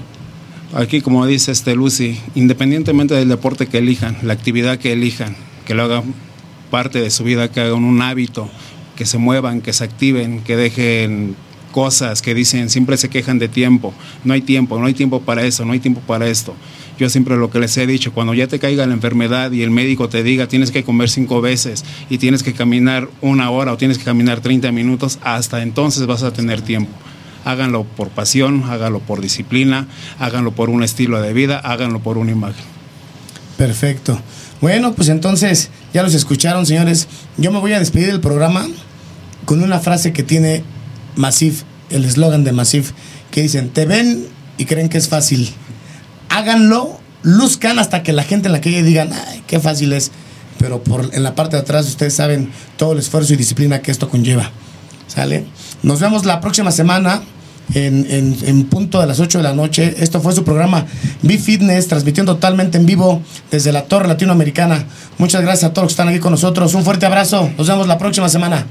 Aquí, 0.74 1.02
como 1.02 1.26
dice 1.26 1.52
este 1.52 1.76
Lucy, 1.76 2.18
independientemente 2.34 3.14
del 3.14 3.28
deporte 3.28 3.68
que 3.68 3.80
elijan, 3.80 4.18
la 4.22 4.34
actividad 4.34 4.78
que 4.78 4.94
elijan, 4.94 5.36
que 5.66 5.76
lo 5.76 5.84
hagan 5.84 6.14
parte 6.70 7.02
de 7.02 7.10
su 7.10 7.26
vida, 7.26 7.52
que 7.52 7.60
hagan 7.60 7.84
un 7.84 8.02
hábito, 8.02 8.50
que 8.96 9.06
se 9.06 9.18
muevan, 9.18 9.62
que 9.62 9.74
se 9.74 9.84
activen, 9.84 10.42
que 10.42 10.56
dejen 10.56 11.36
cosas 11.72 12.22
que 12.22 12.36
dicen, 12.36 12.70
siempre 12.70 12.98
se 12.98 13.10
quejan 13.10 13.40
de 13.40 13.48
tiempo, 13.48 13.94
no 14.24 14.34
hay 14.34 14.42
tiempo, 14.42 14.80
no 14.80 14.86
hay 14.86 14.94
tiempo 14.94 15.22
para 15.22 15.44
eso, 15.44 15.66
no 15.66 15.74
hay 15.74 15.80
tiempo 15.80 16.02
para 16.02 16.28
esto. 16.28 16.54
Yo 17.02 17.10
siempre 17.10 17.36
lo 17.36 17.50
que 17.50 17.58
les 17.58 17.76
he 17.78 17.88
dicho, 17.88 18.14
cuando 18.14 18.36
ya 18.36 18.46
te 18.46 18.60
caiga 18.60 18.86
la 18.86 18.94
enfermedad 18.94 19.52
y 19.52 19.64
el 19.64 19.72
médico 19.72 20.08
te 20.08 20.22
diga 20.22 20.46
tienes 20.46 20.70
que 20.70 20.84
comer 20.84 21.10
cinco 21.10 21.42
veces 21.42 21.84
y 22.12 22.20
tienes 22.20 22.44
que 22.44 22.54
caminar 22.54 23.10
una 23.22 23.50
hora 23.50 23.74
o 23.74 23.78
tienes 23.78 23.98
que 23.98 24.04
caminar 24.04 24.42
30 24.42 24.72
minutos, 24.72 25.18
hasta 25.24 25.64
entonces 25.64 26.06
vas 26.06 26.22
a 26.22 26.32
tener 26.32 26.62
tiempo. 26.62 26.92
Háganlo 27.44 27.86
por 27.86 28.10
pasión, 28.10 28.66
háganlo 28.70 29.00
por 29.00 29.20
disciplina, 29.20 29.88
háganlo 30.20 30.52
por 30.52 30.70
un 30.70 30.84
estilo 30.84 31.20
de 31.20 31.34
vida, 31.34 31.58
háganlo 31.58 32.04
por 32.04 32.20
una 32.20 32.34
imagen. 32.34 32.64
Perfecto. 33.58 34.22
Bueno, 34.62 34.94
pues 34.94 35.10
entonces 35.10 35.72
ya 35.96 36.04
los 36.04 36.14
escucharon, 36.14 36.68
señores. 36.68 37.08
Yo 37.38 37.52
me 37.52 37.58
voy 37.58 37.74
a 37.74 37.80
despedir 37.80 38.10
del 38.10 38.22
programa 38.22 38.68
con 39.46 39.64
una 39.64 39.80
frase 39.80 40.14
que 40.14 40.22
tiene 40.22 40.64
Masif, 41.16 41.64
el 41.90 42.06
eslogan 42.06 42.44
de 42.44 42.52
Masif, 42.52 42.92
que 43.32 43.42
dicen, 43.42 43.72
te 43.72 43.88
ven 43.88 44.28
y 44.60 44.66
creen 44.66 44.88
que 44.88 45.00
es 45.00 45.10
fácil. 45.10 45.52
Háganlo 46.32 47.00
luzcan 47.24 47.78
hasta 47.78 48.02
que 48.04 48.14
la 48.14 48.24
gente 48.24 48.48
en 48.48 48.54
la 48.54 48.62
calle 48.62 48.82
digan, 48.84 49.12
ay, 49.14 49.44
qué 49.48 49.60
fácil 49.60 49.94
es. 49.94 50.12
Pero 50.58 50.84
por, 50.84 51.10
en 51.14 51.24
la 51.24 51.36
parte 51.36 51.56
de 51.56 51.62
atrás 51.62 51.88
ustedes 51.88 52.14
saben 52.16 52.52
todo 52.78 52.94
el 52.94 53.00
esfuerzo 53.00 53.34
y 53.34 53.38
disciplina 53.38 53.82
que 53.82 53.92
esto 53.92 54.10
conlleva. 54.10 54.50
¿Sale? 55.08 55.46
Nos 55.84 56.00
vemos 56.00 56.26
la 56.26 56.40
próxima 56.40 56.72
semana 56.72 57.22
en, 57.74 58.06
en- 58.10 58.64
punto 58.66 59.00
de 59.02 59.08
las 59.08 59.20
8 59.20 59.40
de 59.40 59.44
la 59.44 59.54
noche. 59.54 59.96
Esto 60.00 60.22
fue 60.22 60.34
su 60.34 60.44
programa 60.44 60.86
Be 61.22 61.38
Fitness, 61.38 61.88
transmitiendo 61.88 62.36
totalmente 62.36 62.78
en 62.78 62.86
vivo 62.86 63.22
desde 63.50 63.72
la 63.72 63.84
Torre 63.86 64.08
Latinoamericana. 64.08 64.86
Muchas 65.18 65.42
gracias 65.42 65.70
a 65.70 65.74
todos 65.74 65.86
los 65.86 65.90
que 65.92 65.94
están 65.94 66.08
aquí 66.10 66.20
con 66.20 66.32
nosotros. 66.32 66.74
Un 66.76 66.84
fuerte 66.84 67.06
abrazo. 67.06 67.50
Nos 67.58 67.68
vemos 67.68 67.88
la 67.88 67.98
próxima 67.98 68.30
semana. 68.30 68.66